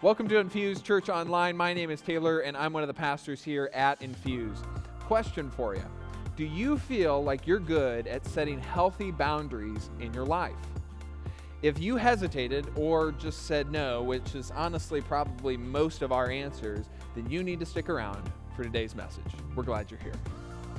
Welcome 0.00 0.28
to 0.28 0.38
Infuse 0.38 0.80
Church 0.80 1.08
Online. 1.08 1.56
My 1.56 1.74
name 1.74 1.90
is 1.90 2.00
Taylor, 2.00 2.38
and 2.38 2.56
I'm 2.56 2.72
one 2.72 2.84
of 2.84 2.86
the 2.86 2.94
pastors 2.94 3.42
here 3.42 3.68
at 3.74 4.00
Infuse. 4.00 4.62
Question 5.00 5.50
for 5.50 5.74
you 5.74 5.82
Do 6.36 6.44
you 6.44 6.78
feel 6.78 7.24
like 7.24 7.48
you're 7.48 7.58
good 7.58 8.06
at 8.06 8.24
setting 8.24 8.60
healthy 8.60 9.10
boundaries 9.10 9.90
in 9.98 10.14
your 10.14 10.24
life? 10.24 10.54
If 11.62 11.80
you 11.80 11.96
hesitated 11.96 12.68
or 12.76 13.10
just 13.10 13.48
said 13.48 13.72
no, 13.72 14.04
which 14.04 14.36
is 14.36 14.52
honestly 14.52 15.00
probably 15.00 15.56
most 15.56 16.02
of 16.02 16.12
our 16.12 16.30
answers, 16.30 16.86
then 17.16 17.28
you 17.28 17.42
need 17.42 17.58
to 17.58 17.66
stick 17.66 17.88
around 17.88 18.22
for 18.54 18.62
today's 18.62 18.94
message. 18.94 19.32
We're 19.56 19.64
glad 19.64 19.90
you're 19.90 19.98
here. 19.98 20.12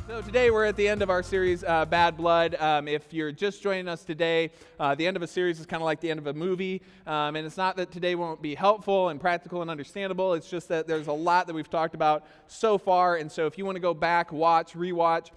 So 0.09 0.23
today 0.23 0.49
we're 0.49 0.65
at 0.65 0.75
the 0.75 0.87
end 0.87 1.03
of 1.03 1.11
our 1.11 1.21
series, 1.21 1.63
uh, 1.63 1.85
Bad 1.85 2.17
Blood. 2.17 2.55
Um, 2.55 2.87
if 2.87 3.13
you're 3.13 3.31
just 3.31 3.61
joining 3.61 3.87
us 3.87 4.03
today, 4.03 4.49
uh, 4.79 4.95
the 4.95 5.05
end 5.05 5.15
of 5.15 5.21
a 5.21 5.27
series 5.27 5.59
is 5.59 5.67
kind 5.67 5.83
of 5.83 5.85
like 5.85 6.01
the 6.01 6.09
end 6.09 6.17
of 6.17 6.25
a 6.25 6.33
movie. 6.33 6.81
Um, 7.05 7.35
and 7.35 7.45
it's 7.45 7.57
not 7.57 7.77
that 7.77 7.91
today 7.91 8.15
won't 8.15 8.41
be 8.41 8.55
helpful 8.55 9.09
and 9.09 9.21
practical 9.21 9.61
and 9.61 9.69
understandable. 9.69 10.33
It's 10.33 10.49
just 10.49 10.67
that 10.69 10.87
there's 10.87 11.05
a 11.05 11.13
lot 11.13 11.45
that 11.45 11.53
we've 11.53 11.69
talked 11.69 11.93
about 11.93 12.25
so 12.47 12.79
far. 12.79 13.17
And 13.17 13.31
so 13.31 13.45
if 13.45 13.55
you 13.59 13.65
want 13.65 13.75
to 13.75 13.81
go 13.81 13.93
back, 13.93 14.31
watch, 14.31 14.73
rewatch, 14.73 15.27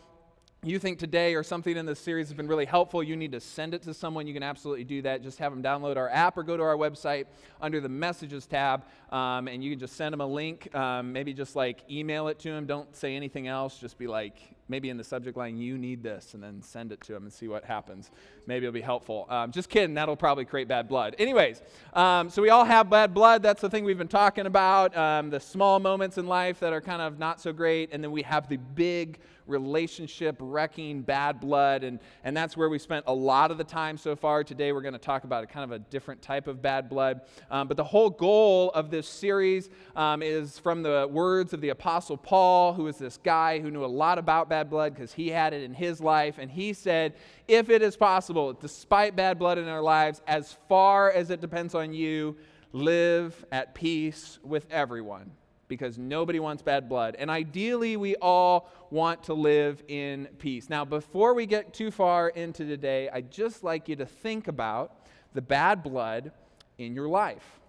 you 0.64 0.78
think 0.78 1.00
today 1.00 1.34
or 1.34 1.42
something 1.42 1.76
in 1.76 1.86
this 1.86 1.98
series 1.98 2.28
has 2.28 2.36
been 2.36 2.46
really 2.46 2.64
helpful, 2.64 3.02
you 3.02 3.16
need 3.16 3.32
to 3.32 3.40
send 3.40 3.74
it 3.74 3.82
to 3.82 3.92
someone, 3.92 4.28
you 4.28 4.32
can 4.32 4.44
absolutely 4.44 4.84
do 4.84 5.02
that. 5.02 5.20
Just 5.20 5.40
have 5.40 5.52
them 5.52 5.60
download 5.60 5.96
our 5.96 6.08
app 6.08 6.38
or 6.38 6.44
go 6.44 6.56
to 6.56 6.62
our 6.62 6.76
website 6.76 7.26
under 7.60 7.80
the 7.80 7.88
messages 7.88 8.46
tab, 8.46 8.84
um, 9.10 9.48
and 9.48 9.64
you 9.64 9.70
can 9.70 9.80
just 9.80 9.96
send 9.96 10.12
them 10.12 10.20
a 10.20 10.26
link. 10.26 10.72
Um, 10.72 11.12
maybe 11.12 11.34
just 11.34 11.56
like 11.56 11.82
email 11.90 12.28
it 12.28 12.38
to 12.38 12.52
them. 12.52 12.66
Don't 12.66 12.94
say 12.94 13.16
anything 13.16 13.48
else. 13.48 13.76
Just 13.80 13.98
be 13.98 14.06
like, 14.06 14.36
maybe 14.72 14.88
in 14.88 14.96
the 14.96 15.04
subject 15.04 15.36
line, 15.36 15.58
you 15.58 15.76
need 15.76 16.02
this, 16.02 16.32
and 16.32 16.42
then 16.42 16.62
send 16.62 16.92
it 16.92 17.00
to 17.02 17.12
them 17.12 17.24
and 17.24 17.32
see 17.32 17.46
what 17.46 17.62
happens. 17.62 18.10
Maybe 18.46 18.64
it'll 18.64 18.72
be 18.72 18.80
helpful. 18.80 19.26
Um, 19.28 19.52
just 19.52 19.68
kidding, 19.68 19.94
that'll 19.94 20.16
probably 20.16 20.46
create 20.46 20.66
bad 20.66 20.88
blood. 20.88 21.14
Anyways, 21.18 21.60
um, 21.92 22.30
so 22.30 22.40
we 22.40 22.48
all 22.48 22.64
have 22.64 22.88
bad 22.88 23.12
blood. 23.12 23.42
That's 23.42 23.60
the 23.60 23.68
thing 23.68 23.84
we've 23.84 23.98
been 23.98 24.08
talking 24.08 24.46
about 24.46 24.96
um, 24.96 25.28
the 25.28 25.40
small 25.40 25.78
moments 25.78 26.16
in 26.16 26.26
life 26.26 26.58
that 26.60 26.72
are 26.72 26.80
kind 26.80 27.02
of 27.02 27.18
not 27.18 27.38
so 27.38 27.52
great, 27.52 27.90
and 27.92 28.02
then 28.02 28.10
we 28.10 28.22
have 28.22 28.48
the 28.48 28.56
big 28.56 29.18
relationship 29.46 30.36
wrecking 30.40 31.02
bad 31.02 31.40
blood. 31.40 31.84
And, 31.84 31.98
and 32.24 32.36
that's 32.36 32.56
where 32.56 32.68
we 32.68 32.78
spent 32.78 33.04
a 33.06 33.14
lot 33.14 33.50
of 33.50 33.58
the 33.58 33.64
time 33.64 33.96
so 33.96 34.16
far. 34.16 34.44
Today, 34.44 34.72
we're 34.72 34.82
going 34.82 34.92
to 34.92 34.98
talk 34.98 35.24
about 35.24 35.44
a 35.44 35.46
kind 35.46 35.64
of 35.64 35.72
a 35.72 35.78
different 35.78 36.22
type 36.22 36.46
of 36.46 36.62
bad 36.62 36.88
blood. 36.88 37.22
Um, 37.50 37.68
but 37.68 37.76
the 37.76 37.84
whole 37.84 38.10
goal 38.10 38.70
of 38.70 38.90
this 38.90 39.08
series 39.08 39.70
um, 39.96 40.22
is 40.22 40.58
from 40.58 40.82
the 40.82 41.08
words 41.10 41.52
of 41.52 41.60
the 41.60 41.70
Apostle 41.70 42.16
Paul, 42.16 42.72
who 42.72 42.86
is 42.86 42.98
this 42.98 43.18
guy 43.18 43.60
who 43.60 43.70
knew 43.70 43.84
a 43.84 43.86
lot 43.86 44.18
about 44.18 44.48
bad 44.48 44.61
blood 44.70 44.94
because 44.94 45.12
he 45.12 45.28
had 45.28 45.52
it 45.52 45.62
in 45.62 45.74
his 45.74 46.00
life. 46.00 46.38
And 46.38 46.50
he 46.50 46.72
said, 46.72 47.14
if 47.48 47.70
it 47.70 47.82
is 47.82 47.96
possible, 47.96 48.52
despite 48.52 49.16
bad 49.16 49.38
blood 49.38 49.58
in 49.58 49.68
our 49.68 49.82
lives, 49.82 50.20
as 50.26 50.56
far 50.68 51.10
as 51.10 51.30
it 51.30 51.40
depends 51.40 51.74
on 51.74 51.92
you, 51.92 52.36
live 52.72 53.44
at 53.52 53.74
peace 53.74 54.38
with 54.42 54.66
everyone 54.70 55.30
because 55.68 55.96
nobody 55.96 56.38
wants 56.38 56.62
bad 56.62 56.88
blood. 56.88 57.16
And 57.18 57.30
ideally, 57.30 57.96
we 57.96 58.14
all 58.16 58.70
want 58.90 59.22
to 59.24 59.34
live 59.34 59.82
in 59.88 60.28
peace. 60.38 60.68
Now, 60.68 60.84
before 60.84 61.32
we 61.32 61.46
get 61.46 61.72
too 61.72 61.90
far 61.90 62.28
into 62.28 62.66
today, 62.66 63.08
I'd 63.10 63.30
just 63.30 63.64
like 63.64 63.88
you 63.88 63.96
to 63.96 64.04
think 64.04 64.48
about 64.48 65.06
the 65.32 65.40
bad 65.40 65.82
blood 65.82 66.32
in 66.76 66.94
your 66.94 67.08
life. 67.08 67.61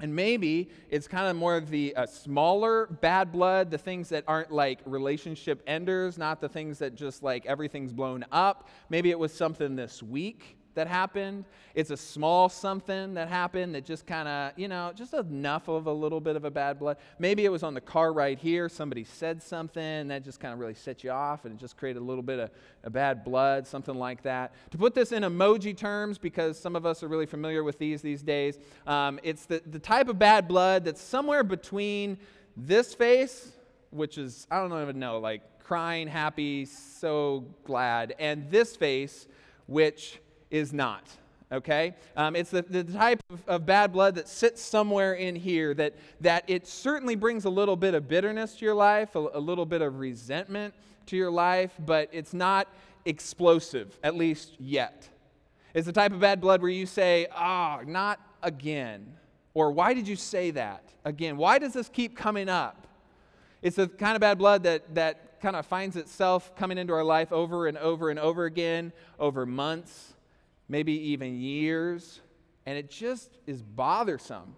And 0.00 0.14
maybe 0.14 0.70
it's 0.90 1.06
kind 1.06 1.28
of 1.28 1.36
more 1.36 1.56
of 1.56 1.70
the 1.70 1.94
uh, 1.94 2.06
smaller 2.06 2.86
bad 2.86 3.30
blood, 3.30 3.70
the 3.70 3.78
things 3.78 4.08
that 4.08 4.24
aren't 4.26 4.50
like 4.50 4.80
relationship 4.84 5.62
enders, 5.66 6.18
not 6.18 6.40
the 6.40 6.48
things 6.48 6.78
that 6.80 6.94
just 6.94 7.22
like 7.22 7.46
everything's 7.46 7.92
blown 7.92 8.24
up. 8.32 8.68
Maybe 8.88 9.10
it 9.10 9.18
was 9.18 9.32
something 9.32 9.76
this 9.76 10.02
week 10.02 10.58
that 10.74 10.86
happened. 10.86 11.44
It's 11.74 11.90
a 11.90 11.96
small 11.96 12.48
something 12.48 13.14
that 13.14 13.28
happened 13.28 13.74
that 13.74 13.84
just 13.84 14.06
kind 14.06 14.28
of, 14.28 14.52
you 14.58 14.68
know, 14.68 14.92
just 14.94 15.14
enough 15.14 15.68
of 15.68 15.86
a 15.86 15.92
little 15.92 16.20
bit 16.20 16.36
of 16.36 16.44
a 16.44 16.50
bad 16.50 16.78
blood. 16.78 16.96
Maybe 17.18 17.44
it 17.44 17.48
was 17.48 17.62
on 17.62 17.74
the 17.74 17.80
car 17.80 18.12
right 18.12 18.38
here. 18.38 18.68
Somebody 18.68 19.04
said 19.04 19.42
something 19.42 20.08
that 20.08 20.24
just 20.24 20.40
kind 20.40 20.52
of 20.52 20.60
really 20.60 20.74
set 20.74 21.02
you 21.02 21.10
off 21.10 21.44
and 21.44 21.54
it 21.54 21.60
just 21.60 21.76
created 21.76 22.00
a 22.00 22.04
little 22.04 22.22
bit 22.22 22.38
of 22.38 22.50
a 22.84 22.90
bad 22.90 23.24
blood, 23.24 23.66
something 23.66 23.94
like 23.94 24.22
that. 24.22 24.52
To 24.70 24.78
put 24.78 24.94
this 24.94 25.12
in 25.12 25.22
emoji 25.22 25.76
terms, 25.76 26.18
because 26.18 26.58
some 26.58 26.76
of 26.76 26.86
us 26.86 27.02
are 27.02 27.08
really 27.08 27.26
familiar 27.26 27.64
with 27.64 27.78
these 27.78 28.02
these 28.02 28.22
days, 28.22 28.58
um, 28.86 29.18
it's 29.22 29.46
the, 29.46 29.62
the 29.66 29.78
type 29.78 30.08
of 30.08 30.18
bad 30.18 30.46
blood 30.46 30.84
that's 30.84 31.00
somewhere 31.00 31.42
between 31.42 32.18
this 32.56 32.94
face, 32.94 33.52
which 33.90 34.18
is, 34.18 34.46
I 34.50 34.58
don't 34.58 34.82
even 34.82 34.98
know, 34.98 35.18
like 35.18 35.42
crying, 35.64 36.08
happy, 36.08 36.66
so 36.66 37.44
glad, 37.64 38.14
and 38.18 38.50
this 38.50 38.76
face, 38.76 39.26
which 39.66 40.20
is 40.50 40.72
not. 40.72 41.08
Okay? 41.52 41.94
Um, 42.16 42.34
it's 42.34 42.50
the, 42.50 42.62
the 42.62 42.84
type 42.84 43.20
of, 43.30 43.42
of, 43.46 43.66
bad 43.66 43.92
blood 43.92 44.16
that 44.16 44.28
sits 44.28 44.60
somewhere 44.62 45.14
in 45.14 45.36
here 45.36 45.74
that, 45.74 45.94
that 46.20 46.44
it 46.48 46.66
certainly 46.66 47.14
brings 47.14 47.44
a 47.44 47.50
little 47.50 47.76
bit 47.76 47.94
of 47.94 48.08
bitterness 48.08 48.56
to 48.56 48.64
your 48.64 48.74
life, 48.74 49.14
a, 49.14 49.28
a 49.34 49.40
little 49.40 49.66
bit 49.66 49.82
of 49.82 49.98
resentment 49.98 50.74
to 51.06 51.16
your 51.16 51.30
life, 51.30 51.72
but 51.84 52.08
it's 52.12 52.34
not 52.34 52.66
explosive, 53.04 53.98
at 54.02 54.16
least 54.16 54.54
yet. 54.58 55.08
It's 55.74 55.86
the 55.86 55.92
type 55.92 56.12
of 56.12 56.20
bad 56.20 56.40
blood 56.40 56.62
where 56.62 56.70
you 56.70 56.86
say, 56.86 57.26
ah, 57.32 57.78
oh, 57.80 57.84
not 57.84 58.20
again. 58.42 59.12
Or 59.52 59.70
why 59.70 59.94
did 59.94 60.08
you 60.08 60.16
say 60.16 60.50
that 60.52 60.82
again? 61.04 61.36
Why 61.36 61.58
does 61.58 61.72
this 61.72 61.88
keep 61.88 62.16
coming 62.16 62.48
up? 62.48 62.86
It's 63.62 63.76
the 63.76 63.88
kind 63.88 64.16
of 64.16 64.20
bad 64.20 64.38
blood 64.38 64.64
that, 64.64 64.94
that 64.94 65.40
kind 65.40 65.56
of 65.56 65.66
finds 65.66 65.96
itself 65.96 66.54
coming 66.56 66.78
into 66.78 66.92
our 66.92 67.04
life 67.04 67.32
over 67.32 67.66
and 67.66 67.76
over 67.78 68.10
and 68.10 68.18
over 68.18 68.44
again, 68.44 68.92
over 69.18 69.46
months, 69.46 70.13
maybe 70.68 70.92
even 71.10 71.38
years, 71.38 72.20
and 72.66 72.78
it 72.78 72.90
just 72.90 73.38
is 73.46 73.62
bothersome. 73.62 74.56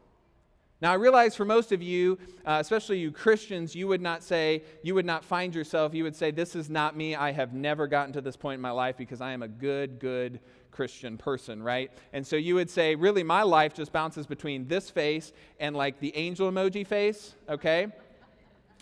Now, 0.82 0.92
I 0.92 0.96
realize 0.96 1.34
for 1.34 1.46
most 1.46 1.72
of 1.72 1.80
you, 1.80 2.18
uh, 2.44 2.58
especially 2.60 2.98
you 2.98 3.10
Christians, 3.10 3.74
you 3.74 3.88
would 3.88 4.02
not 4.02 4.22
say, 4.22 4.62
you 4.82 4.94
would 4.94 5.06
not 5.06 5.24
find 5.24 5.54
yourself, 5.54 5.94
you 5.94 6.04
would 6.04 6.14
say, 6.14 6.30
This 6.30 6.54
is 6.54 6.68
not 6.68 6.94
me. 6.94 7.14
I 7.14 7.32
have 7.32 7.54
never 7.54 7.86
gotten 7.86 8.12
to 8.12 8.20
this 8.20 8.36
point 8.36 8.56
in 8.56 8.60
my 8.60 8.72
life 8.72 8.96
because 8.98 9.22
I 9.22 9.32
am 9.32 9.42
a 9.42 9.48
good, 9.48 9.98
good 9.98 10.38
Christian 10.70 11.16
person, 11.16 11.62
right? 11.62 11.90
And 12.12 12.26
so 12.26 12.36
you 12.36 12.54
would 12.56 12.68
say, 12.68 12.94
Really, 12.94 13.22
my 13.22 13.42
life 13.42 13.72
just 13.72 13.90
bounces 13.90 14.26
between 14.26 14.68
this 14.68 14.90
face 14.90 15.32
and 15.58 15.74
like 15.74 15.98
the 15.98 16.14
angel 16.14 16.50
emoji 16.50 16.86
face, 16.86 17.34
okay? 17.48 17.86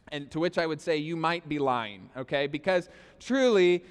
And 0.08 0.28
to 0.32 0.40
which 0.40 0.58
I 0.58 0.66
would 0.66 0.80
say, 0.80 0.96
You 0.96 1.14
might 1.14 1.48
be 1.48 1.60
lying, 1.60 2.10
okay? 2.16 2.48
Because 2.48 2.88
truly, 3.20 3.84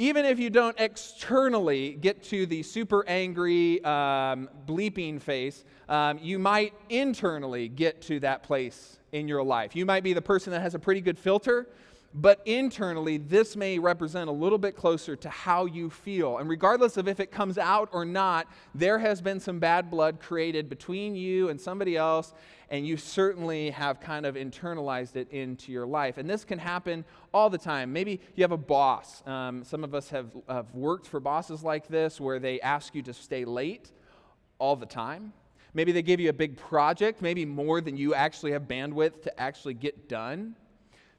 even 0.00 0.24
if 0.24 0.38
you 0.38 0.48
don't 0.48 0.78
externally 0.78 1.94
get 2.00 2.22
to 2.22 2.46
the 2.46 2.62
super 2.62 3.04
angry, 3.08 3.82
um, 3.84 4.48
bleeping 4.64 5.20
face, 5.20 5.64
um, 5.88 6.18
you 6.22 6.38
might 6.38 6.72
internally 6.88 7.68
get 7.68 8.00
to 8.02 8.20
that 8.20 8.44
place 8.44 9.00
in 9.10 9.26
your 9.26 9.42
life. 9.42 9.74
You 9.74 9.84
might 9.84 10.04
be 10.04 10.12
the 10.12 10.22
person 10.22 10.52
that 10.52 10.60
has 10.60 10.76
a 10.76 10.78
pretty 10.78 11.00
good 11.00 11.18
filter, 11.18 11.66
but 12.14 12.40
internally, 12.46 13.18
this 13.18 13.54
may 13.54 13.78
represent 13.78 14.30
a 14.30 14.32
little 14.32 14.56
bit 14.56 14.74
closer 14.74 15.14
to 15.16 15.28
how 15.28 15.66
you 15.66 15.90
feel. 15.90 16.38
And 16.38 16.48
regardless 16.48 16.96
of 16.96 17.06
if 17.06 17.20
it 17.20 17.30
comes 17.30 17.58
out 17.58 17.90
or 17.92 18.04
not, 18.06 18.48
there 18.74 18.98
has 18.98 19.20
been 19.20 19.38
some 19.40 19.58
bad 19.58 19.90
blood 19.90 20.18
created 20.18 20.70
between 20.70 21.14
you 21.14 21.50
and 21.50 21.60
somebody 21.60 21.96
else, 21.96 22.32
and 22.70 22.86
you 22.86 22.96
certainly 22.96 23.70
have 23.70 24.00
kind 24.00 24.24
of 24.24 24.36
internalized 24.36 25.16
it 25.16 25.30
into 25.30 25.70
your 25.70 25.86
life. 25.86 26.16
And 26.16 26.28
this 26.28 26.44
can 26.44 26.58
happen 26.58 27.04
all 27.34 27.50
the 27.50 27.58
time. 27.58 27.92
Maybe 27.92 28.20
you 28.36 28.42
have 28.42 28.52
a 28.52 28.56
boss. 28.56 29.22
Um, 29.26 29.62
some 29.62 29.84
of 29.84 29.94
us 29.94 30.08
have, 30.08 30.30
have 30.48 30.74
worked 30.74 31.06
for 31.06 31.20
bosses 31.20 31.62
like 31.62 31.88
this 31.88 32.18
where 32.18 32.38
they 32.38 32.58
ask 32.62 32.94
you 32.94 33.02
to 33.02 33.12
stay 33.12 33.44
late 33.44 33.92
all 34.58 34.76
the 34.76 34.86
time. 34.86 35.34
Maybe 35.74 35.92
they 35.92 36.02
give 36.02 36.20
you 36.20 36.30
a 36.30 36.34
big 36.34 36.56
project, 36.56 37.20
maybe 37.20 37.44
more 37.44 37.82
than 37.82 37.98
you 37.98 38.14
actually 38.14 38.52
have 38.52 38.62
bandwidth 38.62 39.22
to 39.24 39.40
actually 39.40 39.74
get 39.74 40.08
done. 40.08 40.56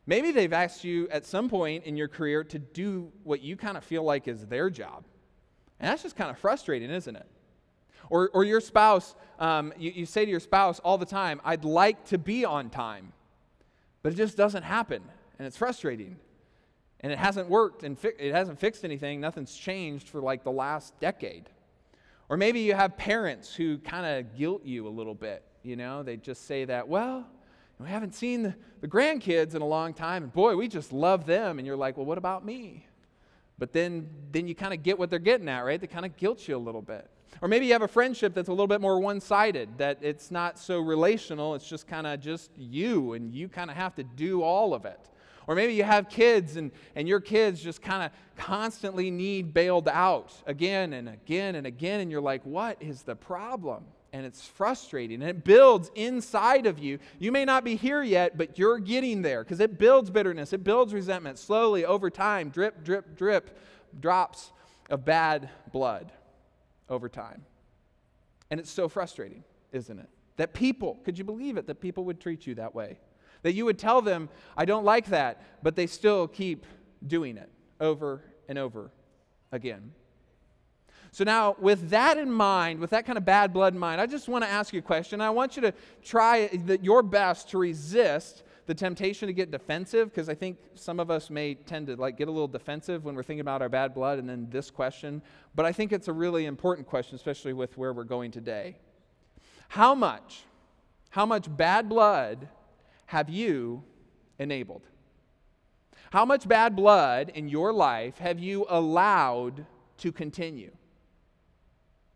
Maybe 0.09 0.31
they've 0.31 0.53
asked 0.53 0.83
you 0.83 1.07
at 1.09 1.23
some 1.23 1.49
point 1.49 1.83
in 1.83 1.95
your 1.95 2.07
career 2.07 2.43
to 2.45 2.57
do 2.57 3.11
what 3.23 3.43
you 3.43 3.55
kind 3.55 3.77
of 3.77 3.83
feel 3.83 4.01
like 4.01 4.27
is 4.27 4.43
their 4.47 4.71
job. 4.71 5.03
And 5.79 5.87
that's 5.87 6.01
just 6.01 6.15
kind 6.15 6.31
of 6.31 6.39
frustrating, 6.39 6.89
isn't 6.89 7.15
it? 7.15 7.27
Or, 8.09 8.31
or 8.33 8.43
your 8.43 8.59
spouse, 8.59 9.13
um, 9.37 9.71
you, 9.77 9.91
you 9.91 10.05
say 10.07 10.25
to 10.25 10.31
your 10.31 10.39
spouse 10.39 10.79
all 10.79 10.97
the 10.97 11.05
time, 11.05 11.39
I'd 11.45 11.63
like 11.63 12.05
to 12.05 12.17
be 12.17 12.43
on 12.43 12.71
time, 12.71 13.13
but 14.01 14.11
it 14.11 14.15
just 14.15 14.35
doesn't 14.35 14.63
happen. 14.63 15.03
And 15.37 15.45
it's 15.45 15.57
frustrating. 15.57 16.17
And 17.01 17.13
it 17.13 17.19
hasn't 17.19 17.47
worked 17.47 17.83
and 17.83 17.95
fi- 17.95 18.17
it 18.17 18.33
hasn't 18.33 18.57
fixed 18.57 18.83
anything. 18.83 19.21
Nothing's 19.21 19.55
changed 19.55 20.09
for 20.09 20.21
like 20.21 20.43
the 20.43 20.51
last 20.51 20.99
decade. 20.99 21.51
Or 22.29 22.35
maybe 22.35 22.61
you 22.61 22.73
have 22.73 22.97
parents 22.97 23.53
who 23.53 23.77
kind 23.77 24.07
of 24.07 24.35
guilt 24.35 24.65
you 24.65 24.87
a 24.87 24.89
little 24.89 25.13
bit. 25.13 25.43
You 25.61 25.75
know, 25.75 26.01
they 26.01 26.17
just 26.17 26.47
say 26.47 26.65
that, 26.65 26.87
well, 26.87 27.27
we 27.79 27.87
haven't 27.87 28.13
seen 28.13 28.43
the, 28.43 28.55
the 28.81 28.87
grandkids 28.87 29.55
in 29.55 29.61
a 29.61 29.67
long 29.67 29.93
time, 29.93 30.23
and 30.23 30.33
boy, 30.33 30.55
we 30.55 30.67
just 30.67 30.91
love 30.91 31.25
them. 31.25 31.59
And 31.59 31.65
you're 31.65 31.77
like, 31.77 31.95
well, 31.95 32.05
what 32.05 32.17
about 32.17 32.45
me? 32.45 32.85
But 33.57 33.73
then, 33.73 34.09
then 34.31 34.47
you 34.47 34.55
kind 34.55 34.73
of 34.73 34.83
get 34.83 34.99
what 34.99 35.09
they're 35.09 35.19
getting 35.19 35.47
at, 35.47 35.61
right? 35.61 35.79
They 35.79 35.87
kind 35.87 36.05
of 36.05 36.15
guilt 36.17 36.47
you 36.47 36.55
a 36.55 36.59
little 36.59 36.81
bit. 36.81 37.09
Or 37.41 37.47
maybe 37.47 37.67
you 37.67 37.73
have 37.73 37.81
a 37.81 37.87
friendship 37.87 38.33
that's 38.33 38.49
a 38.49 38.51
little 38.51 38.67
bit 38.67 38.81
more 38.81 38.99
one 38.99 39.21
sided, 39.21 39.77
that 39.77 39.99
it's 40.01 40.29
not 40.29 40.59
so 40.59 40.79
relational, 40.79 41.55
it's 41.55 41.67
just 41.67 41.87
kind 41.87 42.05
of 42.05 42.19
just 42.19 42.51
you, 42.57 43.13
and 43.13 43.33
you 43.33 43.47
kind 43.47 43.69
of 43.69 43.77
have 43.77 43.95
to 43.95 44.03
do 44.03 44.41
all 44.41 44.73
of 44.73 44.85
it. 44.85 45.09
Or 45.47 45.55
maybe 45.55 45.73
you 45.73 45.83
have 45.83 46.09
kids, 46.09 46.57
and, 46.57 46.71
and 46.95 47.07
your 47.07 47.19
kids 47.19 47.61
just 47.61 47.81
kind 47.81 48.03
of 48.03 48.11
constantly 48.37 49.09
need 49.09 49.53
bailed 49.53 49.87
out 49.87 50.33
again 50.47 50.93
and 50.93 51.07
again 51.09 51.55
and 51.55 51.65
again, 51.65 52.01
and 52.01 52.11
you're 52.11 52.21
like, 52.21 52.45
what 52.45 52.81
is 52.81 53.03
the 53.03 53.15
problem? 53.15 53.85
And 54.11 54.25
it's 54.25 54.45
frustrating 54.45 55.21
and 55.21 55.29
it 55.29 55.43
builds 55.43 55.91
inside 55.95 56.65
of 56.65 56.79
you. 56.79 56.99
You 57.19 57.31
may 57.31 57.45
not 57.45 57.63
be 57.63 57.75
here 57.75 58.01
yet, 58.01 58.37
but 58.37 58.57
you're 58.57 58.79
getting 58.79 59.21
there 59.21 59.43
because 59.43 59.59
it 59.59 59.77
builds 59.77 60.09
bitterness, 60.09 60.53
it 60.53 60.63
builds 60.63 60.93
resentment 60.93 61.37
slowly 61.37 61.85
over 61.85 62.09
time, 62.09 62.49
drip, 62.49 62.83
drip, 62.83 63.17
drip, 63.17 63.57
drops 63.99 64.51
of 64.89 65.05
bad 65.05 65.49
blood 65.71 66.11
over 66.89 67.09
time. 67.09 67.45
And 68.49 68.59
it's 68.59 68.71
so 68.71 68.89
frustrating, 68.89 69.43
isn't 69.71 69.99
it? 69.99 70.09
That 70.37 70.53
people, 70.53 70.99
could 71.03 71.17
you 71.17 71.23
believe 71.23 71.57
it, 71.57 71.67
that 71.67 71.81
people 71.81 72.05
would 72.05 72.19
treat 72.19 72.47
you 72.47 72.55
that 72.55 72.73
way? 72.73 72.99
That 73.43 73.53
you 73.53 73.65
would 73.65 73.77
tell 73.77 74.01
them, 74.01 74.29
I 74.57 74.65
don't 74.65 74.85
like 74.85 75.07
that, 75.07 75.41
but 75.63 75.75
they 75.75 75.87
still 75.87 76.27
keep 76.27 76.65
doing 77.05 77.37
it 77.37 77.49
over 77.79 78.23
and 78.47 78.57
over 78.57 78.91
again. 79.51 79.91
So, 81.11 81.23
now 81.23 81.55
with 81.59 81.89
that 81.89 82.17
in 82.17 82.31
mind, 82.31 82.79
with 82.79 82.91
that 82.91 83.05
kind 83.05 83.17
of 83.17 83.25
bad 83.25 83.51
blood 83.51 83.73
in 83.73 83.79
mind, 83.79 83.99
I 83.99 84.05
just 84.05 84.27
want 84.27 84.43
to 84.43 84.49
ask 84.49 84.73
you 84.73 84.79
a 84.79 84.83
question. 84.83 85.21
I 85.21 85.29
want 85.29 85.55
you 85.55 85.61
to 85.63 85.73
try 86.03 86.49
your 86.81 87.01
best 87.01 87.49
to 87.49 87.57
resist 87.57 88.43
the 88.69 88.75
temptation 88.75 89.27
to 89.27 89.33
get 89.33 89.49
defensive 89.49 90.09
because 90.09 90.29
I 90.29 90.35
think 90.35 90.59
some 90.75 90.99
of 90.99 91.09
us 91.09 91.31
may 91.31 91.55
tend 91.55 91.87
to 91.87 91.95
like 91.95 92.17
get 92.17 92.27
a 92.27 92.31
little 92.31 92.47
defensive 92.47 93.03
when 93.03 93.15
we're 93.15 93.23
thinking 93.23 93.41
about 93.41 93.63
our 93.63 93.69
bad 93.69 93.95
blood 93.95 94.19
and 94.19 94.29
then 94.29 94.47
this 94.51 94.69
question. 94.69 95.23
But 95.55 95.65
I 95.65 95.71
think 95.71 95.91
it's 95.91 96.07
a 96.07 96.13
really 96.13 96.45
important 96.45 96.87
question, 96.87 97.15
especially 97.15 97.53
with 97.53 97.75
where 97.79 97.93
we're 97.93 98.03
going 98.03 98.29
today. 98.29 98.77
How 99.69 99.95
much, 99.95 100.43
how 101.09 101.25
much 101.25 101.47
bad 101.57 101.89
blood 101.89 102.47
have 103.07 103.27
you 103.27 103.83
enabled? 104.37 104.83
How 106.11 106.25
much 106.25 106.47
bad 106.47 106.75
blood 106.75 107.31
in 107.33 107.49
your 107.49 107.73
life 107.73 108.19
have 108.19 108.37
you 108.37 108.67
allowed 108.69 109.65
to 109.97 110.11
continue? 110.11 110.71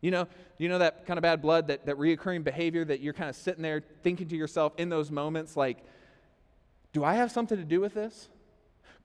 You 0.03 0.11
know, 0.11 0.27
you 0.57 0.67
know 0.67 0.79
that 0.79 1.05
kind 1.05 1.17
of 1.17 1.21
bad 1.21 1.41
blood, 1.41 1.67
that, 1.67 1.85
that 1.85 1.95
reoccurring 1.95 2.44
behavior 2.44 2.83
that 2.83 3.00
you're 3.00 3.13
kind 3.13 3.29
of 3.29 3.38
sitting 3.38 3.63
there 3.63 3.81
thinking 4.03 4.27
to 4.27 4.35
yourself 4.35 4.73
in 4.77 4.89
those 4.89 5.09
moments, 5.09 5.55
like, 5.55 5.77
do 6.91 7.05
I 7.05 7.13
have 7.13 7.31
something 7.31 7.57
to 7.57 7.63
do 7.63 7.79
with 7.79 7.94
this? 7.94 8.27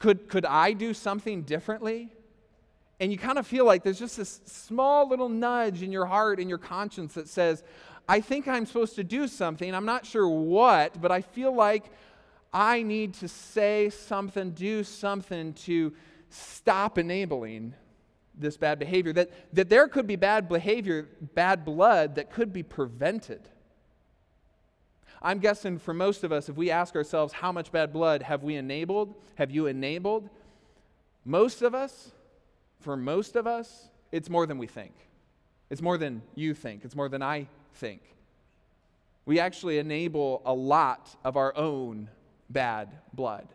Could, 0.00 0.28
could 0.28 0.44
I 0.44 0.72
do 0.72 0.92
something 0.92 1.42
differently? 1.42 2.12
And 2.98 3.12
you 3.12 3.16
kind 3.16 3.38
of 3.38 3.46
feel 3.46 3.64
like 3.64 3.84
there's 3.84 4.00
just 4.00 4.16
this 4.16 4.40
small 4.46 5.08
little 5.08 5.28
nudge 5.28 5.84
in 5.84 5.92
your 5.92 6.06
heart 6.06 6.40
and 6.40 6.48
your 6.48 6.58
conscience 6.58 7.14
that 7.14 7.28
says, 7.28 7.62
I 8.08 8.20
think 8.20 8.48
I'm 8.48 8.66
supposed 8.66 8.96
to 8.96 9.04
do 9.04 9.28
something. 9.28 9.72
I'm 9.72 9.86
not 9.86 10.04
sure 10.04 10.28
what, 10.28 11.00
but 11.00 11.12
I 11.12 11.20
feel 11.20 11.54
like 11.54 11.92
I 12.52 12.82
need 12.82 13.14
to 13.14 13.28
say 13.28 13.90
something, 13.90 14.50
do 14.50 14.82
something 14.82 15.52
to 15.52 15.92
stop 16.28 16.98
enabling 16.98 17.74
this 18.38 18.56
bad 18.56 18.78
behavior, 18.78 19.12
that, 19.12 19.30
that 19.52 19.68
there 19.68 19.88
could 19.88 20.06
be 20.06 20.16
bad 20.16 20.48
behavior, 20.48 21.08
bad 21.34 21.64
blood 21.64 22.14
that 22.16 22.30
could 22.30 22.52
be 22.52 22.62
prevented. 22.62 23.48
I'm 25.20 25.38
guessing 25.38 25.78
for 25.78 25.92
most 25.92 26.22
of 26.24 26.32
us, 26.32 26.48
if 26.48 26.56
we 26.56 26.70
ask 26.70 26.94
ourselves, 26.94 27.32
how 27.32 27.50
much 27.50 27.72
bad 27.72 27.92
blood 27.92 28.22
have 28.22 28.42
we 28.42 28.54
enabled? 28.54 29.14
Have 29.34 29.50
you 29.50 29.66
enabled? 29.66 30.30
Most 31.24 31.62
of 31.62 31.74
us, 31.74 32.12
for 32.80 32.96
most 32.96 33.36
of 33.36 33.46
us, 33.46 33.88
it's 34.12 34.30
more 34.30 34.46
than 34.46 34.58
we 34.58 34.66
think. 34.66 34.94
It's 35.70 35.82
more 35.82 35.98
than 35.98 36.22
you 36.34 36.54
think. 36.54 36.84
It's 36.84 36.96
more 36.96 37.08
than 37.08 37.22
I 37.22 37.48
think. 37.74 38.00
We 39.26 39.40
actually 39.40 39.78
enable 39.78 40.40
a 40.46 40.54
lot 40.54 41.14
of 41.24 41.36
our 41.36 41.54
own 41.56 42.08
bad 42.48 42.88
blood. 43.12 43.48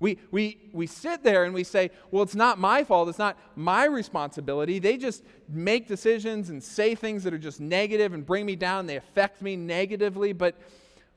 We, 0.00 0.18
we, 0.30 0.70
we 0.72 0.86
sit 0.86 1.24
there 1.24 1.44
and 1.44 1.52
we 1.52 1.64
say, 1.64 1.90
well, 2.10 2.22
it's 2.22 2.36
not 2.36 2.58
my 2.58 2.84
fault. 2.84 3.08
It's 3.08 3.18
not 3.18 3.36
my 3.56 3.84
responsibility. 3.84 4.78
They 4.78 4.96
just 4.96 5.24
make 5.48 5.88
decisions 5.88 6.50
and 6.50 6.62
say 6.62 6.94
things 6.94 7.24
that 7.24 7.34
are 7.34 7.38
just 7.38 7.60
negative 7.60 8.12
and 8.12 8.24
bring 8.24 8.46
me 8.46 8.54
down. 8.54 8.86
They 8.86 8.96
affect 8.96 9.42
me 9.42 9.56
negatively. 9.56 10.32
But 10.32 10.54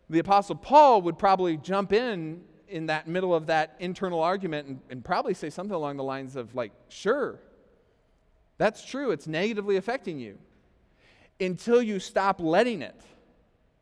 the 0.10 0.18
Apostle 0.19 0.56
Paul 0.56 1.04
would 1.04 1.19
probably 1.19 1.57
jump 1.57 1.94
in 1.94 2.42
in 2.68 2.88
that 2.88 3.07
middle 3.07 3.36
of 3.36 3.48
that 3.48 3.75
internal 3.80 4.22
argument 4.22 4.68
and, 4.68 4.80
and 4.89 5.06
probably 5.06 5.36
say 5.36 5.51
something 5.51 5.75
along 5.75 5.98
the 5.98 6.04
lines 6.04 6.36
of, 6.36 6.56
like, 6.56 6.72
sure, 6.89 7.39
that's 8.57 8.84
true. 8.84 9.12
It's 9.12 9.27
negatively 9.27 9.75
affecting 9.75 10.18
you 10.19 10.38
until 11.39 11.81
you 11.84 12.00
stop 12.00 12.39
letting 12.39 12.81
it 12.81 13.00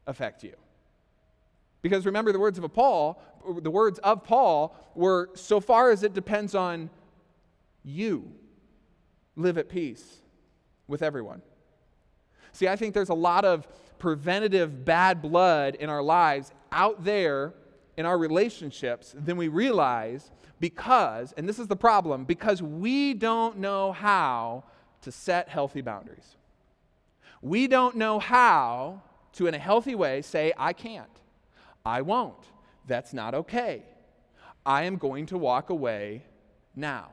affect 0.08 0.44
you. 0.44 0.56
Because 1.82 2.06
remember 2.06 2.32
the 2.32 2.40
words 2.40 2.58
of 2.58 2.74
Paul, 2.74 3.22
the 3.62 3.72
words 3.72 4.00
of 4.00 4.24
Paul 4.24 4.76
were 4.96 5.30
so 5.36 5.60
far 5.60 5.92
as 5.92 6.04
it 6.04 6.14
depends 6.14 6.56
on 6.56 6.90
you, 7.84 8.32
live 9.36 9.58
at 9.58 9.70
peace 9.70 10.18
with 10.88 11.02
everyone. 11.02 11.42
See, 12.52 12.68
I 12.68 12.76
think 12.76 12.94
there's 12.94 13.10
a 13.10 13.14
lot 13.14 13.46
of 13.46 13.68
preventative 14.00 14.86
bad 14.86 15.22
blood 15.22 15.76
in 15.76 15.90
our 15.90 16.02
lives 16.02 16.52
out 16.72 17.04
there 17.04 17.54
in 17.98 18.06
our 18.06 18.18
relationships 18.18 19.14
than 19.18 19.38
we 19.38 19.48
realize 19.50 20.32
because, 20.60 21.34
and 21.38 21.48
this 21.48 21.60
is 21.60 21.68
the 21.68 21.76
problem, 21.76 22.26
because 22.26 22.62
we 22.62 23.14
don't 23.14 23.58
know 23.58 23.92
how 23.92 24.64
to 25.02 25.12
set 25.12 25.50
healthy 25.50 25.82
boundaries. 25.82 26.36
We 27.42 27.68
don't 27.68 27.96
know 27.96 28.20
how 28.20 29.02
to, 29.34 29.48
in 29.48 29.54
a 29.54 29.60
healthy 29.60 29.96
way, 29.96 30.22
say, 30.22 30.52
I 30.58 30.74
can't. 30.74 31.10
I 31.86 32.02
won't. 32.02 32.46
That's 32.90 33.14
not 33.14 33.36
okay. 33.36 33.84
I 34.66 34.84
am 34.84 34.98
going 34.98 35.28
to 35.28 35.38
walk 35.38 35.70
away 35.70 36.24
now. 36.76 37.12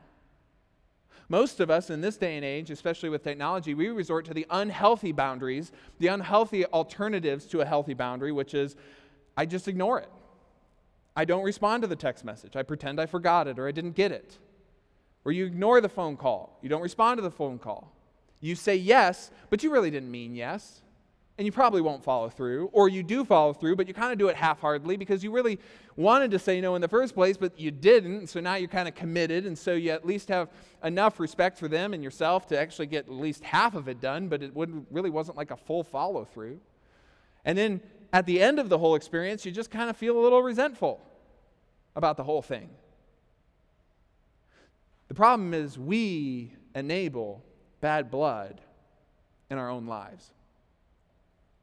Most 1.29 1.59
of 1.59 1.69
us 1.69 1.89
in 1.89 2.01
this 2.01 2.17
day 2.17 2.35
and 2.35 2.43
age, 2.43 2.71
especially 2.71 3.09
with 3.09 3.23
technology, 3.23 3.73
we 3.73 3.89
resort 3.89 4.25
to 4.25 4.33
the 4.33 4.47
unhealthy 4.49 5.11
boundaries, 5.11 5.71
the 5.99 6.07
unhealthy 6.07 6.65
alternatives 6.65 7.45
to 7.45 7.61
a 7.61 7.65
healthy 7.65 7.93
boundary, 7.93 8.31
which 8.31 8.53
is 8.53 8.75
I 9.37 9.45
just 9.45 9.67
ignore 9.67 9.99
it. 9.99 10.09
I 11.15 11.25
don't 11.25 11.43
respond 11.43 11.83
to 11.83 11.87
the 11.87 11.95
text 11.95 12.25
message. 12.25 12.55
I 12.55 12.63
pretend 12.63 12.99
I 12.99 13.05
forgot 13.05 13.47
it 13.47 13.59
or 13.59 13.67
I 13.67 13.71
didn't 13.71 13.95
get 13.95 14.11
it. 14.11 14.39
Or 15.25 15.31
you 15.31 15.45
ignore 15.45 15.79
the 15.79 15.89
phone 15.89 16.17
call. 16.17 16.57
You 16.63 16.69
don't 16.69 16.81
respond 16.81 17.19
to 17.19 17.21
the 17.21 17.31
phone 17.31 17.59
call. 17.59 17.91
You 18.39 18.55
say 18.55 18.75
yes, 18.75 19.29
but 19.49 19.63
you 19.63 19.71
really 19.71 19.91
didn't 19.91 20.11
mean 20.11 20.33
yes 20.33 20.81
and 21.37 21.45
you 21.45 21.51
probably 21.51 21.81
won't 21.81 22.03
follow 22.03 22.29
through, 22.29 22.69
or 22.73 22.89
you 22.89 23.03
do 23.03 23.23
follow 23.23 23.53
through, 23.53 23.75
but 23.75 23.87
you 23.87 23.93
kind 23.93 24.11
of 24.11 24.17
do 24.17 24.27
it 24.27 24.35
half 24.35 24.59
heartedly 24.59 24.97
because 24.97 25.23
you 25.23 25.31
really 25.31 25.59
wanted 25.95 26.31
to 26.31 26.39
say 26.39 26.59
no 26.59 26.73
in 26.73 26.81
the 26.81 26.87
first 26.87 27.13
place, 27.13 27.37
but 27.37 27.59
you 27.59 27.69
didn't. 27.69 28.27
So 28.27 28.39
now 28.39 28.55
you're 28.55 28.67
kind 28.67 28.87
of 28.87 28.95
committed, 28.95 29.45
and 29.45 29.55
so 29.57 29.73
you 29.73 29.91
at 29.91 30.05
least 30.05 30.29
have 30.29 30.49
enough 30.83 31.19
respect 31.19 31.59
for 31.59 31.67
them 31.67 31.93
and 31.93 32.03
yourself 32.03 32.47
to 32.47 32.59
actually 32.59 32.87
get 32.87 33.05
at 33.05 33.11
least 33.11 33.43
half 33.43 33.75
of 33.75 33.87
it 33.87 34.01
done, 34.01 34.27
but 34.29 34.41
it 34.41 34.51
really 34.55 35.11
wasn't 35.11 35.37
like 35.37 35.51
a 35.51 35.57
full 35.57 35.83
follow 35.83 36.25
through. 36.25 36.59
And 37.45 37.55
then 37.55 37.81
at 38.11 38.25
the 38.25 38.41
end 38.41 38.57
of 38.57 38.69
the 38.69 38.79
whole 38.79 38.95
experience, 38.95 39.45
you 39.45 39.51
just 39.51 39.69
kind 39.69 39.91
of 39.91 39.95
feel 39.95 40.17
a 40.17 40.21
little 40.21 40.41
resentful 40.41 40.99
about 41.95 42.17
the 42.17 42.23
whole 42.23 42.41
thing. 42.41 42.69
The 45.07 45.13
problem 45.13 45.53
is 45.53 45.77
we 45.77 46.53
enable 46.73 47.43
bad 47.79 48.09
blood 48.09 48.59
in 49.51 49.57
our 49.57 49.69
own 49.69 49.85
lives. 49.85 50.31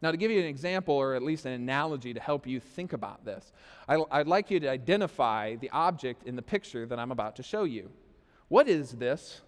Now, 0.04 0.10
to 0.10 0.18
give 0.18 0.30
you 0.30 0.38
an 0.38 0.44
example 0.44 0.94
or 0.94 1.14
at 1.14 1.22
least 1.22 1.46
an 1.46 1.52
analogy 1.52 2.12
to 2.12 2.20
help 2.20 2.46
you 2.46 2.60
think 2.60 2.92
about 2.92 3.24
this, 3.24 3.52
I, 3.88 3.96
would 3.96 4.28
like 4.28 4.50
you 4.50 4.60
to 4.60 4.68
identify 4.68 5.56
the 5.56 5.70
object 5.70 6.26
in 6.26 6.36
the 6.36 6.42
picture 6.42 6.84
that 6.84 6.98
I'm 6.98 7.10
about 7.10 7.36
to 7.36 7.42
show 7.42 7.64
you. 7.64 7.90
What 8.48 8.68
is 8.68 8.92
this? 8.92 9.40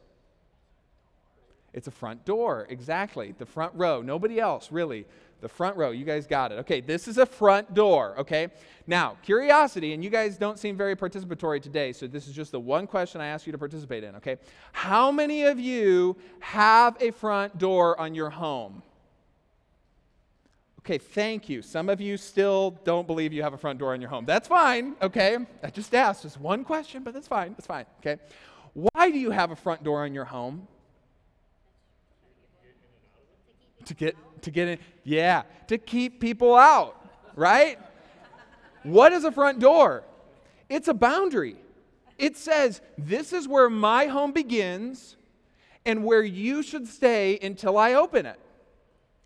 It's 1.75 1.89
a 1.89 1.91
front 1.91 2.25
door, 2.25 2.67
exactly. 2.71 3.35
The 3.37 3.45
front 3.45 3.75
row. 3.75 4.01
Nobody 4.01 4.41
else, 4.41 4.73
really. 4.73 5.05
The 5.43 5.49
front 5.51 5.77
row. 5.77 5.91
You 5.91 6.07
guys 6.07 6.27
got 6.27 6.53
it. 6.53 6.55
Okay, 6.61 6.81
this 6.81 7.07
is 7.07 7.19
a 7.19 7.27
front 7.27 7.75
door, 7.75 8.15
okay? 8.21 8.49
Now, 8.87 9.19
curiosity, 9.23 9.93
and 9.93 10.03
you 10.03 10.09
guys 10.09 10.39
don't 10.39 10.59
seem 10.59 10.75
very 10.75 10.97
participatory 10.97 11.61
today, 11.61 11.93
so 11.93 12.07
this 12.07 12.27
is 12.27 12.35
just 12.35 12.53
the 12.53 12.61
one 12.61 12.87
question 12.87 13.21
I 13.21 13.27
ask 13.27 13.45
you 13.45 13.53
to 13.53 13.59
participate 13.59 14.05
in, 14.05 14.17
okay? 14.17 14.39
How 14.73 15.13
many 15.13 15.43
of 15.43 15.61
you 15.61 16.17
have 16.41 16.97
a 17.03 17.11
front 17.11 17.59
door 17.59 18.01
on 18.01 18.15
your 18.15 18.31
home? 18.31 18.83
Okay, 20.87 20.99
thank 20.99 21.49
you. 21.49 21.63
Some 21.63 21.89
of 21.89 22.01
you 22.01 22.17
still 22.17 22.79
don't 22.85 23.09
believe 23.09 23.33
you 23.33 23.43
have 23.43 23.53
a 23.53 23.59
front 23.59 23.81
door 23.81 23.97
in 23.97 24.01
your 24.01 24.09
home. 24.09 24.25
That's 24.25 24.47
fine, 24.47 24.95
okay? 25.03 25.37
I 25.61 25.69
just 25.69 25.93
asked 25.93 26.23
just 26.23 26.41
one 26.41 26.63
question, 26.63 27.03
but 27.03 27.13
that's 27.13 27.27
fine. 27.27 27.55
That's 27.55 27.67
fine, 27.67 27.87
okay? 27.99 28.23
Why 28.73 29.11
do 29.11 29.19
you 29.19 29.33
have 29.33 29.51
a 29.51 29.57
front 29.57 29.83
door 29.83 30.07
in 30.07 30.15
your 30.15 30.27
home? 30.27 30.69
To 33.87 33.95
get 33.95 34.17
to 34.43 34.51
get 34.53 34.69
in. 34.69 34.79
Yeah, 35.03 35.43
to 35.67 35.77
keep 35.77 36.21
people 36.21 36.55
out, 36.55 37.05
right? 37.35 37.81
what 38.85 39.13
is 39.13 39.25
a 39.25 39.33
front 39.33 39.59
door? 39.59 40.05
It's 40.69 40.87
a 40.87 40.95
boundary. 40.95 41.57
It 42.17 42.37
says, 42.37 42.81
"This 42.97 43.33
is 43.33 43.49
where 43.49 43.69
my 43.69 44.07
home 44.07 44.31
begins 44.31 45.17
and 45.85 46.05
where 46.05 46.23
you 46.23 46.63
should 46.63 46.87
stay 46.87 47.41
until 47.43 47.77
I 47.77 47.95
open 47.95 48.25
it." 48.25 48.39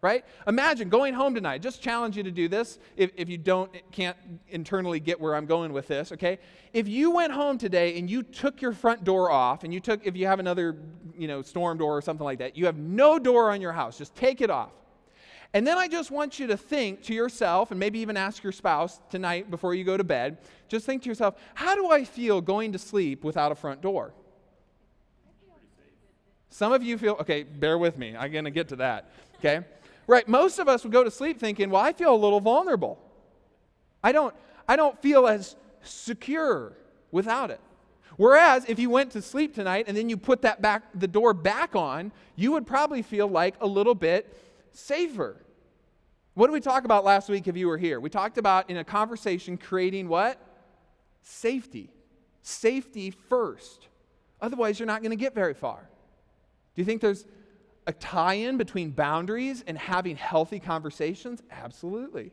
Right? 0.02 0.24
Imagine 0.46 0.88
going 0.88 1.14
home 1.14 1.34
tonight. 1.34 1.60
Just 1.60 1.82
challenge 1.82 2.16
you 2.16 2.22
to 2.22 2.30
do 2.30 2.48
this 2.48 2.78
if, 2.96 3.10
if 3.16 3.28
you 3.28 3.36
don't 3.36 3.70
can't 3.92 4.16
internally 4.48 4.98
get 5.00 5.20
where 5.20 5.34
I'm 5.34 5.46
going 5.46 5.72
with 5.72 5.88
this, 5.88 6.12
okay? 6.12 6.38
If 6.72 6.88
you 6.88 7.10
went 7.10 7.32
home 7.32 7.58
today 7.58 7.98
and 7.98 8.08
you 8.08 8.22
took 8.22 8.62
your 8.62 8.72
front 8.72 9.04
door 9.04 9.30
off 9.30 9.64
and 9.64 9.74
you 9.74 9.80
took 9.80 10.06
if 10.06 10.16
you 10.16 10.26
have 10.26 10.40
another, 10.40 10.76
you 11.16 11.28
know, 11.28 11.42
storm 11.42 11.78
door 11.78 11.96
or 11.96 12.00
something 12.00 12.24
like 12.24 12.38
that, 12.38 12.56
you 12.56 12.66
have 12.66 12.78
no 12.78 13.18
door 13.18 13.50
on 13.50 13.60
your 13.60 13.72
house. 13.72 13.98
Just 13.98 14.14
take 14.14 14.40
it 14.40 14.50
off. 14.50 14.70
And 15.52 15.66
then 15.66 15.76
I 15.76 15.88
just 15.88 16.12
want 16.12 16.38
you 16.38 16.46
to 16.46 16.56
think 16.56 17.02
to 17.04 17.14
yourself, 17.14 17.72
and 17.72 17.80
maybe 17.80 17.98
even 17.98 18.16
ask 18.16 18.42
your 18.42 18.52
spouse 18.52 19.00
tonight 19.10 19.50
before 19.50 19.74
you 19.74 19.82
go 19.82 19.96
to 19.96 20.04
bed, 20.04 20.38
just 20.68 20.86
think 20.86 21.02
to 21.02 21.08
yourself, 21.08 21.34
how 21.54 21.74
do 21.74 21.90
I 21.90 22.04
feel 22.04 22.40
going 22.40 22.70
to 22.72 22.78
sleep 22.78 23.24
without 23.24 23.50
a 23.50 23.56
front 23.56 23.82
door? 23.82 24.14
Some 26.50 26.72
of 26.72 26.84
you 26.84 26.98
feel, 26.98 27.16
okay, 27.20 27.42
bear 27.42 27.78
with 27.78 27.98
me. 27.98 28.16
I'm 28.16 28.30
going 28.30 28.44
to 28.44 28.50
get 28.50 28.68
to 28.68 28.76
that. 28.76 29.10
Okay? 29.38 29.64
Right, 30.10 30.26
most 30.26 30.58
of 30.58 30.66
us 30.66 30.82
would 30.82 30.92
go 30.92 31.04
to 31.04 31.10
sleep 31.10 31.38
thinking, 31.38 31.70
well, 31.70 31.80
I 31.80 31.92
feel 31.92 32.12
a 32.12 32.16
little 32.16 32.40
vulnerable. 32.40 32.98
I 34.02 34.10
don't, 34.10 34.34
I 34.66 34.74
don't 34.74 35.00
feel 35.00 35.28
as 35.28 35.54
secure 35.82 36.72
without 37.12 37.52
it. 37.52 37.60
Whereas 38.16 38.64
if 38.66 38.80
you 38.80 38.90
went 38.90 39.12
to 39.12 39.22
sleep 39.22 39.54
tonight 39.54 39.84
and 39.86 39.96
then 39.96 40.08
you 40.08 40.16
put 40.16 40.42
that 40.42 40.60
back 40.60 40.82
the 40.96 41.06
door 41.06 41.32
back 41.32 41.76
on, 41.76 42.10
you 42.34 42.50
would 42.50 42.66
probably 42.66 43.02
feel 43.02 43.28
like 43.28 43.54
a 43.60 43.68
little 43.68 43.94
bit 43.94 44.36
safer. 44.72 45.36
What 46.34 46.48
did 46.48 46.54
we 46.54 46.60
talk 46.60 46.84
about 46.84 47.04
last 47.04 47.28
week 47.28 47.46
if 47.46 47.56
you 47.56 47.68
were 47.68 47.78
here? 47.78 48.00
We 48.00 48.10
talked 48.10 48.36
about 48.36 48.68
in 48.68 48.78
a 48.78 48.84
conversation 48.84 49.56
creating 49.56 50.08
what? 50.08 50.44
Safety. 51.22 51.88
Safety 52.42 53.12
first. 53.12 53.86
Otherwise, 54.40 54.80
you're 54.80 54.88
not 54.88 55.02
going 55.02 55.12
to 55.12 55.16
get 55.24 55.36
very 55.36 55.54
far. 55.54 55.88
Do 56.74 56.82
you 56.82 56.84
think 56.84 57.00
there's 57.00 57.24
a 57.86 57.92
tie 57.92 58.34
in 58.34 58.56
between 58.56 58.90
boundaries 58.90 59.64
and 59.66 59.76
having 59.76 60.16
healthy 60.16 60.60
conversations? 60.60 61.42
Absolutely. 61.50 62.32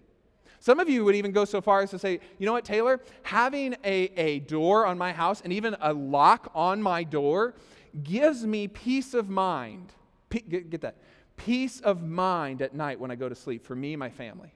Some 0.60 0.80
of 0.80 0.90
you 0.90 1.06
would 1.06 1.16
even 1.16 1.32
go 1.32 1.46
so 1.46 1.62
far 1.62 1.82
as 1.82 1.92
to 1.92 2.00
say, 2.00 2.20
you 2.40 2.46
know 2.46 2.54
what, 2.54 2.66
Taylor, 2.66 3.00
having 3.24 3.76
a, 3.84 4.10
a 4.18 4.40
door 4.40 4.86
on 4.86 4.98
my 4.98 5.14
house 5.14 5.42
and 5.42 5.54
even 5.54 5.76
a 5.82 5.94
lock 5.94 6.52
on 6.56 6.82
my 6.82 7.04
door 7.04 7.56
gives 8.04 8.46
me 8.46 8.68
peace 8.68 9.14
of 9.14 9.30
mind. 9.30 9.94
P- 10.30 10.42
get, 10.42 10.70
get 10.70 10.82
that. 10.82 10.98
Peace 11.36 11.80
of 11.82 12.04
mind 12.04 12.62
at 12.62 12.74
night 12.74 13.00
when 13.00 13.12
I 13.12 13.16
go 13.16 13.30
to 13.30 13.36
sleep 13.36 13.66
for 13.66 13.76
me 13.76 13.94
and 13.94 14.00
my 14.00 14.10
family 14.10 14.54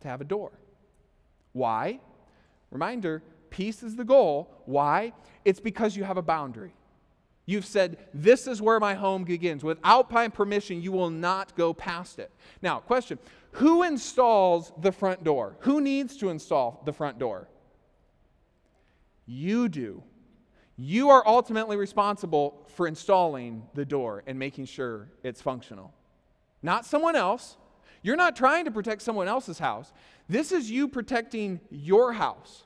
to 0.00 0.08
have 0.08 0.20
a 0.20 0.24
door. 0.24 0.52
Why? 1.52 2.00
Reminder 2.70 3.22
peace 3.50 3.82
is 3.82 3.96
the 3.96 4.04
goal. 4.04 4.50
Why? 4.66 5.12
It's 5.44 5.60
because 5.60 5.96
you 5.96 6.04
have 6.04 6.16
a 6.16 6.22
boundary. 6.22 6.74
You've 7.46 7.66
said, 7.66 7.98
This 8.14 8.46
is 8.46 8.62
where 8.62 8.80
my 8.80 8.94
home 8.94 9.24
begins. 9.24 9.62
Without 9.62 10.10
my 10.10 10.28
permission, 10.28 10.82
you 10.82 10.92
will 10.92 11.10
not 11.10 11.56
go 11.56 11.74
past 11.74 12.18
it. 12.18 12.30
Now, 12.62 12.80
question 12.80 13.18
Who 13.52 13.82
installs 13.82 14.72
the 14.80 14.92
front 14.92 15.24
door? 15.24 15.56
Who 15.60 15.80
needs 15.80 16.16
to 16.18 16.30
install 16.30 16.82
the 16.84 16.92
front 16.92 17.18
door? 17.18 17.48
You 19.26 19.68
do. 19.68 20.02
You 20.76 21.10
are 21.10 21.26
ultimately 21.26 21.76
responsible 21.76 22.66
for 22.74 22.88
installing 22.88 23.62
the 23.74 23.84
door 23.84 24.24
and 24.26 24.38
making 24.38 24.66
sure 24.66 25.08
it's 25.22 25.40
functional. 25.40 25.92
Not 26.62 26.84
someone 26.84 27.14
else. 27.14 27.56
You're 28.02 28.16
not 28.16 28.36
trying 28.36 28.64
to 28.64 28.70
protect 28.70 29.02
someone 29.02 29.28
else's 29.28 29.58
house. 29.58 29.92
This 30.28 30.52
is 30.52 30.70
you 30.70 30.88
protecting 30.88 31.60
your 31.70 32.12
house. 32.12 32.64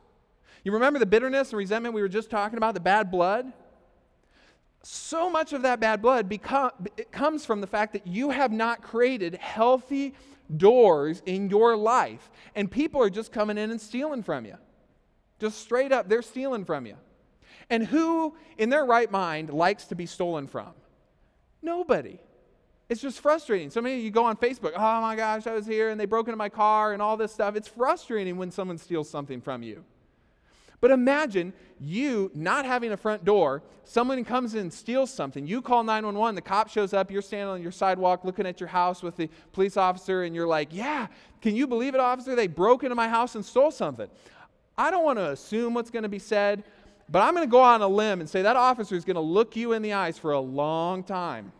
You 0.65 0.73
remember 0.73 0.99
the 0.99 1.07
bitterness 1.07 1.51
and 1.51 1.59
resentment 1.59 1.95
we 1.95 2.01
were 2.01 2.09
just 2.09 2.31
talking 2.31 2.57
about, 2.57 2.75
the 2.75 2.81
bad 2.81 3.11
blood? 3.11 3.53
So 4.83 5.29
much 5.29 5.53
of 5.53 5.63
that 5.63 5.81
bad 5.81 6.01
blood 6.01 6.29
become, 6.29 6.71
it 6.97 7.11
comes 7.11 7.45
from 7.45 7.61
the 7.61 7.67
fact 7.67 7.93
that 7.95 8.07
you 8.07 8.31
have 8.31 8.53
not 8.53 8.83
created 8.83 9.35
healthy 9.35 10.15
doors 10.57 11.23
in 11.27 11.51
your 11.51 11.77
life. 11.77 12.31
And 12.55 12.71
people 12.71 13.03
are 13.03 13.11
just 13.11 13.33
coming 13.33 13.59
in 13.59 13.71
and 13.71 13.81
stealing 13.81 14.23
from 14.23 14.45
you. 14.45 14.57
Just 15.41 15.59
straight 15.61 15.93
up, 15.93 16.09
they're 16.09 16.23
stealing 16.23 16.65
from 16.65 16.87
you. 16.87 16.97
And 17.71 17.87
who 17.87 18.35
in 18.57 18.71
their 18.71 18.85
right 18.85 19.11
mind 19.11 19.51
likes 19.51 19.85
to 19.87 19.95
be 19.95 20.07
stolen 20.07 20.47
from? 20.47 20.71
Nobody. 21.61 22.19
It's 22.89 23.03
just 23.03 23.21
frustrating. 23.21 23.71
So 23.71 23.83
many 23.83 23.99
of 23.99 24.03
you 24.03 24.11
go 24.11 24.25
on 24.25 24.37
Facebook, 24.37 24.73
oh 24.75 25.01
my 25.03 25.15
gosh, 25.15 25.47
I 25.47 25.53
was 25.53 25.67
here 25.67 25.91
and 25.91 26.01
they 26.01 26.07
broke 26.07 26.29
into 26.29 26.39
my 26.39 26.49
car 26.49 26.95
and 26.95 27.03
all 27.03 27.17
this 27.17 27.33
stuff. 27.33 27.55
It's 27.55 27.69
frustrating 27.69 28.39
when 28.39 28.51
someone 28.51 28.79
steals 28.79 29.11
something 29.11 29.41
from 29.41 29.63
you. 29.63 29.85
But 30.81 30.91
imagine 30.91 31.53
you 31.81 32.31
not 32.35 32.65
having 32.65 32.93
a 32.93 32.97
front 32.97 33.25
door, 33.25 33.63
someone 33.85 34.25
comes 34.25 34.55
in 34.55 34.61
and 34.61 34.73
steals 34.73 35.13
something. 35.13 35.47
You 35.47 35.61
call 35.61 35.83
911, 35.83 36.35
the 36.35 36.41
cop 36.41 36.69
shows 36.69 36.93
up, 36.93 37.11
you're 37.11 37.23
standing 37.23 37.49
on 37.49 37.63
your 37.63 37.73
sidewalk 37.73 38.25
looking 38.25 38.47
at 38.47 38.61
your 38.61 38.69
house 38.69 39.03
with 39.03 39.17
the 39.17 39.29
police 39.53 39.77
officer, 39.77 40.25
and 40.25 40.35
you're 40.35 40.47
like, 40.47 40.69
Yeah, 40.73 41.09
can 41.41 41.57
you 41.57 41.67
believe 41.67 41.95
it, 41.95 42.01
officer? 42.01 42.35
They 42.35 42.47
broke 42.47 42.85
into 42.85 42.95
my 42.95 43.09
house 43.09 43.35
and 43.35 43.45
stole 43.45 43.71
something. 43.71 44.09
I 44.77 44.91
don't 44.91 45.05
want 45.05 45.19
to 45.19 45.31
assume 45.31 45.75
what's 45.75 45.91
going 45.91 46.05
to 46.05 46.09
be 46.09 46.21
said, 46.21 46.63
but 47.09 47.23
I'm 47.23 47.35
going 47.35 47.47
to 47.47 47.51
go 47.51 47.61
on 47.61 47.83
a 47.83 47.89
limb 47.89 48.21
and 48.21 48.29
say 48.29 48.43
that 48.43 48.57
officer 48.57 48.95
is 48.95 49.05
going 49.05 49.17
to 49.17 49.21
look 49.21 49.57
you 49.57 49.73
in 49.73 49.83
the 49.83 49.95
eyes 49.95 50.19
for 50.19 50.33
a 50.33 50.41
long 50.41 51.03
time. 51.03 51.53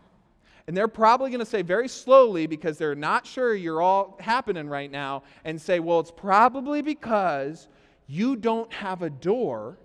And 0.67 0.77
they're 0.77 0.87
probably 0.87 1.31
going 1.31 1.39
to 1.39 1.45
say 1.47 1.63
very 1.63 1.87
slowly 1.87 2.45
because 2.45 2.77
they're 2.77 2.93
not 2.93 3.25
sure 3.25 3.55
you're 3.55 3.81
all 3.81 4.17
happening 4.19 4.69
right 4.69 4.91
now 4.91 5.23
and 5.43 5.59
say, 5.59 5.79
Well, 5.79 5.99
it's 5.99 6.11
probably 6.11 6.81
because 6.81 7.67
you 8.09 8.35
don't 8.35 8.73
have 8.73 9.03
a 9.03 9.09
door 9.09 9.77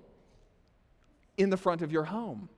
in 1.36 1.50
the 1.50 1.56
front 1.56 1.82
of 1.82 1.92
your 1.92 2.04
home. 2.04 2.48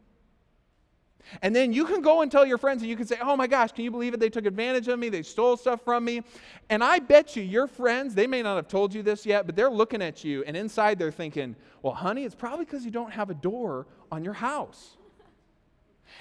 And 1.43 1.55
then 1.57 1.73
you 1.73 1.85
can 1.87 2.03
go 2.03 2.23
and 2.23 2.31
tell 2.31 2.47
your 2.47 2.57
friends 2.57 2.83
and 2.83 2.89
you 2.89 2.97
can 2.97 3.05
say, 3.05 3.19
Oh 3.21 3.37
my 3.37 3.49
gosh, 3.49 3.73
can 3.73 3.83
you 3.83 3.91
believe 3.91 4.15
it? 4.15 4.21
They 4.21 4.31
took 4.31 4.47
advantage 4.47 4.87
of 4.87 4.97
me. 4.97 5.09
They 5.09 5.23
stole 5.23 5.57
stuff 5.57 5.81
from 5.85 6.05
me. 6.05 6.23
And 6.71 6.85
I 6.85 7.01
bet 7.01 7.35
you, 7.35 7.43
your 7.43 7.67
friends, 7.67 8.15
they 8.15 8.29
may 8.29 8.43
not 8.43 8.55
have 8.55 8.69
told 8.69 8.95
you 8.95 9.03
this 9.03 9.27
yet, 9.27 9.45
but 9.45 9.57
they're 9.57 9.69
looking 9.69 10.03
at 10.03 10.23
you 10.23 10.45
and 10.47 10.57
inside 10.57 11.01
they're 11.01 11.11
thinking, 11.11 11.57
Well, 11.83 11.95
honey, 11.95 12.23
it's 12.23 12.37
probably 12.37 12.65
because 12.65 12.85
you 12.85 12.93
don't 12.93 13.11
have 13.11 13.29
a 13.29 13.35
door 13.35 13.89
on 14.13 14.23
your 14.23 14.35
house. 14.35 14.97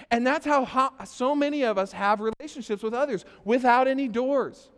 And 0.09 0.25
that's 0.25 0.45
how, 0.45 0.91
so 1.05 1.35
many 1.35 1.63
of 1.63 1.77
us 1.77 1.91
have 1.91 2.19
relationships 2.19 2.81
with 2.81 2.95
others 2.95 3.25
without 3.43 3.87
any 3.87 4.07
doors 4.07 4.69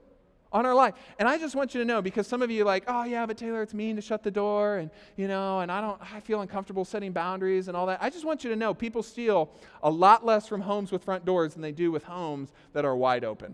on 0.52 0.66
our 0.66 0.74
life. 0.74 0.94
And 1.20 1.28
I 1.28 1.38
just 1.38 1.56
want 1.56 1.74
you 1.74 1.82
to 1.82 1.86
know 1.86 2.02
because 2.02 2.28
some 2.28 2.42
of 2.42 2.50
you 2.50 2.64
like, 2.64 2.84
oh 2.88 3.04
yeah, 3.04 3.26
but 3.26 3.38
Taylor, 3.38 3.62
it's 3.62 3.74
mean 3.74 3.96
to 3.96 4.02
shut 4.02 4.24
the 4.24 4.32
door 4.32 4.78
and 4.78 4.90
you 5.16 5.28
know, 5.28 5.60
and 5.60 5.72
I 5.72 5.82
don't 5.82 6.00
I 6.14 6.20
feel 6.20 6.42
uncomfortable 6.42 6.86
setting 6.86 7.12
boundaries 7.12 7.68
and 7.68 7.76
all 7.76 7.86
that. 7.88 8.02
I 8.02 8.10
just 8.10 8.26
want 8.26 8.44
you 8.44 8.50
to 8.50 8.56
know 8.56 8.74
people 8.74 9.04
steal 9.04 9.50
a 9.84 9.90
lot 9.90 10.26
less 10.26 10.48
from 10.48 10.62
homes 10.62 10.92
with 10.92 11.04
front 11.04 11.26
doors 11.26 11.54
than 11.54 11.62
they 11.62 11.72
do 11.72 11.92
with 11.92 12.04
homes 12.04 12.52
that 12.74 12.86
are 12.86 12.96
wide 12.96 13.24
open. 13.24 13.54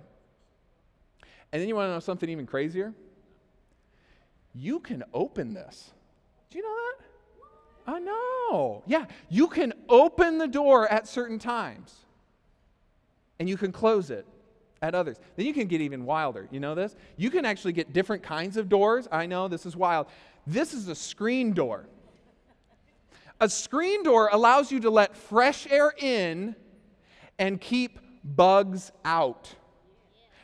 And 1.52 1.62
then 1.62 1.70
you 1.70 1.76
want 1.76 1.88
to 1.90 1.94
know 1.94 2.00
something 2.00 2.30
even 2.30 2.48
crazier? 2.48 2.94
You 4.56 4.80
can 4.80 5.04
open 5.14 5.54
this. 5.54 5.92
Do 6.50 6.58
you 6.58 6.64
know 6.64 6.76
that? 6.76 7.04
I 7.86 8.00
know. 8.00 8.84
Yeah, 8.86 9.06
you 9.30 9.48
can 9.48 9.74
open 9.90 10.38
the 10.38 10.48
door 10.48 10.88
at 10.88 11.08
certain 11.08 11.40
times. 11.40 11.94
And 13.40 13.50
you 13.50 13.58
can 13.58 13.72
close 13.72 14.10
it 14.10 14.26
at 14.84 14.94
others. 14.94 15.18
Then 15.38 15.46
you 15.46 15.54
can 15.54 15.68
get 15.68 15.80
even 15.80 16.06
wilder. 16.06 16.48
You 16.52 16.60
know 16.60 16.76
this? 16.76 16.96
You 17.16 17.32
can 17.32 17.46
actually 17.46 17.72
get 17.72 17.94
different 17.94 18.22
kinds 18.22 18.58
of 18.58 18.68
doors. 18.68 19.08
I 19.12 19.26
know 19.26 19.48
this 19.48 19.66
is 19.66 19.78
wild. 19.78 20.08
This 20.46 20.74
is 20.74 20.90
a 20.90 20.96
screen 20.96 21.54
door. 21.54 21.86
A 23.40 23.48
screen 23.48 24.04
door 24.04 24.30
allows 24.32 24.74
you 24.74 24.82
to 24.82 24.90
let 24.90 25.16
fresh 25.16 25.66
air 25.72 25.94
in 25.98 26.54
and 27.40 27.62
keep 27.62 27.98
bugs 28.26 28.92
out. 29.06 29.56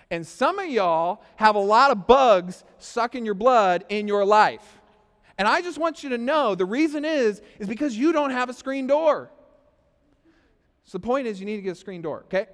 And 0.10 0.26
some 0.26 0.58
of 0.58 0.70
y'all 0.70 1.22
have 1.36 1.56
a 1.56 1.60
lot 1.60 1.92
of 1.92 2.08
bugs 2.08 2.64
sucking 2.78 3.26
your 3.26 3.36
blood 3.36 3.84
in 3.90 4.08
your 4.08 4.24
life. 4.24 4.80
And 5.38 5.50
I 5.50 5.62
just 5.62 5.78
want 5.78 6.02
you 6.02 6.12
to 6.12 6.18
know 6.18 6.56
the 6.56 6.66
reason 6.66 7.04
is 7.04 7.42
is 7.60 7.68
because 7.68 7.98
you 7.98 8.14
don't 8.14 8.32
have 8.32 8.50
a 8.50 8.54
screen 8.54 8.88
door. 8.88 9.32
So 10.86 10.98
the 10.98 11.06
point 11.06 11.28
is 11.28 11.42
you 11.42 11.46
need 11.46 11.58
to 11.58 11.62
get 11.62 11.74
a 11.74 11.76
screen 11.76 12.02
door, 12.02 12.24
okay? 12.26 12.48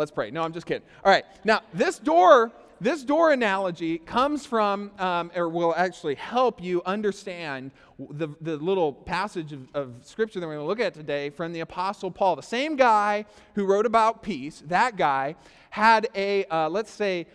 Let's 0.00 0.10
pray. 0.10 0.30
No, 0.30 0.42
I'm 0.42 0.54
just 0.54 0.64
kidding. 0.64 0.88
All 1.04 1.12
right. 1.12 1.26
Now, 1.44 1.60
this 1.74 1.98
door, 1.98 2.50
this 2.80 3.02
door 3.02 3.32
analogy 3.32 3.98
comes 3.98 4.46
from, 4.46 4.92
um, 4.98 5.30
or 5.36 5.46
will 5.46 5.74
actually 5.76 6.14
help 6.14 6.62
you 6.62 6.80
understand 6.86 7.70
the, 7.98 8.28
the 8.40 8.56
little 8.56 8.94
passage 8.94 9.52
of, 9.52 9.68
of 9.74 9.92
scripture 10.02 10.40
that 10.40 10.46
we're 10.46 10.54
going 10.54 10.64
to 10.64 10.68
look 10.68 10.80
at 10.80 10.94
today 10.94 11.28
from 11.28 11.52
the 11.52 11.60
Apostle 11.60 12.10
Paul. 12.10 12.34
The 12.34 12.42
same 12.42 12.76
guy 12.76 13.26
who 13.56 13.66
wrote 13.66 13.84
about 13.84 14.22
peace, 14.22 14.62
that 14.68 14.96
guy 14.96 15.36
had 15.68 16.08
a, 16.14 16.46
uh, 16.46 16.70
let's 16.70 16.90
say, 16.90 17.26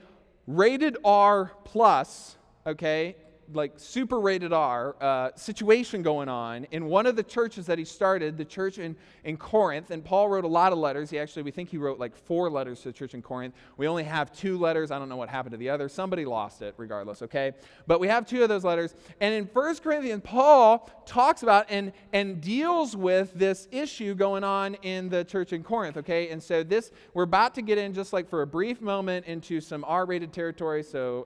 rated 0.47 0.97
R 1.05 1.51
plus, 1.65 2.35
okay, 2.65 3.15
like 3.53 3.73
super 3.77 4.19
rated 4.19 4.53
R 4.53 4.95
uh, 5.01 5.29
situation 5.35 6.01
going 6.01 6.29
on 6.29 6.65
in 6.71 6.85
one 6.85 7.05
of 7.05 7.15
the 7.15 7.23
churches 7.23 7.65
that 7.67 7.77
he 7.77 7.85
started, 7.85 8.37
the 8.37 8.45
church 8.45 8.77
in, 8.77 8.95
in 9.23 9.37
Corinth. 9.37 9.91
And 9.91 10.03
Paul 10.03 10.29
wrote 10.29 10.45
a 10.45 10.47
lot 10.49 10.71
of 10.71 10.79
letters. 10.79 11.09
He 11.09 11.19
actually, 11.19 11.43
we 11.43 11.51
think 11.51 11.69
he 11.69 11.77
wrote 11.77 11.99
like 11.99 12.15
four 12.15 12.49
letters 12.49 12.81
to 12.81 12.89
the 12.89 12.93
church 12.93 13.13
in 13.13 13.21
Corinth. 13.21 13.53
We 13.77 13.87
only 13.87 14.03
have 14.03 14.31
two 14.31 14.57
letters. 14.57 14.91
I 14.91 14.99
don't 14.99 15.09
know 15.09 15.15
what 15.15 15.29
happened 15.29 15.51
to 15.51 15.57
the 15.57 15.69
other. 15.69 15.89
Somebody 15.89 16.25
lost 16.25 16.61
it, 16.61 16.73
regardless, 16.77 17.21
okay? 17.21 17.53
But 17.87 17.99
we 17.99 18.07
have 18.07 18.25
two 18.25 18.43
of 18.43 18.49
those 18.49 18.63
letters. 18.63 18.95
And 19.19 19.33
in 19.33 19.47
First 19.47 19.83
Corinthians, 19.83 20.21
Paul 20.23 20.89
talks 21.05 21.43
about 21.43 21.65
and, 21.69 21.93
and 22.13 22.41
deals 22.41 22.95
with 22.95 23.33
this 23.33 23.67
issue 23.71 24.15
going 24.15 24.43
on 24.43 24.75
in 24.75 25.09
the 25.09 25.23
church 25.23 25.53
in 25.53 25.63
Corinth, 25.63 25.97
okay? 25.97 26.29
And 26.29 26.41
so 26.41 26.63
this, 26.63 26.91
we're 27.13 27.23
about 27.23 27.55
to 27.55 27.61
get 27.61 27.77
in 27.77 27.93
just 27.93 28.13
like 28.13 28.27
for 28.29 28.41
a 28.41 28.47
brief 28.47 28.81
moment 28.81 29.25
into 29.25 29.61
some 29.61 29.83
R 29.85 30.05
rated 30.05 30.33
territory. 30.33 30.83
So 30.83 31.25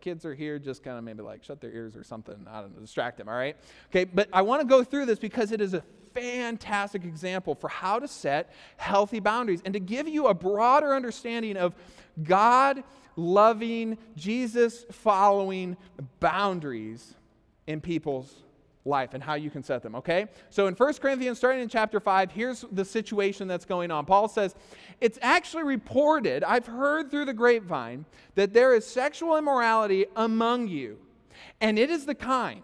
kids 0.00 0.24
are 0.24 0.34
here, 0.34 0.58
just 0.58 0.82
kind 0.82 0.98
of 0.98 1.04
maybe 1.04 1.22
like 1.22 1.44
shut 1.44 1.60
their 1.60 1.72
ears 1.72 1.96
or 1.96 2.04
something. 2.04 2.46
I 2.50 2.60
don't 2.60 2.74
know, 2.74 2.80
distract 2.80 3.18
them, 3.18 3.28
all 3.28 3.34
right? 3.34 3.56
Okay, 3.90 4.04
but 4.04 4.28
I 4.32 4.42
want 4.42 4.60
to 4.62 4.66
go 4.66 4.82
through 4.84 5.06
this 5.06 5.18
because 5.18 5.52
it 5.52 5.60
is 5.60 5.74
a 5.74 5.82
fantastic 6.14 7.04
example 7.04 7.54
for 7.54 7.68
how 7.68 7.98
to 7.98 8.08
set 8.08 8.52
healthy 8.76 9.20
boundaries 9.20 9.62
and 9.64 9.74
to 9.74 9.80
give 9.80 10.08
you 10.08 10.26
a 10.26 10.34
broader 10.34 10.94
understanding 10.94 11.56
of 11.56 11.74
God 12.22 12.82
loving, 13.16 13.98
Jesus 14.16 14.84
following 14.90 15.76
boundaries 16.18 17.14
in 17.66 17.80
people's 17.80 18.34
life 18.90 19.14
and 19.14 19.22
how 19.22 19.34
you 19.34 19.48
can 19.48 19.62
set 19.62 19.82
them, 19.82 19.94
okay? 19.94 20.26
So 20.50 20.66
in 20.66 20.74
1 20.74 20.94
Corinthians, 20.94 21.38
starting 21.38 21.62
in 21.62 21.68
chapter 21.68 22.00
5, 22.00 22.32
here's 22.32 22.66
the 22.70 22.84
situation 22.84 23.48
that's 23.48 23.64
going 23.64 23.90
on. 23.90 24.04
Paul 24.04 24.28
says, 24.28 24.54
It's 25.00 25.18
actually 25.22 25.62
reported, 25.62 26.44
I've 26.44 26.66
heard 26.66 27.10
through 27.10 27.24
the 27.24 27.32
grapevine, 27.32 28.04
that 28.34 28.52
there 28.52 28.74
is 28.74 28.86
sexual 28.86 29.38
immorality 29.38 30.04
among 30.16 30.68
you, 30.68 30.98
and 31.62 31.78
it 31.78 31.88
is 31.88 32.04
the 32.04 32.14
kind, 32.14 32.62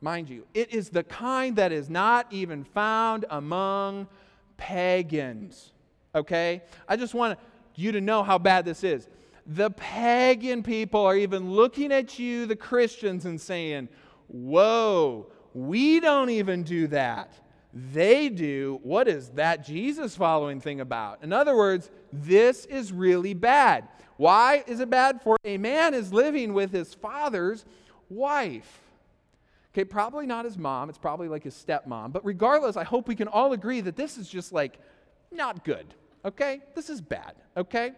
mind 0.00 0.30
you, 0.30 0.46
it 0.54 0.72
is 0.72 0.88
the 0.88 1.02
kind 1.04 1.56
that 1.56 1.72
is 1.72 1.90
not 1.90 2.26
even 2.32 2.64
found 2.64 3.26
among 3.28 4.08
pagans, 4.56 5.72
okay? 6.14 6.62
I 6.88 6.96
just 6.96 7.12
want 7.12 7.38
you 7.74 7.92
to 7.92 8.00
know 8.00 8.22
how 8.22 8.38
bad 8.38 8.64
this 8.64 8.84
is. 8.84 9.08
The 9.46 9.70
pagan 9.70 10.62
people 10.62 11.04
are 11.04 11.16
even 11.16 11.50
looking 11.50 11.92
at 11.92 12.18
you, 12.18 12.46
the 12.46 12.56
Christians, 12.56 13.26
and 13.26 13.38
saying, 13.38 13.88
Whoa, 14.28 15.26
we 15.54 16.00
don't 16.00 16.30
even 16.30 16.62
do 16.62 16.88
that. 16.88 17.32
They 17.72 18.28
do. 18.28 18.80
What 18.82 19.08
is 19.08 19.30
that 19.30 19.64
Jesus 19.64 20.16
following 20.16 20.60
thing 20.60 20.80
about? 20.80 21.22
In 21.22 21.32
other 21.32 21.56
words, 21.56 21.90
this 22.12 22.66
is 22.66 22.92
really 22.92 23.34
bad. 23.34 23.88
Why 24.16 24.62
is 24.66 24.80
it 24.80 24.90
bad? 24.90 25.22
For 25.22 25.36
a 25.44 25.58
man 25.58 25.94
is 25.94 26.12
living 26.12 26.54
with 26.54 26.70
his 26.70 26.94
father's 26.94 27.64
wife. 28.08 28.80
Okay, 29.72 29.84
probably 29.84 30.24
not 30.24 30.44
his 30.44 30.56
mom. 30.56 30.88
It's 30.88 30.98
probably 30.98 31.26
like 31.26 31.42
his 31.42 31.54
stepmom. 31.54 32.12
But 32.12 32.24
regardless, 32.24 32.76
I 32.76 32.84
hope 32.84 33.08
we 33.08 33.16
can 33.16 33.26
all 33.26 33.52
agree 33.52 33.80
that 33.80 33.96
this 33.96 34.18
is 34.18 34.28
just 34.28 34.52
like 34.52 34.78
not 35.32 35.64
good. 35.64 35.86
Okay? 36.24 36.60
This 36.76 36.88
is 36.88 37.00
bad. 37.00 37.34
Okay? 37.56 37.92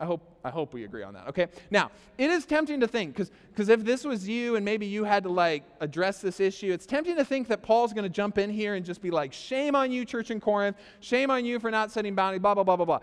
I 0.00 0.04
hope, 0.04 0.36
I 0.44 0.50
hope 0.50 0.74
we 0.74 0.84
agree 0.84 1.04
on 1.04 1.14
that, 1.14 1.28
okay? 1.28 1.46
Now, 1.70 1.92
it 2.18 2.28
is 2.28 2.44
tempting 2.44 2.80
to 2.80 2.88
think, 2.88 3.16
because 3.16 3.68
if 3.68 3.84
this 3.84 4.04
was 4.04 4.28
you 4.28 4.56
and 4.56 4.64
maybe 4.64 4.84
you 4.84 5.04
had 5.04 5.22
to 5.22 5.28
like 5.28 5.62
address 5.80 6.20
this 6.20 6.40
issue, 6.40 6.72
it's 6.72 6.86
tempting 6.86 7.16
to 7.16 7.24
think 7.24 7.46
that 7.48 7.62
Paul's 7.62 7.92
going 7.92 8.02
to 8.02 8.10
jump 8.10 8.36
in 8.38 8.50
here 8.50 8.74
and 8.74 8.84
just 8.84 9.00
be 9.00 9.12
like, 9.12 9.32
shame 9.32 9.76
on 9.76 9.92
you, 9.92 10.04
church 10.04 10.32
in 10.32 10.40
Corinth, 10.40 10.76
shame 11.00 11.30
on 11.30 11.44
you 11.44 11.60
for 11.60 11.70
not 11.70 11.92
setting 11.92 12.16
boundaries, 12.16 12.42
blah, 12.42 12.54
blah, 12.54 12.64
blah, 12.64 12.76
blah, 12.76 12.84
blah. 12.84 12.98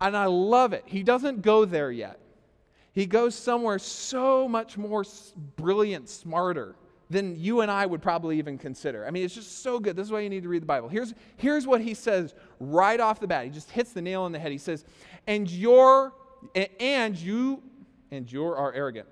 And 0.00 0.16
I 0.16 0.24
love 0.24 0.72
it. 0.72 0.84
He 0.86 1.02
doesn't 1.02 1.42
go 1.42 1.66
there 1.66 1.92
yet. 1.92 2.18
He 2.92 3.06
goes 3.06 3.34
somewhere 3.34 3.78
so 3.78 4.48
much 4.48 4.78
more 4.78 5.04
brilliant, 5.56 6.08
smarter 6.08 6.76
than 7.08 7.38
you 7.38 7.60
and 7.60 7.70
I 7.70 7.84
would 7.84 8.02
probably 8.02 8.38
even 8.38 8.58
consider. 8.58 9.06
I 9.06 9.10
mean, 9.10 9.24
it's 9.24 9.34
just 9.34 9.62
so 9.62 9.78
good. 9.78 9.96
This 9.96 10.06
is 10.06 10.12
why 10.12 10.20
you 10.20 10.30
need 10.30 10.42
to 10.42 10.48
read 10.48 10.62
the 10.62 10.66
Bible. 10.66 10.88
Here's, 10.88 11.14
here's 11.36 11.66
what 11.66 11.80
he 11.82 11.94
says 11.94 12.34
right 12.58 12.98
off 12.98 13.20
the 13.20 13.26
bat. 13.26 13.44
He 13.44 13.50
just 13.50 13.70
hits 13.70 13.92
the 13.92 14.00
nail 14.00 14.22
on 14.22 14.32
the 14.32 14.38
head. 14.38 14.50
He 14.50 14.58
says, 14.58 14.84
And 15.26 15.50
your 15.50 16.12
and 16.54 17.16
you 17.16 17.62
and 18.10 18.30
you 18.30 18.44
are 18.44 18.72
arrogant. 18.72 19.06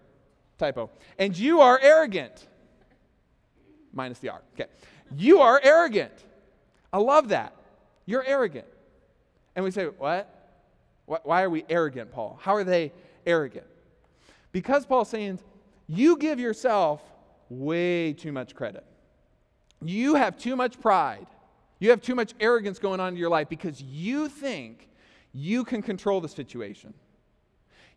Typo. 0.59 0.91
And 1.19 1.37
you 1.37 1.61
are 1.61 1.79
arrogant. 1.81 2.47
Minus 3.93 4.19
the 4.19 4.29
R. 4.29 4.43
Okay. 4.55 4.71
You 5.17 5.41
are 5.41 5.61
arrogant. 5.63 6.13
I 6.93 6.99
love 6.99 7.29
that. 7.29 7.55
You're 8.07 8.25
arrogant. 8.25 8.67
And 9.57 9.65
we 9.65 9.71
say, 9.71 9.87
what? 9.87 10.37
Why 11.07 11.43
are 11.43 11.51
we 11.51 11.65
arrogant, 11.69 12.13
Paul? 12.13 12.39
How 12.41 12.55
are 12.55 12.63
they 12.63 12.93
arrogant? 13.27 13.67
Because 14.53 14.87
Paul's 14.87 15.09
saying, 15.09 15.41
you 15.89 16.17
give 16.17 16.39
yourself 16.39 17.03
way 17.49 18.13
too 18.13 18.31
much 18.31 18.55
credit. 18.55 18.85
You 19.83 20.15
have 20.15 20.39
too 20.39 20.55
much 20.55 20.81
pride. 20.81 21.27
You 21.81 21.91
have 21.91 22.03
too 22.03 22.15
much 22.15 22.35
arrogance 22.39 22.79
going 22.79 23.01
on 23.01 23.15
in 23.15 23.17
your 23.17 23.31
life 23.31 23.49
because 23.49 23.83
you 23.83 24.29
think 24.29 24.89
you 25.33 25.65
can 25.65 25.83
control 25.83 26.21
the 26.21 26.29
situation. 26.29 26.95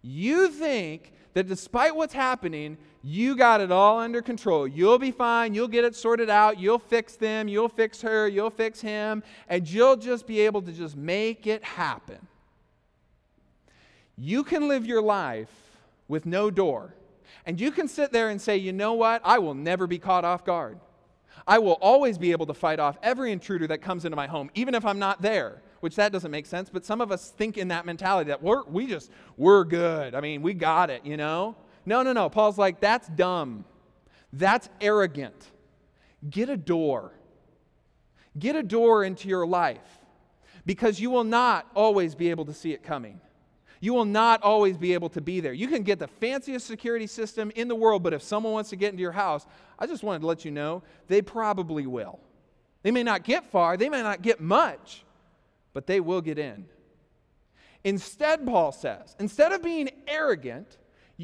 You 0.02 0.50
think 0.50 1.13
that 1.34 1.48
despite 1.48 1.96
what's 1.96 2.13
happening, 2.13 2.78
you 3.02 3.36
got 3.36 3.62
it 3.62 3.72
all 3.72 4.00
under 4.00 4.22
control. 4.22 4.67
You'll 4.67 5.00
be 5.00 5.12
fine. 5.12 5.54
You'll 5.54 5.67
get 5.67 5.86
it 5.86 5.96
sorted 5.96 6.30
out. 6.30 6.60
You'll 6.60 6.80
fix 6.80 7.15
them. 7.15 7.48
You'll 7.48 7.69
fix 7.69 8.02
her. 8.02 8.28
You'll 8.28 8.50
fix 8.50 8.82
him. 8.82 9.24
And 9.48 9.67
you'll 9.67 9.96
just 9.96 10.28
be 10.28 10.41
able 10.41 10.62
to 10.62 10.72
just 10.72 10.96
make 10.96 11.48
it 11.48 11.63
happen. 11.63 12.28
You 14.17 14.43
can 14.43 14.67
live 14.67 14.86
your 14.86 15.02
life 15.02 15.50
with 16.08 16.26
no 16.26 16.52
door. 16.52 16.93
And 17.46 17.60
you 17.60 17.72
can 17.72 17.88
sit 17.88 18.12
there 18.12 18.30
and 18.30 18.39
say, 18.39 18.58
you 18.58 18.72
know 18.72 18.93
what? 18.93 19.22
I 19.24 19.39
will 19.39 19.56
never 19.56 19.88
be 19.88 19.98
caught 19.98 20.24
off 20.24 20.46
guard. 20.46 20.80
I 21.48 21.60
will 21.60 21.74
always 21.82 22.17
be 22.17 22.32
able 22.32 22.46
to 22.46 22.54
fight 22.54 22.80
off 22.80 22.98
every 23.02 23.32
intruder 23.32 23.67
that 23.67 23.82
comes 23.82 24.06
into 24.06 24.15
my 24.15 24.28
home, 24.28 24.50
even 24.54 24.76
if 24.76 24.86
I'm 24.86 25.00
not 25.00 25.22
there 25.22 25.62
which 25.84 25.98
that 25.98 26.13
doesn't 26.13 26.32
make 26.32 26.46
sense, 26.46 26.69
but 26.69 26.86
some 26.86 27.02
of 27.02 27.12
us 27.12 27.30
think 27.32 27.58
in 27.58 27.67
that 27.67 27.86
mentality 27.86 28.30
that 28.30 28.41
we're, 28.41 28.63
we 28.63 28.88
just, 28.88 29.12
we're 29.36 29.65
good. 29.65 30.15
I 30.15 30.22
mean, 30.22 30.41
we 30.41 30.54
got 30.54 30.89
it, 30.89 31.06
you 31.06 31.17
know? 31.17 31.58
No, 31.86 32.04
no, 32.04 32.13
no. 32.13 32.30
Paul's 32.30 32.58
like, 32.58 32.80
that's 32.80 33.10
dumb. 33.10 33.65
That's 34.32 34.69
arrogant. 34.80 35.36
Get 36.30 36.48
a 36.48 36.56
door. 36.56 37.12
Get 38.39 38.56
a 38.56 38.63
door 38.63 39.04
into 39.04 39.28
your 39.28 39.46
life 39.46 40.00
because 40.65 41.02
you 41.02 41.10
will 41.10 41.26
not 41.26 41.69
always 41.76 42.15
be 42.15 42.30
able 42.30 42.46
to 42.46 42.54
see 42.54 42.72
it 42.72 42.82
coming. 42.82 43.19
You 43.82 43.93
will 43.93 44.06
not 44.06 44.41
always 44.41 44.78
be 44.78 44.93
able 44.93 45.10
to 45.10 45.19
be 45.19 45.41
there. 45.41 45.52
You 45.52 45.67
can 45.67 45.84
get 45.84 46.00
the 46.00 46.08
fanciest 46.08 46.65
security 46.65 47.08
system 47.08 47.52
in 47.56 47.67
the 47.67 47.76
world, 47.76 48.04
but 48.04 48.13
if 48.13 48.24
someone 48.24 48.54
wants 48.54 48.69
to 48.69 48.78
get 48.78 48.91
into 48.91 49.02
your 49.02 49.12
house, 49.12 49.46
I 49.78 49.86
just 49.86 50.02
wanted 50.02 50.19
to 50.19 50.28
let 50.28 50.46
you 50.46 50.52
know 50.52 50.82
they 51.10 51.22
probably 51.22 51.86
will. 51.86 52.22
They 52.84 52.91
may 52.91 53.04
not 53.04 53.26
get 53.26 53.52
far, 53.52 53.76
they 53.76 53.89
may 53.89 54.02
not 54.02 54.22
get 54.22 54.39
much, 54.39 55.03
but 55.74 55.88
they 55.88 56.00
will 56.00 56.22
get 56.22 56.38
in. 56.38 56.66
Instead, 57.84 58.46
Paul 58.46 58.72
says, 58.72 59.16
instead 59.20 59.52
of 59.52 59.62
being 59.62 59.90
arrogant, 60.08 60.78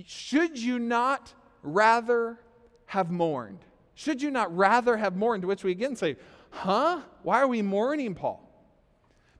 should 0.05 0.59
you 0.59 0.77
not 0.77 1.33
rather 1.63 2.39
have 2.87 3.09
mourned? 3.09 3.59
Should 3.95 4.21
you 4.21 4.31
not 4.31 4.55
rather 4.55 4.97
have 4.97 5.15
mourned? 5.15 5.43
To 5.43 5.47
which 5.47 5.63
we 5.63 5.71
again 5.71 5.95
say, 5.95 6.17
huh? 6.49 7.01
Why 7.23 7.41
are 7.41 7.47
we 7.47 7.61
mourning, 7.61 8.15
Paul? 8.15 8.45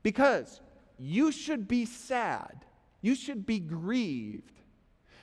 Because 0.02 0.60
you 0.98 1.32
should 1.32 1.68
be 1.68 1.84
sad. 1.84 2.64
You 3.02 3.14
should 3.14 3.46
be 3.46 3.58
grieved. 3.58 4.52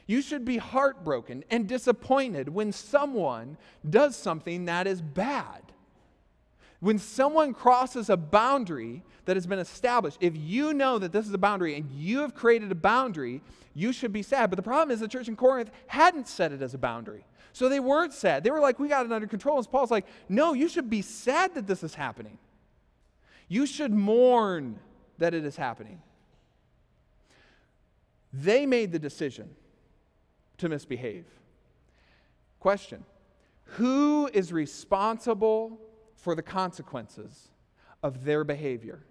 You 0.08 0.22
should 0.22 0.46
be 0.46 0.58
heartbroken 0.58 1.44
and 1.50 1.68
disappointed 1.68 2.50
when 2.50 2.72
someone 2.72 3.58
does 3.88 4.16
something 4.16 4.66
that 4.66 4.88
is 4.88 5.02
bad. 5.02 5.67
When 6.80 7.00
someone 7.00 7.54
crosses 7.54 8.10
a 8.10 8.18
boundary 8.18 9.04
that 9.26 9.36
has 9.36 9.48
been 9.48 9.60
established, 9.60 10.18
if 10.22 10.36
you 10.36 10.74
know 10.74 11.00
that 11.00 11.12
this 11.12 11.28
is 11.28 11.34
a 11.34 11.38
boundary 11.38 11.76
and 11.76 11.90
you 11.92 12.20
have 12.20 12.36
created 12.36 12.72
a 12.72 12.76
boundary, 12.76 13.42
you 13.74 13.92
should 13.92 14.14
be 14.14 14.22
sad. 14.22 14.50
But 14.50 14.58
the 14.58 14.64
problem 14.64 14.92
is 14.92 15.00
the 15.00 15.08
church 15.08 15.28
in 15.28 15.36
Corinth 15.36 15.72
hadn't 15.88 16.28
set 16.28 16.52
it 16.52 16.62
as 16.62 16.74
a 16.74 16.78
boundary. 16.78 17.26
So 17.52 17.68
they 17.68 17.80
weren't 17.80 18.14
sad. 18.14 18.44
They 18.44 18.52
were 18.52 18.60
like, 18.60 18.78
we 18.78 18.88
got 18.88 19.06
it 19.06 19.12
under 19.12 19.28
control. 19.28 19.58
And 19.58 19.72
Paul's 19.72 19.90
like, 19.90 20.06
no, 20.30 20.54
you 20.54 20.70
should 20.70 20.90
be 20.90 21.02
sad 21.02 21.56
that 21.56 21.66
this 21.66 21.84
is 21.84 21.96
happening. 21.96 22.38
You 23.48 23.66
should 23.66 23.92
mourn 23.92 24.80
that 25.18 25.34
it 25.34 25.44
is 25.44 25.56
happening. 25.56 26.02
They 28.32 28.68
made 28.68 28.92
the 28.92 29.00
decision 29.00 29.50
to 30.60 30.70
misbehave. 30.70 31.26
Question 32.60 33.04
Who 33.64 34.30
is 34.32 34.54
responsible 34.54 35.80
for 36.18 36.36
the 36.36 36.42
consequences 36.42 37.50
of 38.04 38.26
their 38.26 38.44
behavior. 38.44 39.06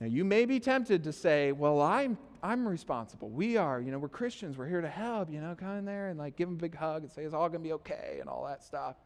Now, 0.00 0.08
you 0.08 0.24
may 0.24 0.44
be 0.44 0.58
tempted 0.58 1.04
to 1.04 1.12
say, 1.12 1.52
well, 1.52 1.80
I'm, 1.80 2.18
I'm 2.42 2.66
responsible. 2.66 3.30
We 3.30 3.56
are, 3.56 3.80
you 3.80 3.92
know, 3.92 3.98
we're 3.98 4.08
Christians. 4.08 4.58
We're 4.58 4.68
here 4.68 4.80
to 4.80 4.88
help, 4.88 5.30
you 5.30 5.40
know, 5.40 5.54
come 5.54 5.78
in 5.78 5.84
there 5.84 6.08
and 6.08 6.18
like 6.18 6.36
give 6.36 6.48
them 6.48 6.56
a 6.56 6.60
big 6.60 6.74
hug 6.74 7.02
and 7.04 7.12
say 7.12 7.22
it's 7.22 7.32
all 7.32 7.48
going 7.48 7.62
to 7.62 7.68
be 7.68 7.72
okay 7.74 8.18
and 8.20 8.28
all 8.28 8.44
that 8.46 8.64
stuff. 8.64 8.96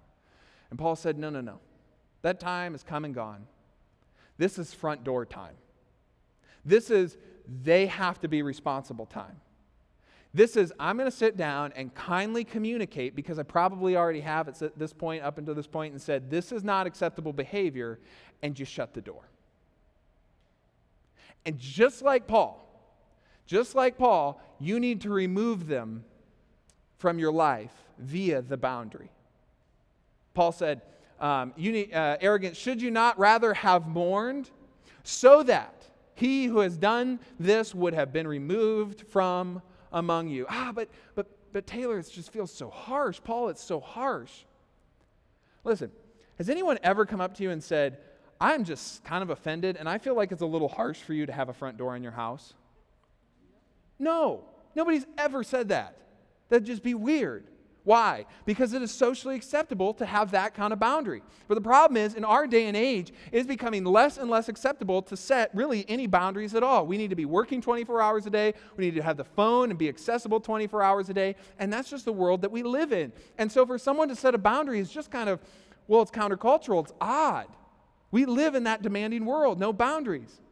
And 0.71 0.79
Paul 0.79 0.97
said, 0.97 1.19
no, 1.19 1.31
no, 1.31 1.41
no. 1.41 1.61
That 2.23 2.41
time 2.41 2.75
is 2.75 2.83
come 2.83 3.05
and 3.05 3.15
gone. 3.15 3.47
This 4.39 4.59
is 4.59 4.73
front 4.73 5.05
door 5.05 5.27
time. 5.27 5.55
This 6.65 6.91
is 6.91 7.17
they 7.63 7.87
have 7.87 8.21
to 8.21 8.29
be 8.29 8.43
responsible 8.43 9.07
time. 9.07 9.41
This 10.35 10.57
is, 10.57 10.73
I'm 10.79 10.97
going 10.97 11.11
to 11.11 11.17
sit 11.17 11.37
down 11.37 11.73
and 11.75 11.95
kindly 11.95 12.45
communicate 12.45 13.17
because 13.17 13.39
I 13.39 13.43
probably 13.43 13.97
already 13.97 14.21
have 14.21 14.49
at 14.49 14.79
this 14.79 14.93
point, 14.93 15.23
up 15.23 15.39
until 15.39 15.55
this 15.55 15.67
point, 15.67 15.93
and 15.93 16.03
said, 16.03 16.31
This 16.31 16.53
is 16.53 16.63
not 16.63 16.87
acceptable 16.87 17.33
behavior, 17.33 17.99
and 18.43 18.59
you 18.59 18.65
shut 18.65 18.95
the 18.95 19.01
door. 19.01 19.23
And 21.47 21.59
just 21.59 22.03
like 22.03 22.27
Paul, 22.27 22.65
just 23.47 23.75
like 23.75 23.97
Paul, 23.97 24.41
you 24.59 24.79
need 24.79 25.01
to 25.03 25.11
remove 25.11 25.67
them 25.67 26.05
from 26.99 27.19
your 27.19 27.33
life 27.33 27.73
via 27.99 28.43
the 28.43 28.57
boundary. 28.57 29.11
Paul 30.35 30.53
said, 30.53 30.83
um, 31.21 31.53
you 31.57 31.73
need, 31.73 31.95
uh, 31.95 32.17
arrogant, 32.21 32.57
should 32.57 32.81
you 32.81 32.91
not 32.91 33.19
rather 33.19 33.55
have 33.55 33.89
mourned 33.89 34.51
so 35.03 35.43
that 35.45 35.87
he 36.15 36.47
who 36.47 36.59
has 36.61 36.77
done 36.77 37.19
this 37.41 37.75
would 37.75 37.95
have 37.95 38.13
been 38.13 38.27
removed 38.27 39.03
from 39.09 39.63
among 39.93 40.29
you. 40.29 40.47
Ah, 40.49 40.73
but, 40.75 40.89
but, 41.15 41.27
but 41.53 41.67
Taylor, 41.67 41.99
it 41.99 42.11
just 42.11 42.33
feels 42.33 42.53
so 42.53 42.71
harsh. 42.71 43.21
Paul, 43.23 43.49
it's 43.49 43.63
so 43.63 43.81
harsh. 43.81 44.33
Listen, 45.65 45.91
has 46.39 46.49
anyone 46.49 46.79
ever 46.83 47.05
come 47.05 47.21
up 47.21 47.35
to 47.35 47.43
you 47.43 47.51
and 47.51 47.63
said, 47.63 47.99
I'm 48.41 48.65
just 48.65 49.05
kind 49.05 49.23
of 49.23 49.31
offended 49.31 49.77
and 49.77 49.89
I 49.89 49.99
feel 49.99 50.15
like 50.15 50.31
it's 50.33 50.43
a 50.43 50.47
little 50.47 50.69
harsh 50.69 50.99
for 50.99 51.13
you 51.13 51.27
to 51.27 51.33
have 51.33 51.49
a 51.49 51.53
front 51.53 51.77
door 51.77 51.97
in 51.97 52.03
your 52.03 52.13
house? 52.13 52.55
No. 53.99 54.45
Nobody's 54.75 55.07
ever 55.17 55.43
said 55.43 55.69
that. 55.71 55.97
That'd 56.49 56.67
just 56.67 56.83
be 56.83 56.95
weird. 56.95 57.45
Why? 57.89 58.27
Because 58.45 58.75
it 58.75 58.83
is 58.83 58.91
socially 58.91 59.35
acceptable 59.35 59.95
to 59.95 60.05
have 60.05 60.33
that 60.33 60.53
kind 60.53 60.75
of 60.75 60.79
boundary. 60.79 61.23
But 61.49 61.55
the 61.55 61.63
problem 61.63 61.97
is, 61.97 62.13
in 62.13 62.23
our 62.23 62.47
day 62.47 62.67
and 62.67 62.77
age, 62.77 63.15
it 63.33 63.39
is 63.39 63.47
becoming 63.47 63.83
less 63.83 64.19
and 64.19 64.29
less 64.29 64.51
acceptable 64.51 65.01
to 65.01 65.17
set 65.17 65.51
really 65.55 65.87
any 65.89 66.07
boundaries 66.07 66.55
at 66.55 66.63
all. 66.63 66.87
We 66.87 66.99
need 66.99 67.09
to 67.09 67.17
be 67.17 67.25
working 67.25 67.63
24 67.63 68.03
hours 68.03 68.27
a 68.27 68.31
day. 68.31 68.53
We 68.77 68.85
need 68.85 68.95
to 68.97 69.03
have 69.03 69.17
the 69.17 69.25
phone 69.25 69.71
and 69.71 69.79
be 69.79 69.89
accessible 69.89 70.39
24 70.39 70.83
hours 70.83 71.09
a 71.09 71.15
day. 71.15 71.35
And 71.59 71.73
that's 71.73 71.89
just 71.89 72.05
the 72.05 72.13
world 72.13 72.43
that 72.43 72.53
we 72.53 72.63
live 72.63 72.93
in. 72.93 73.11
And 73.39 73.51
so 73.51 73.65
for 73.65 73.79
someone 73.79 74.09
to 74.09 74.17
set 74.17 74.35
a 74.35 74.39
boundary 74.39 74.81
is 74.81 74.91
just 74.91 75.11
kind 75.11 75.31
of, 75.31 75.41
well, 75.87 76.03
it's 76.03 76.11
countercultural. 76.11 76.85
It's 76.85 76.93
odd. 77.01 77.47
We 78.11 78.27
live 78.27 78.55
in 78.55 78.65
that 78.65 78.83
demanding 78.83 79.25
world, 79.25 79.59
no 79.59 79.73
boundaries. 79.73 80.43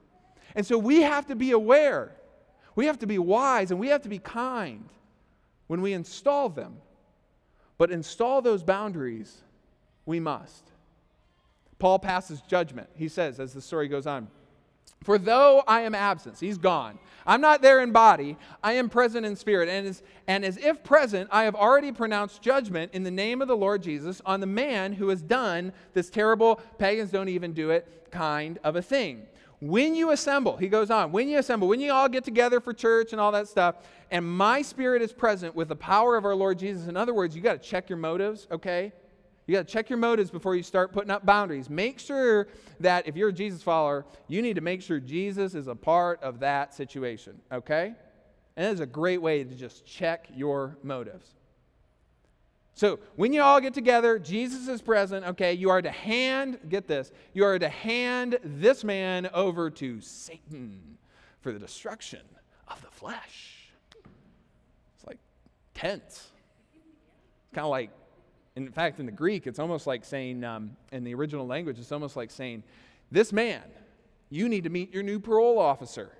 And 0.54 0.64
so 0.64 0.78
we 0.78 1.02
have 1.02 1.26
to 1.26 1.36
be 1.36 1.50
aware. 1.50 2.16
We 2.76 2.86
have 2.86 3.00
to 3.00 3.06
be 3.06 3.18
wise 3.18 3.72
and 3.72 3.78
we 3.78 3.88
have 3.88 4.00
to 4.04 4.08
be 4.08 4.20
kind 4.20 4.88
when 5.66 5.82
we 5.82 5.92
install 5.92 6.48
them. 6.48 6.78
But 7.78 7.90
install 7.90 8.42
those 8.42 8.62
boundaries, 8.62 9.42
we 10.04 10.20
must. 10.20 10.64
Paul 11.78 11.98
passes 11.98 12.40
judgment. 12.42 12.88
He 12.94 13.08
says, 13.08 13.38
as 13.38 13.52
the 13.52 13.60
story 13.60 13.88
goes 13.88 14.06
on, 14.06 14.28
For 15.02 15.18
though 15.18 15.62
I 15.66 15.82
am 15.82 15.94
absent, 15.94 16.38
he's 16.40 16.56
gone. 16.58 16.98
I'm 17.26 17.40
not 17.40 17.60
there 17.60 17.80
in 17.80 17.92
body, 17.92 18.36
I 18.62 18.74
am 18.74 18.88
present 18.88 19.26
in 19.26 19.36
spirit. 19.36 19.68
And 19.68 19.86
as, 19.86 20.02
and 20.26 20.44
as 20.44 20.56
if 20.56 20.82
present, 20.82 21.28
I 21.32 21.44
have 21.44 21.54
already 21.54 21.92
pronounced 21.92 22.40
judgment 22.40 22.92
in 22.94 23.02
the 23.02 23.10
name 23.10 23.42
of 23.42 23.48
the 23.48 23.56
Lord 23.56 23.82
Jesus 23.82 24.22
on 24.24 24.40
the 24.40 24.46
man 24.46 24.94
who 24.94 25.08
has 25.08 25.22
done 25.22 25.72
this 25.92 26.08
terrible, 26.08 26.60
pagans 26.78 27.10
don't 27.10 27.28
even 27.28 27.52
do 27.52 27.70
it 27.70 28.08
kind 28.10 28.58
of 28.64 28.76
a 28.76 28.82
thing 28.82 29.26
when 29.60 29.94
you 29.94 30.10
assemble, 30.10 30.56
he 30.56 30.68
goes 30.68 30.90
on, 30.90 31.12
when 31.12 31.28
you 31.28 31.38
assemble, 31.38 31.68
when 31.68 31.80
you 31.80 31.92
all 31.92 32.08
get 32.08 32.24
together 32.24 32.60
for 32.60 32.72
church 32.72 33.12
and 33.12 33.20
all 33.20 33.32
that 33.32 33.48
stuff, 33.48 33.76
and 34.10 34.24
my 34.24 34.62
spirit 34.62 35.02
is 35.02 35.12
present 35.12 35.54
with 35.54 35.68
the 35.68 35.76
power 35.76 36.16
of 36.16 36.24
our 36.24 36.34
Lord 36.34 36.58
Jesus. 36.58 36.88
In 36.88 36.96
other 36.96 37.14
words, 37.14 37.34
you 37.34 37.42
got 37.42 37.62
to 37.62 37.68
check 37.68 37.88
your 37.88 37.98
motives, 37.98 38.46
okay? 38.50 38.92
You 39.46 39.54
got 39.54 39.66
to 39.66 39.72
check 39.72 39.88
your 39.88 39.98
motives 39.98 40.30
before 40.30 40.56
you 40.56 40.62
start 40.62 40.92
putting 40.92 41.10
up 41.10 41.24
boundaries. 41.24 41.70
Make 41.70 41.98
sure 41.98 42.48
that 42.80 43.06
if 43.06 43.16
you're 43.16 43.28
a 43.30 43.32
Jesus 43.32 43.62
follower, 43.62 44.04
you 44.28 44.42
need 44.42 44.54
to 44.56 44.60
make 44.60 44.82
sure 44.82 45.00
Jesus 45.00 45.54
is 45.54 45.68
a 45.68 45.74
part 45.74 46.22
of 46.22 46.40
that 46.40 46.74
situation, 46.74 47.40
okay? 47.50 47.94
And 48.56 48.66
it 48.66 48.72
is 48.72 48.80
a 48.80 48.86
great 48.86 49.22
way 49.22 49.44
to 49.44 49.54
just 49.54 49.86
check 49.86 50.28
your 50.34 50.76
motives. 50.82 51.34
So 52.76 52.98
when 53.16 53.32
you 53.32 53.42
all 53.42 53.58
get 53.58 53.72
together, 53.72 54.18
Jesus 54.18 54.68
is 54.68 54.82
present, 54.82 55.24
okay? 55.24 55.54
You 55.54 55.70
are 55.70 55.80
to 55.80 55.90
hand, 55.90 56.58
get 56.68 56.86
this, 56.86 57.10
you 57.32 57.42
are 57.42 57.58
to 57.58 57.70
hand 57.70 58.38
this 58.44 58.84
man 58.84 59.30
over 59.32 59.70
to 59.70 60.02
Satan 60.02 60.98
for 61.40 61.52
the 61.52 61.58
destruction 61.58 62.20
of 62.68 62.82
the 62.82 62.90
flesh. 62.90 63.70
It's 64.94 65.06
like 65.06 65.16
tense. 65.72 66.28
It's 66.74 67.54
kind 67.54 67.64
of 67.64 67.70
like, 67.70 67.90
in 68.56 68.70
fact, 68.70 69.00
in 69.00 69.06
the 69.06 69.12
Greek, 69.12 69.46
it's 69.46 69.58
almost 69.58 69.86
like 69.86 70.04
saying, 70.04 70.44
um, 70.44 70.76
in 70.92 71.02
the 71.02 71.14
original 71.14 71.46
language, 71.46 71.78
it's 71.78 71.92
almost 71.92 72.14
like 72.14 72.30
saying, 72.30 72.62
this 73.10 73.32
man, 73.32 73.62
you 74.28 74.50
need 74.50 74.64
to 74.64 74.70
meet 74.70 74.92
your 74.92 75.02
new 75.02 75.18
parole 75.18 75.58
officer, 75.58 76.10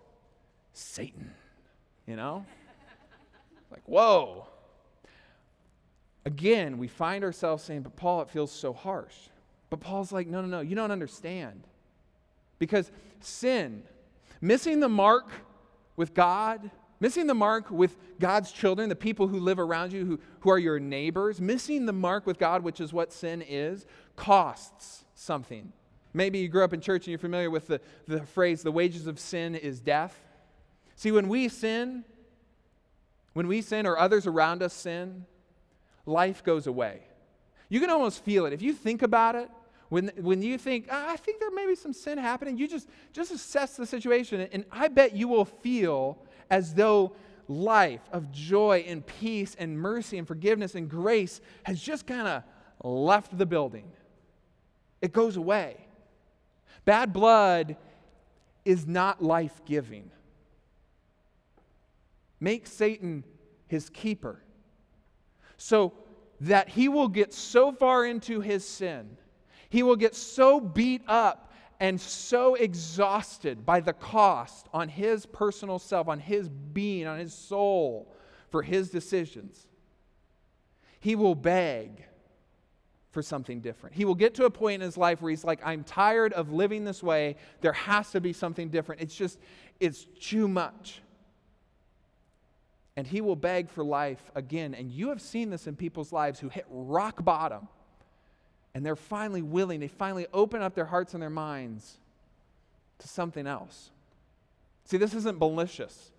Satan. 0.73 1.33
You 2.07 2.17
know? 2.17 2.47
Like, 3.71 3.83
whoa 3.85 4.47
again, 6.27 6.77
we 6.77 6.89
find 6.89 7.25
ourselves 7.25 7.63
saying, 7.63 7.83
But 7.83 7.97
Paul, 7.97 8.21
it 8.21 8.29
feels 8.29 8.53
so 8.53 8.75
harsh. 8.75 9.15
But 9.71 9.81
Paul's 9.81 10.13
like, 10.13 10.27
No, 10.27 10.43
no, 10.43 10.49
no, 10.49 10.61
you 10.61 10.77
don't 10.77 10.91
understand. 10.91 11.63
Because 12.59 12.91
sin, 13.21 13.83
missing 14.43 14.81
the 14.81 14.89
mark 14.89 15.31
with 15.95 16.13
God, 16.13 16.71
missing 17.01 17.27
the 17.27 17.35
mark 17.35 17.71
with 17.71 17.97
God's 18.19 18.51
children, 18.51 18.89
the 18.89 18.97
people 18.97 19.29
who 19.29 19.39
live 19.39 19.59
around 19.59 19.93
you, 19.93 20.05
who, 20.05 20.21
who 20.41 20.51
are 20.51 20.59
your 20.59 20.81
neighbors, 20.81 21.41
missing 21.41 21.87
the 21.87 21.93
mark 21.93 22.27
with 22.27 22.39
God, 22.39 22.63
which 22.63 22.81
is 22.81 22.93
what 22.93 23.13
sin 23.13 23.43
is, 23.43 23.87
costs 24.17 25.05
something. 25.15 25.73
Maybe 26.13 26.39
you 26.39 26.49
grew 26.49 26.65
up 26.65 26.73
in 26.73 26.81
church 26.81 27.03
and 27.03 27.09
you're 27.09 27.19
familiar 27.19 27.51
with 27.51 27.67
the, 27.67 27.81
the 28.09 28.23
phrase, 28.23 28.63
the 28.63 28.73
wages 28.73 29.07
of 29.07 29.21
sin 29.21 29.55
is 29.55 29.81
death. 29.81 30.19
See, 30.97 31.13
when 31.13 31.29
we 31.29 31.49
sin, 31.49 32.05
when 33.35 33.47
we 33.47 33.61
sin 33.61 33.87
or 33.87 33.99
others 33.99 34.27
around 34.27 34.63
us 34.63 34.73
sin, 34.73 35.27
life 36.07 36.43
goes 36.43 36.67
away. 36.67 37.03
You 37.69 37.81
can 37.81 37.91
almost 37.91 38.25
feel 38.25 38.47
it. 38.47 38.53
If 38.53 38.63
you 38.63 38.73
think 38.73 39.03
about 39.03 39.35
it, 39.35 39.51
when, 39.89 40.11
when 40.21 40.43
you 40.43 40.59
think, 40.59 40.91
I 40.91 41.17
think 41.17 41.41
there 41.41 41.51
may 41.51 41.67
be 41.67 41.75
some 41.75 41.93
sin 41.93 42.19
happening, 42.19 42.57
you 42.57 42.67
just, 42.67 42.89
just 43.13 43.31
assess 43.31 43.77
the 43.77 43.87
situation. 43.87 44.49
And 44.53 44.65
I 44.71 44.89
bet 44.89 45.15
you 45.15 45.29
will 45.29 45.45
feel 45.45 46.19
as 46.51 46.75
though 46.75 47.13
life 47.49 48.01
of 48.13 48.33
joy 48.33 48.85
and 48.89 49.07
peace 49.07 49.55
and 49.59 49.79
mercy 49.79 50.19
and 50.19 50.27
forgiveness 50.27 50.75
and 50.75 50.89
grace 50.89 51.41
has 51.65 51.81
just 51.81 52.07
kind 52.07 52.27
of 52.27 52.43
left 52.83 53.37
the 53.37 53.47
building. 53.47 53.91
It 55.01 55.13
goes 55.13 55.37
away. 55.37 55.77
Bad 56.85 57.13
blood 57.13 57.77
is 58.65 58.87
not 58.87 59.23
life 59.23 59.61
giving. 59.65 60.11
Make 62.41 62.67
Satan 62.67 63.25
his 63.69 63.89
keeper 63.89 64.41
so 65.57 65.93
that 66.41 66.69
he 66.69 66.89
will 66.89 67.09
get 67.09 67.33
so 67.33 67.73
far 67.73 68.05
into 68.05 68.41
his 68.41 68.67
sin, 68.67 69.17
he 69.69 69.83
will 69.83 69.97
get 69.97 70.15
so 70.15 70.61
beat 70.61 71.03
up 71.07 71.53
and 71.81 72.01
so 72.01 72.55
exhausted 72.55 73.67
by 73.67 73.81
the 73.81 73.93
cost 73.93 74.69
on 74.73 74.89
his 74.89 75.27
personal 75.27 75.79
self, 75.79 76.09
on 76.09 76.19
his 76.19 76.49
being, 76.49 77.07
on 77.07 77.19
his 77.19 77.35
soul 77.35 78.13
for 78.51 78.63
his 78.63 78.91
decisions. 78.91 79.67
He 81.01 81.15
will 81.15 81.35
beg 81.35 82.05
for 83.11 83.23
something 83.23 83.61
different. 83.61 83.97
He 83.97 84.05
will 84.05 84.15
get 84.15 84.35
to 84.35 84.45
a 84.45 84.51
point 84.51 84.83
in 84.83 84.87
his 84.87 84.97
life 84.97 85.23
where 85.23 85.31
he's 85.31 85.45
like, 85.45 85.61
I'm 85.65 85.85
tired 85.85 86.33
of 86.33 86.53
living 86.53 86.85
this 86.85 87.03
way. 87.03 87.37
There 87.61 87.73
has 87.73 88.11
to 88.13 88.21
be 88.21 88.33
something 88.33 88.69
different. 88.69 89.01
It's 89.01 89.15
just, 89.15 89.39
it's 89.81 90.07
too 90.21 90.49
much 90.49 91.01
and 92.97 93.07
he 93.07 93.21
will 93.21 93.37
beg 93.37 93.69
for 93.69 93.85
life 93.85 94.31
again. 94.35 94.75
And 94.75 94.91
you 94.91 95.11
have 95.11 95.21
seen 95.21 95.51
this 95.51 95.67
in 95.67 95.77
people's 95.77 96.13
lives 96.13 96.41
who 96.41 96.49
hit 96.49 96.65
rock 96.71 97.23
bottom 97.23 97.69
and 98.75 98.85
they're 98.85 98.97
finally 98.97 99.43
willing, 99.43 99.81
they 99.81 99.89
finally 99.89 100.27
open 100.33 100.63
up 100.63 100.75
their 100.75 100.85
hearts 100.85 101.15
and 101.15 101.23
their 101.23 101.31
minds 101.31 101.99
to 102.99 103.09
something 103.09 103.47
else. 103.47 103.91
See, 104.85 104.97
this 104.97 105.15
isn't 105.15 105.39
malicious. 105.39 106.11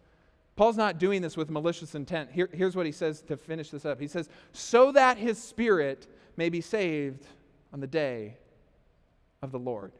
Paul's 0.55 0.77
not 0.77 0.97
doing 0.97 1.21
this 1.21 1.37
with 1.37 1.49
malicious 1.49 1.93
intent. 1.93 2.31
Here, 2.31 2.49
here's 2.51 2.75
what 2.75 2.85
he 2.85 2.91
says 2.91 3.21
to 3.23 3.37
finish 3.37 3.69
this 3.69 3.85
up 3.85 3.99
He 3.99 4.07
says, 4.07 4.29
So 4.53 4.91
that 4.91 5.17
his 5.17 5.41
spirit 5.41 6.07
may 6.35 6.49
be 6.49 6.61
saved 6.61 7.25
on 7.73 7.79
the 7.79 7.87
day 7.87 8.37
of 9.41 9.51
the 9.51 9.59
Lord. 9.59 9.91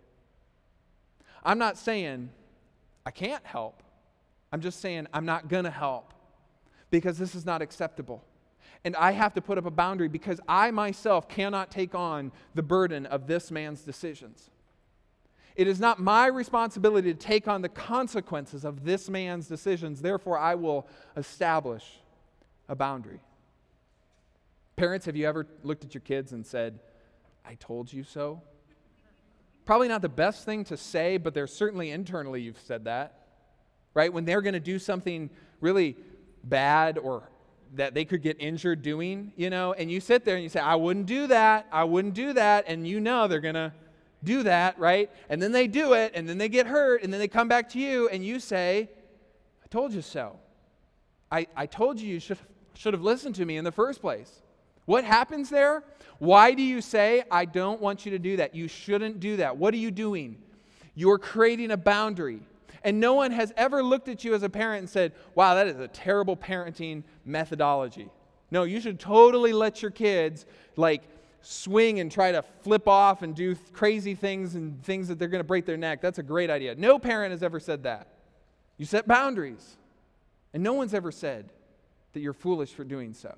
I'm 1.43 1.59
not 1.59 1.77
saying 1.77 2.29
I 3.05 3.11
can't 3.11 3.45
help, 3.45 3.83
I'm 4.51 4.61
just 4.61 4.79
saying 4.79 5.07
I'm 5.13 5.25
not 5.25 5.47
going 5.47 5.63
to 5.65 5.71
help 5.71 6.13
because 6.89 7.17
this 7.17 7.35
is 7.35 7.45
not 7.45 7.61
acceptable. 7.61 8.23
And 8.83 8.95
I 8.95 9.11
have 9.11 9.33
to 9.33 9.41
put 9.41 9.57
up 9.57 9.65
a 9.65 9.71
boundary 9.71 10.07
because 10.07 10.39
I 10.47 10.71
myself 10.71 11.27
cannot 11.27 11.71
take 11.71 11.95
on 11.95 12.31
the 12.55 12.63
burden 12.63 13.05
of 13.05 13.27
this 13.27 13.51
man's 13.51 13.81
decisions. 13.81 14.49
It 15.55 15.67
is 15.67 15.79
not 15.79 15.99
my 15.99 16.27
responsibility 16.27 17.11
to 17.11 17.19
take 17.19 17.47
on 17.47 17.63
the 17.63 17.69
consequences 17.69 18.63
of 18.63 18.85
this 18.85 19.09
man's 19.09 19.47
decisions. 19.47 20.01
Therefore, 20.01 20.37
I 20.37 20.53
will 20.53 20.87
establish 21.15 21.83
a 22.69 22.75
boundary. 22.75 23.19
Parents, 24.75 25.07
have 25.07 25.15
you 25.15 25.27
ever 25.27 25.47
looked 25.63 25.83
at 25.83 25.95
your 25.95 26.01
kids 26.01 26.31
and 26.31 26.45
said, 26.45 26.79
I 27.43 27.55
told 27.55 27.91
you 27.91 28.03
so? 28.03 28.43
Probably 29.65 29.87
not 29.87 30.03
the 30.03 30.09
best 30.09 30.45
thing 30.45 30.63
to 30.65 30.77
say, 30.77 31.17
but 31.17 31.33
there's 31.33 31.51
certainly 31.51 31.89
internally 31.89 32.41
you've 32.41 32.59
said 32.59 32.85
that, 32.85 33.25
right? 33.95 34.13
When 34.13 34.25
they're 34.25 34.43
going 34.43 34.53
to 34.53 34.59
do 34.59 34.77
something 34.77 35.31
really 35.59 35.97
bad 36.43 36.97
or 36.97 37.29
that 37.75 37.93
they 37.93 38.05
could 38.05 38.21
get 38.21 38.37
injured 38.39 38.81
doing, 38.81 39.33
you 39.35 39.49
know, 39.49 39.73
and 39.73 39.91
you 39.91 39.99
sit 39.99 40.25
there 40.25 40.35
and 40.35 40.43
you 40.43 40.49
say, 40.49 40.59
I 40.59 40.75
wouldn't 40.75 41.05
do 41.05 41.27
that, 41.27 41.67
I 41.71 41.83
wouldn't 41.83 42.13
do 42.13 42.33
that, 42.33 42.65
and 42.67 42.87
you 42.87 42.99
know 42.99 43.27
they're 43.27 43.41
going 43.41 43.55
to 43.55 43.73
do 44.23 44.43
that, 44.43 44.79
right? 44.79 45.11
And 45.29 45.41
then 45.41 45.51
they 45.51 45.67
do 45.67 45.93
it, 45.93 46.13
and 46.15 46.27
then 46.27 46.37
they 46.37 46.49
get 46.49 46.67
hurt, 46.67 47.03
and 47.03 47.11
then 47.11 47.19
they 47.19 47.27
come 47.27 47.47
back 47.47 47.69
to 47.69 47.79
you, 47.79 48.07
and 48.09 48.25
you 48.25 48.39
say, 48.39 48.89
I 49.63 49.67
told 49.67 49.93
you 49.93 50.01
so. 50.01 50.39
I, 51.31 51.47
I 51.55 51.65
told 51.65 51.99
you 51.99 52.07
you 52.07 52.19
should, 52.19 52.37
should 52.73 52.93
have 52.93 53.03
listened 53.03 53.35
to 53.35 53.45
me 53.45 53.57
in 53.57 53.63
the 53.63 53.71
first 53.71 54.01
place. 54.01 54.41
What 54.85 55.03
happens 55.03 55.49
there? 55.49 55.83
Why 56.19 56.53
do 56.53 56.63
you 56.63 56.81
say, 56.81 57.23
I 57.29 57.45
don't 57.45 57.81
want 57.81 58.05
you 58.05 58.11
to 58.11 58.19
do 58.19 58.37
that? 58.37 58.55
You 58.55 58.67
shouldn't 58.67 59.19
do 59.19 59.37
that. 59.37 59.57
What 59.57 59.73
are 59.73 59.77
you 59.77 59.91
doing? 59.91 60.37
You're 60.95 61.19
creating 61.19 61.71
a 61.71 61.77
boundary. 61.77 62.39
And 62.83 62.99
no 62.99 63.13
one 63.13 63.31
has 63.31 63.53
ever 63.57 63.83
looked 63.83 64.07
at 64.07 64.23
you 64.23 64.33
as 64.33 64.43
a 64.43 64.49
parent 64.49 64.79
and 64.79 64.89
said, 64.89 65.13
wow, 65.35 65.55
that 65.55 65.67
is 65.67 65.79
a 65.79 65.87
terrible 65.87 66.37
parenting 66.37 67.03
methodology. 67.25 68.09
No, 68.51 68.63
you 68.63 68.79
should 68.79 68.99
totally 68.99 69.53
let 69.53 69.81
your 69.81 69.91
kids 69.91 70.45
like 70.75 71.03
swing 71.41 71.99
and 71.99 72.11
try 72.11 72.31
to 72.31 72.41
flip 72.41 72.87
off 72.87 73.21
and 73.21 73.35
do 73.35 73.55
crazy 73.73 74.15
things 74.15 74.55
and 74.55 74.83
things 74.83 75.07
that 75.07 75.19
they're 75.19 75.27
going 75.27 75.39
to 75.39 75.47
break 75.47 75.65
their 75.65 75.77
neck. 75.77 76.01
That's 76.01 76.19
a 76.19 76.23
great 76.23 76.49
idea. 76.49 76.75
No 76.75 76.99
parent 76.99 77.31
has 77.31 77.43
ever 77.43 77.59
said 77.59 77.83
that. 77.83 78.07
You 78.77 78.85
set 78.85 79.07
boundaries. 79.07 79.77
And 80.53 80.63
no 80.63 80.73
one's 80.73 80.93
ever 80.93 81.11
said, 81.11 81.51
that 82.13 82.21
you're 82.21 82.33
foolish 82.33 82.71
for 82.71 82.83
doing 82.83 83.13
so. 83.13 83.35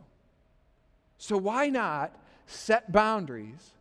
So, 1.18 1.36
why 1.38 1.68
not 1.68 2.16
set 2.46 2.92
boundaries 2.92 3.72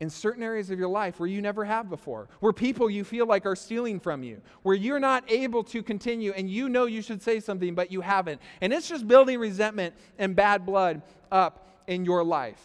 in 0.00 0.08
certain 0.08 0.42
areas 0.42 0.70
of 0.70 0.78
your 0.78 0.88
life 0.88 1.20
where 1.20 1.28
you 1.28 1.42
never 1.42 1.64
have 1.64 1.90
before, 1.90 2.28
where 2.40 2.54
people 2.54 2.88
you 2.88 3.04
feel 3.04 3.26
like 3.26 3.44
are 3.44 3.54
stealing 3.54 4.00
from 4.00 4.22
you, 4.22 4.40
where 4.62 4.74
you're 4.74 4.98
not 4.98 5.30
able 5.30 5.62
to 5.62 5.82
continue 5.82 6.32
and 6.32 6.50
you 6.50 6.70
know 6.70 6.86
you 6.86 7.02
should 7.02 7.22
say 7.22 7.38
something, 7.38 7.74
but 7.74 7.92
you 7.92 8.00
haven't. 8.00 8.40
And 8.62 8.72
it's 8.72 8.88
just 8.88 9.06
building 9.06 9.38
resentment 9.38 9.94
and 10.18 10.34
bad 10.34 10.64
blood 10.64 11.02
up 11.30 11.84
in 11.86 12.06
your 12.06 12.24
life. 12.24 12.62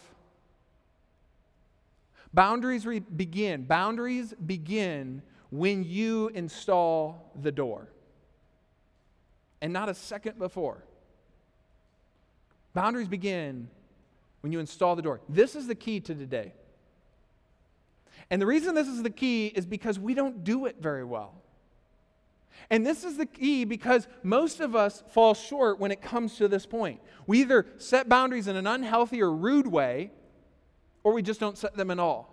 Boundaries 2.32 2.86
re- 2.86 3.00
begin. 3.00 3.64
Boundaries 3.64 4.32
begin 4.34 5.20
when 5.50 5.84
you 5.84 6.28
install 6.28 7.32
the 7.40 7.52
door, 7.52 7.88
and 9.60 9.72
not 9.72 9.88
a 9.88 9.94
second 9.94 10.38
before. 10.38 10.82
Boundaries 12.74 13.08
begin 13.08 13.68
when 14.40 14.52
you 14.52 14.58
install 14.58 14.96
the 14.96 15.02
door. 15.02 15.20
This 15.28 15.54
is 15.54 15.66
the 15.66 15.74
key 15.74 16.00
to 16.00 16.14
today. 16.14 16.52
And 18.30 18.42
the 18.42 18.46
reason 18.46 18.74
this 18.74 18.88
is 18.88 19.02
the 19.02 19.10
key 19.10 19.46
is 19.48 19.66
because 19.66 19.98
we 19.98 20.14
don't 20.14 20.42
do 20.44 20.66
it 20.66 20.76
very 20.80 21.04
well. 21.04 21.34
And 22.70 22.84
this 22.84 23.04
is 23.04 23.16
the 23.16 23.26
key 23.26 23.64
because 23.64 24.08
most 24.22 24.60
of 24.60 24.74
us 24.74 25.04
fall 25.10 25.34
short 25.34 25.78
when 25.78 25.92
it 25.92 26.02
comes 26.02 26.36
to 26.36 26.48
this 26.48 26.66
point. 26.66 27.00
We 27.26 27.40
either 27.40 27.66
set 27.78 28.08
boundaries 28.08 28.48
in 28.48 28.56
an 28.56 28.66
unhealthy 28.66 29.22
or 29.22 29.30
rude 29.30 29.66
way, 29.66 30.10
or 31.04 31.12
we 31.12 31.22
just 31.22 31.38
don't 31.38 31.56
set 31.56 31.76
them 31.76 31.90
at 31.90 31.98
all. 31.98 32.32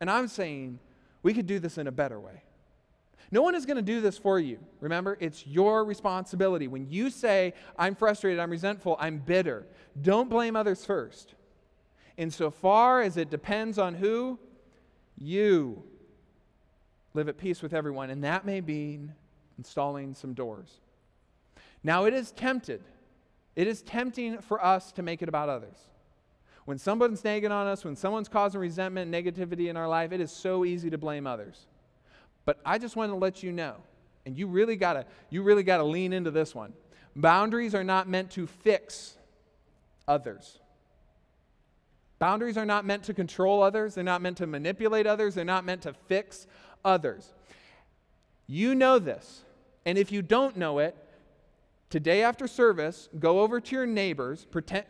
And 0.00 0.10
I'm 0.10 0.28
saying 0.28 0.78
we 1.22 1.34
could 1.34 1.46
do 1.46 1.58
this 1.58 1.78
in 1.78 1.88
a 1.88 1.92
better 1.92 2.20
way. 2.20 2.42
No 3.30 3.42
one 3.42 3.54
is 3.54 3.66
going 3.66 3.76
to 3.76 3.82
do 3.82 4.00
this 4.00 4.16
for 4.16 4.38
you. 4.38 4.58
Remember, 4.80 5.18
it's 5.20 5.46
your 5.46 5.84
responsibility. 5.84 6.68
When 6.68 6.88
you 6.88 7.10
say, 7.10 7.52
I'm 7.76 7.94
frustrated, 7.94 8.38
I'm 8.38 8.50
resentful, 8.50 8.96
I'm 8.98 9.18
bitter, 9.18 9.66
don't 10.00 10.30
blame 10.30 10.56
others 10.56 10.84
first. 10.84 11.34
Insofar 12.16 13.02
as 13.02 13.16
it 13.16 13.28
depends 13.28 13.78
on 13.78 13.94
who? 13.94 14.38
You 15.20 15.82
live 17.14 17.28
at 17.28 17.38
peace 17.38 17.62
with 17.62 17.74
everyone, 17.74 18.10
and 18.10 18.22
that 18.24 18.46
may 18.46 18.60
mean 18.60 19.12
installing 19.56 20.14
some 20.14 20.34
doors. 20.34 20.80
Now, 21.82 22.04
it 22.04 22.14
is 22.14 22.30
tempted. 22.30 22.82
It 23.56 23.66
is 23.66 23.82
tempting 23.82 24.38
for 24.38 24.64
us 24.64 24.92
to 24.92 25.02
make 25.02 25.22
it 25.22 25.28
about 25.28 25.48
others. 25.48 25.76
When 26.64 26.78
someone's 26.78 27.24
nagging 27.24 27.50
on 27.50 27.66
us, 27.66 27.84
when 27.84 27.96
someone's 27.96 28.28
causing 28.28 28.60
resentment 28.60 29.12
and 29.12 29.26
negativity 29.26 29.68
in 29.68 29.76
our 29.76 29.88
life, 29.88 30.12
it 30.12 30.20
is 30.20 30.30
so 30.30 30.64
easy 30.64 30.90
to 30.90 30.98
blame 30.98 31.26
others. 31.26 31.66
But 32.44 32.60
I 32.64 32.78
just 32.78 32.94
want 32.94 33.10
to 33.10 33.16
let 33.16 33.42
you 33.42 33.52
know, 33.52 33.76
and 34.26 34.38
you 34.38 34.46
really 34.46 34.76
gotta, 34.76 35.06
you 35.30 35.42
really 35.42 35.62
gotta 35.62 35.84
lean 35.84 36.12
into 36.12 36.30
this 36.30 36.54
one. 36.54 36.72
Boundaries 37.16 37.74
are 37.74 37.84
not 37.84 38.08
meant 38.08 38.30
to 38.32 38.46
fix 38.46 39.16
others. 40.06 40.60
Boundaries 42.18 42.56
are 42.56 42.66
not 42.66 42.84
meant 42.84 43.04
to 43.04 43.14
control 43.14 43.62
others, 43.62 43.94
they're 43.94 44.04
not 44.04 44.22
meant 44.22 44.38
to 44.38 44.46
manipulate 44.46 45.06
others, 45.06 45.34
they're 45.34 45.44
not 45.44 45.64
meant 45.64 45.82
to 45.82 45.92
fix 45.92 46.46
others. 46.84 47.32
You 48.46 48.74
know 48.74 48.98
this. 48.98 49.44
And 49.86 49.96
if 49.96 50.10
you 50.10 50.22
don't 50.22 50.56
know 50.56 50.80
it, 50.80 50.96
today 51.90 52.22
after 52.22 52.46
service, 52.46 53.08
go 53.18 53.40
over 53.40 53.60
to 53.60 53.76
your 53.76 53.86
neighbors, 53.86 54.46
pretend, 54.50 54.84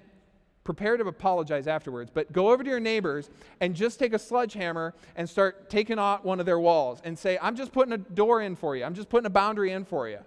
prepare 0.64 0.97
to 0.97 1.07
apologize 1.07 1.67
afterwards, 1.67 2.11
but 2.12 2.33
go 2.33 2.51
over 2.51 2.62
to 2.62 2.69
your 2.69 2.81
neighbors 2.81 3.31
and 3.61 3.75
just 3.75 3.99
take 3.99 4.12
a 4.12 4.19
sledgehammer 4.19 4.95
and 5.17 5.29
start 5.29 5.71
taking 5.71 5.99
out 5.99 6.25
one 6.25 6.41
of 6.41 6.47
their 6.47 6.59
walls 6.59 7.01
and 7.05 7.19
say, 7.19 7.38
I'm 7.41 7.57
just 7.57 7.73
putting 7.73 7.93
a 7.93 7.99
door 7.99 8.43
in 8.43 8.57
for 8.57 8.77
you, 8.77 8.85
I'm 8.85 8.95
just 8.95 9.09
putting 9.09 9.27
a 9.27 9.31
boundary 9.31 9.73
in 9.73 9.85
for 9.85 10.09
you. 10.09 10.19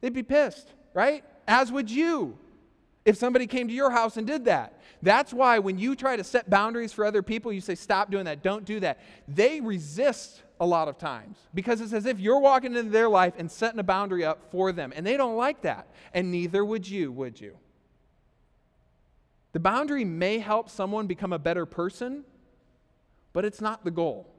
They'd 0.00 0.12
be 0.12 0.22
pissed, 0.22 0.72
right? 0.94 1.24
As 1.46 1.70
would 1.70 1.90
you 1.90 2.38
if 3.04 3.16
somebody 3.16 3.46
came 3.46 3.68
to 3.68 3.74
your 3.74 3.90
house 3.90 4.16
and 4.16 4.26
did 4.26 4.44
that. 4.44 4.78
That's 5.02 5.32
why 5.32 5.58
when 5.58 5.78
you 5.78 5.96
try 5.96 6.16
to 6.16 6.24
set 6.24 6.50
boundaries 6.50 6.92
for 6.92 7.04
other 7.04 7.22
people, 7.22 7.52
you 7.52 7.60
say, 7.60 7.74
stop 7.74 8.10
doing 8.10 8.26
that, 8.26 8.42
don't 8.42 8.64
do 8.64 8.80
that. 8.80 9.00
They 9.26 9.60
resist 9.60 10.42
a 10.60 10.66
lot 10.66 10.88
of 10.88 10.98
times 10.98 11.38
because 11.54 11.80
it's 11.80 11.94
as 11.94 12.04
if 12.04 12.20
you're 12.20 12.38
walking 12.38 12.76
into 12.76 12.90
their 12.90 13.08
life 13.08 13.34
and 13.38 13.50
setting 13.50 13.80
a 13.80 13.82
boundary 13.84 14.24
up 14.24 14.50
for 14.50 14.72
them. 14.72 14.92
And 14.94 15.06
they 15.06 15.16
don't 15.16 15.36
like 15.36 15.62
that. 15.62 15.88
And 16.12 16.30
neither 16.30 16.64
would 16.64 16.86
you, 16.86 17.10
would 17.12 17.40
you? 17.40 17.56
The 19.52 19.60
boundary 19.60 20.04
may 20.04 20.38
help 20.38 20.68
someone 20.68 21.06
become 21.06 21.32
a 21.32 21.38
better 21.38 21.66
person, 21.66 22.24
but 23.32 23.44
it's 23.44 23.60
not 23.60 23.84
the 23.84 23.90
goal. 23.90 24.29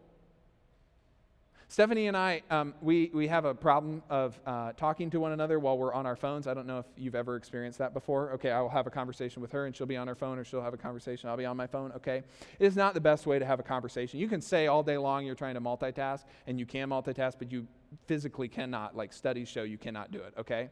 Stephanie 1.71 2.07
and 2.07 2.17
I, 2.17 2.41
um, 2.49 2.73
we, 2.81 3.09
we 3.13 3.29
have 3.29 3.45
a 3.45 3.53
problem 3.53 4.03
of 4.09 4.37
uh, 4.45 4.73
talking 4.73 5.09
to 5.11 5.21
one 5.21 5.31
another 5.31 5.57
while 5.57 5.77
we're 5.77 5.93
on 5.93 6.05
our 6.05 6.17
phones. 6.17 6.45
I 6.45 6.53
don't 6.53 6.67
know 6.67 6.79
if 6.79 6.85
you've 6.97 7.15
ever 7.15 7.37
experienced 7.37 7.79
that 7.79 7.93
before. 7.93 8.31
Okay, 8.31 8.51
I 8.51 8.59
will 8.59 8.67
have 8.67 8.87
a 8.87 8.89
conversation 8.89 9.41
with 9.41 9.53
her 9.53 9.67
and 9.67 9.73
she'll 9.73 9.87
be 9.87 9.95
on 9.95 10.05
her 10.09 10.13
phone, 10.13 10.37
or 10.37 10.43
she'll 10.43 10.61
have 10.61 10.73
a 10.73 10.77
conversation, 10.77 11.29
I'll 11.29 11.37
be 11.37 11.45
on 11.45 11.55
my 11.55 11.67
phone. 11.67 11.93
Okay. 11.93 12.23
It 12.59 12.65
is 12.65 12.75
not 12.75 12.93
the 12.93 12.99
best 12.99 13.25
way 13.25 13.39
to 13.39 13.45
have 13.45 13.61
a 13.61 13.63
conversation. 13.63 14.19
You 14.19 14.27
can 14.27 14.41
say 14.41 14.67
all 14.67 14.83
day 14.83 14.97
long 14.97 15.25
you're 15.25 15.33
trying 15.33 15.53
to 15.53 15.61
multitask, 15.61 16.25
and 16.45 16.59
you 16.59 16.65
can 16.65 16.89
multitask, 16.89 17.35
but 17.39 17.53
you 17.53 17.65
physically 18.05 18.49
cannot. 18.49 18.97
Like 18.97 19.13
studies 19.13 19.47
show 19.47 19.63
you 19.63 19.77
cannot 19.77 20.11
do 20.11 20.19
it. 20.19 20.33
Okay. 20.39 20.69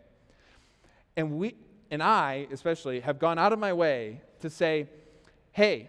And 1.16 1.38
we, 1.38 1.56
and 1.92 2.04
I 2.04 2.46
especially, 2.52 3.00
have 3.00 3.20
gone 3.20 3.40
out 3.40 3.54
of 3.54 3.60
my 3.60 3.72
way 3.72 4.20
to 4.42 4.50
say, 4.50 4.90
hey, 5.54 5.88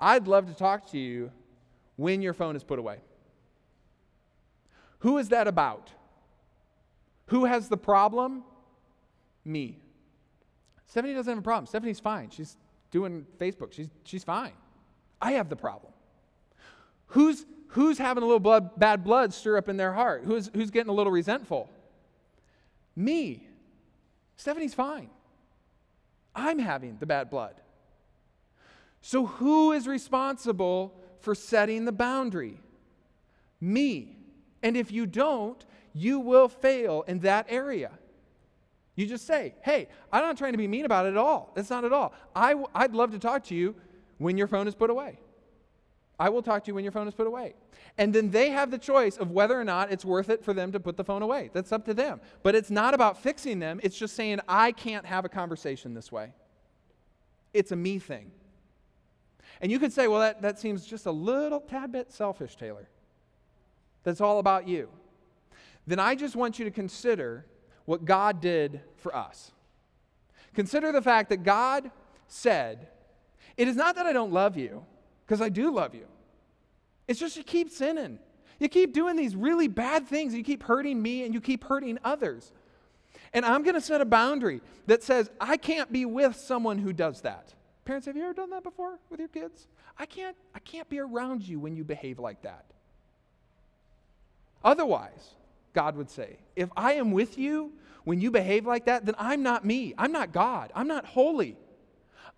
I'd 0.00 0.28
love 0.28 0.46
to 0.46 0.54
talk 0.54 0.88
to 0.92 0.98
you 0.98 1.32
when 1.96 2.22
your 2.22 2.34
phone 2.34 2.54
is 2.54 2.62
put 2.62 2.78
away. 2.78 2.98
Who 5.04 5.18
is 5.18 5.28
that 5.28 5.46
about? 5.46 5.90
Who 7.26 7.44
has 7.44 7.68
the 7.68 7.76
problem? 7.76 8.42
Me. 9.44 9.78
Stephanie 10.86 11.12
doesn't 11.12 11.30
have 11.30 11.38
a 11.38 11.42
problem. 11.42 11.66
Stephanie's 11.66 12.00
fine. 12.00 12.30
She's 12.30 12.56
doing 12.90 13.26
Facebook. 13.38 13.74
She's, 13.74 13.88
she's 14.04 14.24
fine. 14.24 14.52
I 15.20 15.32
have 15.32 15.50
the 15.50 15.56
problem. 15.56 15.92
Who's, 17.08 17.44
who's 17.68 17.98
having 17.98 18.22
a 18.22 18.26
little 18.26 18.40
blood, 18.40 18.80
bad 18.80 19.04
blood 19.04 19.34
stir 19.34 19.58
up 19.58 19.68
in 19.68 19.76
their 19.76 19.92
heart? 19.92 20.22
Who's, 20.24 20.50
who's 20.54 20.70
getting 20.70 20.88
a 20.88 20.94
little 20.94 21.12
resentful? 21.12 21.68
Me. 22.96 23.46
Stephanie's 24.36 24.72
fine. 24.72 25.10
I'm 26.34 26.58
having 26.58 26.96
the 26.98 27.04
bad 27.04 27.28
blood. 27.28 27.56
So, 29.02 29.26
who 29.26 29.72
is 29.72 29.86
responsible 29.86 30.98
for 31.20 31.34
setting 31.34 31.84
the 31.84 31.92
boundary? 31.92 32.58
Me. 33.60 34.16
And 34.64 34.78
if 34.78 34.90
you 34.90 35.04
don't, 35.04 35.62
you 35.92 36.18
will 36.18 36.48
fail 36.48 37.04
in 37.06 37.20
that 37.20 37.46
area. 37.50 37.92
You 38.96 39.06
just 39.06 39.26
say, 39.26 39.54
hey, 39.62 39.88
I'm 40.10 40.22
not 40.22 40.38
trying 40.38 40.52
to 40.52 40.58
be 40.58 40.66
mean 40.66 40.86
about 40.86 41.04
it 41.04 41.10
at 41.10 41.16
all. 41.18 41.52
That's 41.54 41.68
not 41.68 41.84
at 41.84 41.92
all. 41.92 42.14
i 42.34 42.50
w- 42.50 42.68
I'd 42.74 42.94
love 42.94 43.10
to 43.10 43.18
talk 43.18 43.44
to 43.44 43.54
you 43.54 43.74
when 44.18 44.38
your 44.38 44.46
phone 44.46 44.66
is 44.66 44.74
put 44.74 44.88
away. 44.88 45.18
I 46.18 46.30
will 46.30 46.42
talk 46.42 46.64
to 46.64 46.68
you 46.68 46.74
when 46.74 46.84
your 46.84 46.92
phone 46.92 47.06
is 47.08 47.14
put 47.14 47.26
away. 47.26 47.54
And 47.98 48.14
then 48.14 48.30
they 48.30 48.50
have 48.50 48.70
the 48.70 48.78
choice 48.78 49.18
of 49.18 49.32
whether 49.32 49.60
or 49.60 49.64
not 49.64 49.92
it's 49.92 50.04
worth 50.04 50.30
it 50.30 50.42
for 50.42 50.54
them 50.54 50.72
to 50.72 50.80
put 50.80 50.96
the 50.96 51.04
phone 51.04 51.22
away. 51.22 51.50
That's 51.52 51.70
up 51.72 51.84
to 51.84 51.94
them. 51.94 52.20
But 52.42 52.54
it's 52.54 52.70
not 52.70 52.94
about 52.94 53.18
fixing 53.20 53.58
them, 53.58 53.80
it's 53.82 53.98
just 53.98 54.16
saying, 54.16 54.40
I 54.48 54.72
can't 54.72 55.04
have 55.04 55.26
a 55.26 55.28
conversation 55.28 55.92
this 55.92 56.10
way. 56.10 56.32
It's 57.52 57.72
a 57.72 57.76
me 57.76 57.98
thing. 57.98 58.30
And 59.60 59.70
you 59.70 59.78
could 59.78 59.92
say, 59.92 60.08
well, 60.08 60.20
that, 60.20 60.40
that 60.42 60.58
seems 60.58 60.86
just 60.86 61.04
a 61.04 61.12
little 61.12 61.60
tad 61.60 61.92
bit 61.92 62.12
selfish, 62.12 62.56
Taylor 62.56 62.88
that's 64.04 64.20
all 64.20 64.38
about 64.38 64.68
you, 64.68 64.88
then 65.86 65.98
I 65.98 66.14
just 66.14 66.36
want 66.36 66.58
you 66.58 66.64
to 66.64 66.70
consider 66.70 67.46
what 67.84 68.04
God 68.04 68.40
did 68.40 68.80
for 68.96 69.14
us. 69.14 69.52
Consider 70.54 70.92
the 70.92 71.02
fact 71.02 71.30
that 71.30 71.42
God 71.42 71.90
said, 72.28 72.88
It 73.56 73.68
is 73.68 73.76
not 73.76 73.96
that 73.96 74.06
I 74.06 74.12
don't 74.12 74.32
love 74.32 74.56
you, 74.56 74.84
because 75.26 75.40
I 75.40 75.48
do 75.48 75.74
love 75.74 75.94
you. 75.94 76.06
It's 77.08 77.20
just 77.20 77.36
you 77.36 77.44
keep 77.44 77.70
sinning. 77.70 78.18
You 78.58 78.68
keep 78.68 78.92
doing 78.92 79.16
these 79.16 79.34
really 79.34 79.68
bad 79.68 80.06
things. 80.06 80.34
You 80.34 80.44
keep 80.44 80.62
hurting 80.62 81.00
me 81.00 81.24
and 81.24 81.34
you 81.34 81.40
keep 81.40 81.64
hurting 81.64 81.98
others. 82.04 82.52
And 83.32 83.44
I'm 83.44 83.62
going 83.62 83.74
to 83.74 83.80
set 83.80 84.00
a 84.00 84.04
boundary 84.04 84.60
that 84.86 85.02
says, 85.02 85.28
I 85.40 85.56
can't 85.56 85.92
be 85.92 86.06
with 86.06 86.36
someone 86.36 86.78
who 86.78 86.92
does 86.92 87.20
that. 87.22 87.52
Parents, 87.84 88.06
have 88.06 88.16
you 88.16 88.22
ever 88.22 88.32
done 88.32 88.50
that 88.50 88.62
before 88.62 88.98
with 89.10 89.18
your 89.18 89.28
kids? 89.28 89.66
I 89.98 90.06
can't, 90.06 90.36
I 90.54 90.60
can't 90.60 90.88
be 90.88 91.00
around 91.00 91.42
you 91.42 91.58
when 91.58 91.76
you 91.76 91.84
behave 91.84 92.18
like 92.18 92.42
that. 92.42 92.64
Otherwise, 94.64 95.34
God 95.74 95.96
would 95.96 96.10
say, 96.10 96.38
if 96.56 96.70
I 96.76 96.94
am 96.94 97.12
with 97.12 97.38
you 97.38 97.72
when 98.04 98.20
you 98.20 98.30
behave 98.30 98.66
like 98.66 98.86
that, 98.86 99.04
then 99.04 99.14
I'm 99.18 99.42
not 99.42 99.64
me. 99.64 99.94
I'm 99.98 100.12
not 100.12 100.32
God. 100.32 100.72
I'm 100.74 100.88
not 100.88 101.04
holy. 101.04 101.56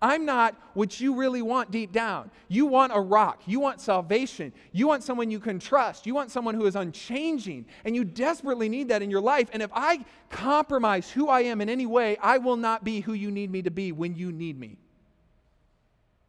I'm 0.01 0.25
not 0.25 0.55
what 0.75 0.99
you 0.99 1.15
really 1.15 1.41
want 1.41 1.71
deep 1.71 1.91
down. 1.91 2.29
You 2.47 2.67
want 2.67 2.91
a 2.93 2.99
rock. 2.99 3.41
You 3.47 3.59
want 3.59 3.81
salvation. 3.81 4.53
You 4.71 4.87
want 4.87 5.03
someone 5.03 5.31
you 5.31 5.39
can 5.39 5.57
trust. 5.57 6.05
You 6.05 6.13
want 6.13 6.29
someone 6.29 6.53
who 6.53 6.67
is 6.67 6.75
unchanging. 6.75 7.65
And 7.83 7.95
you 7.95 8.03
desperately 8.03 8.69
need 8.69 8.89
that 8.89 9.01
in 9.01 9.09
your 9.09 9.21
life. 9.21 9.49
And 9.53 9.63
if 9.63 9.71
I 9.73 10.05
compromise 10.29 11.09
who 11.09 11.29
I 11.29 11.41
am 11.41 11.61
in 11.61 11.69
any 11.69 11.87
way, 11.87 12.17
I 12.21 12.37
will 12.37 12.57
not 12.57 12.83
be 12.83 13.01
who 13.01 13.13
you 13.13 13.31
need 13.31 13.49
me 13.49 13.63
to 13.63 13.71
be 13.71 13.91
when 13.91 14.15
you 14.15 14.31
need 14.31 14.59
me. 14.59 14.77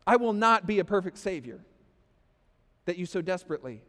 I 0.07 0.17
will 0.17 0.33
not 0.33 0.67
be 0.67 0.79
a 0.79 0.85
perfect 0.85 1.19
Savior 1.19 1.61
that 2.87 2.97
you 2.97 3.05
so 3.05 3.21
desperately 3.21 3.83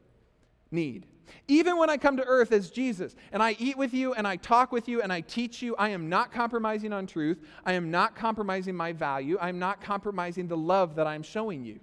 need. 0.71 1.05
Even 1.47 1.77
when 1.77 1.89
I 1.89 1.97
come 1.97 2.17
to 2.17 2.23
earth 2.25 2.51
as 2.51 2.69
Jesus 2.69 3.15
and 3.31 3.41
I 3.41 3.55
eat 3.59 3.77
with 3.77 3.93
you 3.93 4.13
and 4.13 4.27
I 4.27 4.35
talk 4.35 4.71
with 4.71 4.87
you 4.87 5.01
and 5.01 5.11
I 5.11 5.21
teach 5.21 5.61
you, 5.61 5.75
I 5.77 5.89
am 5.89 6.09
not 6.09 6.31
compromising 6.31 6.93
on 6.93 7.07
truth. 7.07 7.39
I 7.65 7.73
am 7.73 7.91
not 7.91 8.15
compromising 8.15 8.75
my 8.75 8.93
value. 8.93 9.37
I 9.39 9.49
am 9.49 9.59
not 9.59 9.81
compromising 9.81 10.47
the 10.47 10.57
love 10.57 10.95
that 10.95 11.07
I'm 11.07 11.23
showing 11.23 11.63
you. 11.63 11.79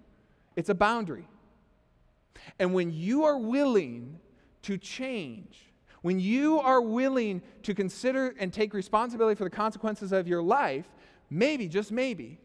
It's 0.56 0.68
a 0.68 0.74
boundary. 0.74 1.28
And 2.58 2.74
when 2.74 2.92
you 2.92 3.24
are 3.24 3.38
willing 3.38 4.18
to 4.62 4.78
change, 4.78 5.66
when 6.02 6.20
you 6.20 6.60
are 6.60 6.80
willing 6.80 7.42
to 7.62 7.74
consider 7.74 8.34
and 8.38 8.52
take 8.52 8.74
responsibility 8.74 9.36
for 9.36 9.44
the 9.44 9.50
consequences 9.50 10.12
of 10.12 10.28
your 10.28 10.42
life, 10.42 10.86
maybe, 11.30 11.68
just 11.68 11.90
maybe, 11.90 12.38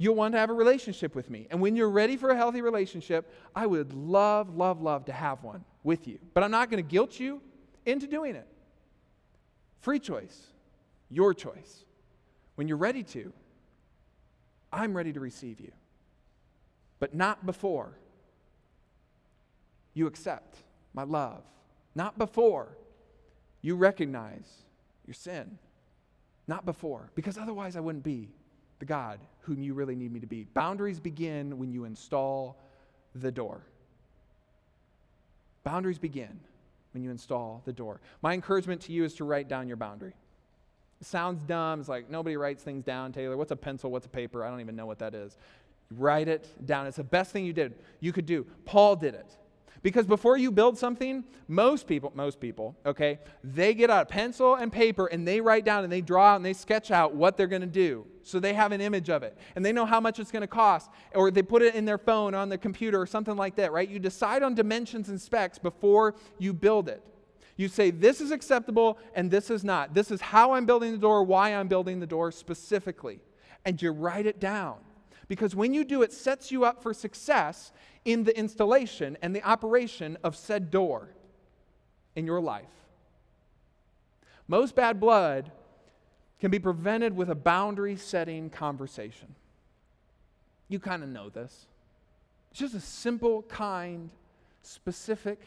you'll 0.00 0.14
want 0.14 0.32
to 0.32 0.38
have 0.38 0.48
a 0.48 0.54
relationship 0.54 1.14
with 1.14 1.28
me. 1.28 1.46
And 1.50 1.60
when 1.60 1.76
you're 1.76 1.90
ready 1.90 2.16
for 2.16 2.30
a 2.30 2.36
healthy 2.36 2.62
relationship, 2.62 3.30
I 3.54 3.66
would 3.66 3.92
love, 3.92 4.56
love, 4.56 4.80
love 4.80 5.04
to 5.04 5.12
have 5.12 5.44
one 5.44 5.62
with 5.84 6.08
you. 6.08 6.18
But 6.32 6.42
I'm 6.42 6.50
not 6.50 6.70
going 6.70 6.82
to 6.82 6.90
guilt 6.90 7.20
you 7.20 7.42
into 7.84 8.06
doing 8.06 8.34
it. 8.34 8.48
Free 9.80 9.98
choice, 9.98 10.46
your 11.10 11.34
choice. 11.34 11.84
When 12.54 12.66
you're 12.66 12.78
ready 12.78 13.02
to, 13.02 13.30
I'm 14.72 14.96
ready 14.96 15.12
to 15.12 15.20
receive 15.20 15.60
you. 15.60 15.70
But 16.98 17.14
not 17.14 17.44
before 17.44 17.92
you 19.92 20.06
accept 20.06 20.56
my 20.94 21.02
love. 21.02 21.42
Not 21.94 22.16
before 22.16 22.74
you 23.60 23.76
recognize 23.76 24.48
your 25.06 25.12
sin. 25.12 25.58
Not 26.48 26.64
before, 26.64 27.10
because 27.14 27.36
otherwise 27.36 27.76
I 27.76 27.80
wouldn't 27.80 28.04
be 28.04 28.30
the 28.80 28.86
God 28.86 29.20
whom 29.42 29.62
you 29.62 29.74
really 29.74 29.94
need 29.94 30.12
me 30.12 30.18
to 30.20 30.26
be. 30.26 30.44
Boundaries 30.54 30.98
begin 30.98 31.58
when 31.58 31.72
you 31.72 31.84
install 31.84 32.58
the 33.14 33.30
door. 33.30 33.62
Boundaries 35.62 35.98
begin 35.98 36.40
when 36.92 37.04
you 37.04 37.10
install 37.10 37.62
the 37.64 37.72
door. 37.72 38.00
My 38.22 38.34
encouragement 38.34 38.80
to 38.82 38.92
you 38.92 39.04
is 39.04 39.14
to 39.14 39.24
write 39.24 39.48
down 39.48 39.68
your 39.68 39.76
boundary. 39.76 40.14
It 41.00 41.06
sounds 41.06 41.42
dumb. 41.42 41.80
It's 41.80 41.88
like 41.88 42.10
nobody 42.10 42.36
writes 42.36 42.62
things 42.62 42.84
down, 42.84 43.12
Taylor. 43.12 43.36
What's 43.36 43.52
a 43.52 43.56
pencil? 43.56 43.90
What's 43.90 44.06
a 44.06 44.10
paper? 44.10 44.44
I 44.44 44.50
don't 44.50 44.60
even 44.60 44.76
know 44.76 44.86
what 44.86 44.98
that 44.98 45.14
is. 45.14 45.36
Write 45.96 46.28
it 46.28 46.66
down. 46.66 46.86
It's 46.86 46.96
the 46.96 47.04
best 47.04 47.32
thing 47.32 47.44
you 47.44 47.52
did. 47.52 47.74
You 48.00 48.12
could 48.12 48.26
do. 48.26 48.46
Paul 48.64 48.96
did 48.96 49.14
it. 49.14 49.36
Because 49.82 50.06
before 50.06 50.36
you 50.36 50.50
build 50.50 50.76
something, 50.76 51.24
most 51.48 51.86
people, 51.86 52.12
most 52.14 52.38
people, 52.38 52.76
okay, 52.84 53.18
they 53.42 53.72
get 53.72 53.88
out 53.88 54.02
a 54.02 54.06
pencil 54.06 54.54
and 54.56 54.70
paper 54.70 55.06
and 55.06 55.26
they 55.26 55.40
write 55.40 55.64
down 55.64 55.84
and 55.84 55.92
they 55.92 56.02
draw 56.02 56.32
out 56.32 56.36
and 56.36 56.44
they 56.44 56.52
sketch 56.52 56.90
out 56.90 57.14
what 57.14 57.38
they're 57.38 57.46
going 57.46 57.62
to 57.62 57.66
do. 57.66 58.06
So 58.22 58.38
they 58.38 58.52
have 58.52 58.72
an 58.72 58.82
image 58.82 59.08
of 59.08 59.22
it 59.22 59.38
and 59.56 59.64
they 59.64 59.72
know 59.72 59.86
how 59.86 59.98
much 59.98 60.18
it's 60.18 60.30
going 60.30 60.42
to 60.42 60.46
cost. 60.46 60.90
Or 61.14 61.30
they 61.30 61.42
put 61.42 61.62
it 61.62 61.74
in 61.74 61.86
their 61.86 61.96
phone 61.96 62.34
on 62.34 62.50
their 62.50 62.58
computer 62.58 63.00
or 63.00 63.06
something 63.06 63.36
like 63.36 63.56
that, 63.56 63.72
right? 63.72 63.88
You 63.88 63.98
decide 63.98 64.42
on 64.42 64.54
dimensions 64.54 65.08
and 65.08 65.18
specs 65.18 65.58
before 65.58 66.14
you 66.38 66.52
build 66.52 66.88
it. 66.88 67.02
You 67.56 67.68
say, 67.68 67.90
this 67.90 68.20
is 68.20 68.30
acceptable 68.30 68.98
and 69.14 69.30
this 69.30 69.50
is 69.50 69.64
not. 69.64 69.94
This 69.94 70.10
is 70.10 70.20
how 70.20 70.52
I'm 70.52 70.66
building 70.66 70.92
the 70.92 70.98
door, 70.98 71.22
why 71.22 71.54
I'm 71.54 71.68
building 71.68 72.00
the 72.00 72.06
door 72.06 72.32
specifically. 72.32 73.20
And 73.64 73.80
you 73.80 73.92
write 73.92 74.26
it 74.26 74.40
down. 74.40 74.76
Because 75.30 75.54
when 75.54 75.72
you 75.72 75.84
do, 75.84 76.02
it 76.02 76.12
sets 76.12 76.50
you 76.50 76.64
up 76.64 76.82
for 76.82 76.92
success 76.92 77.70
in 78.04 78.24
the 78.24 78.36
installation 78.36 79.16
and 79.22 79.34
the 79.34 79.44
operation 79.44 80.18
of 80.24 80.34
said 80.34 80.72
door 80.72 81.10
in 82.16 82.26
your 82.26 82.40
life. 82.40 82.66
Most 84.48 84.74
bad 84.74 84.98
blood 84.98 85.52
can 86.40 86.50
be 86.50 86.58
prevented 86.58 87.14
with 87.14 87.30
a 87.30 87.36
boundary 87.36 87.94
setting 87.94 88.50
conversation. 88.50 89.36
You 90.68 90.80
kind 90.80 91.04
of 91.04 91.08
know 91.08 91.28
this. 91.28 91.66
It's 92.50 92.58
just 92.58 92.74
a 92.74 92.80
simple, 92.80 93.42
kind, 93.42 94.10
specific 94.62 95.38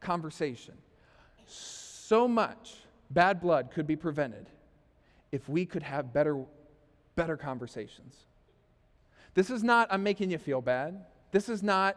conversation. 0.00 0.72
So 1.44 2.26
much 2.26 2.76
bad 3.10 3.42
blood 3.42 3.72
could 3.72 3.86
be 3.86 3.96
prevented 3.96 4.46
if 5.32 5.50
we 5.50 5.66
could 5.66 5.82
have 5.82 6.14
better, 6.14 6.42
better 7.14 7.36
conversations. 7.36 8.24
This 9.34 9.50
is 9.50 9.62
not, 9.62 9.88
I'm 9.90 10.02
making 10.02 10.30
you 10.30 10.38
feel 10.38 10.60
bad. 10.60 11.04
This 11.30 11.48
is 11.48 11.62
not 11.62 11.96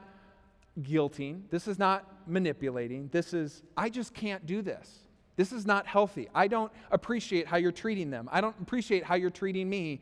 guilting. 0.82 1.42
This 1.50 1.68
is 1.68 1.80
not 1.80 2.06
manipulating. 2.28 3.10
This 3.12 3.34
is, 3.34 3.64
I 3.76 3.90
just 3.90 4.14
can't 4.14 4.46
do 4.46 4.62
this. 4.62 5.00
This 5.36 5.52
is 5.52 5.66
not 5.66 5.88
healthy. 5.88 6.28
I 6.36 6.48
don't 6.48 6.72
appreciate 6.92 7.48
how 7.48 7.58
you're 7.58 7.72
treating 7.72 8.10
them. 8.10 8.30
I 8.32 8.42
don't 8.42 8.56
appreciate 8.62 9.04
how 9.04 9.16
you're 9.16 9.30
treating 9.30 9.70
me. 9.70 10.02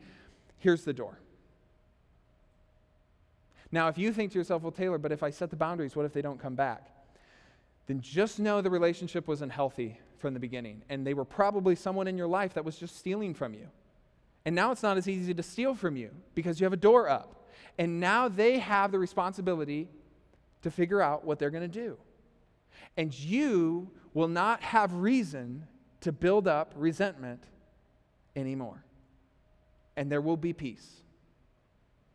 Here's 0.58 0.84
the 0.84 0.92
door. 0.92 1.18
Now, 3.72 3.88
if 3.88 3.96
you 3.96 4.12
think 4.12 4.32
to 4.32 4.38
yourself, 4.38 4.62
well, 4.62 4.72
Taylor, 4.72 4.98
but 4.98 5.12
if 5.12 5.22
I 5.22 5.30
set 5.30 5.50
the 5.50 5.56
boundaries, 5.56 5.94
what 5.94 6.04
if 6.04 6.12
they 6.12 6.22
don't 6.22 6.40
come 6.40 6.56
back? 6.56 6.90
Then 7.86 8.00
just 8.00 8.38
know 8.38 8.60
the 8.60 8.70
relationship 8.70 9.28
wasn't 9.28 9.52
healthy 9.52 9.98
from 10.18 10.34
the 10.34 10.40
beginning. 10.40 10.82
And 10.88 11.06
they 11.06 11.14
were 11.14 11.24
probably 11.24 11.76
someone 11.76 12.06
in 12.06 12.18
your 12.18 12.26
life 12.26 12.54
that 12.54 12.64
was 12.64 12.76
just 12.76 12.98
stealing 12.98 13.32
from 13.32 13.54
you. 13.54 13.68
And 14.50 14.56
now 14.56 14.72
it's 14.72 14.82
not 14.82 14.96
as 14.96 15.06
easy 15.06 15.32
to 15.32 15.44
steal 15.44 15.76
from 15.76 15.96
you 15.96 16.10
because 16.34 16.58
you 16.58 16.64
have 16.64 16.72
a 16.72 16.76
door 16.76 17.08
up. 17.08 17.46
And 17.78 18.00
now 18.00 18.26
they 18.26 18.58
have 18.58 18.90
the 18.90 18.98
responsibility 18.98 19.86
to 20.62 20.72
figure 20.72 21.00
out 21.00 21.24
what 21.24 21.38
they're 21.38 21.50
going 21.50 21.62
to 21.62 21.68
do. 21.68 21.96
And 22.96 23.16
you 23.16 23.92
will 24.12 24.26
not 24.26 24.60
have 24.60 24.92
reason 24.92 25.68
to 26.00 26.10
build 26.10 26.48
up 26.48 26.72
resentment 26.74 27.44
anymore. 28.34 28.84
And 29.96 30.10
there 30.10 30.20
will 30.20 30.36
be 30.36 30.52
peace. 30.52 30.96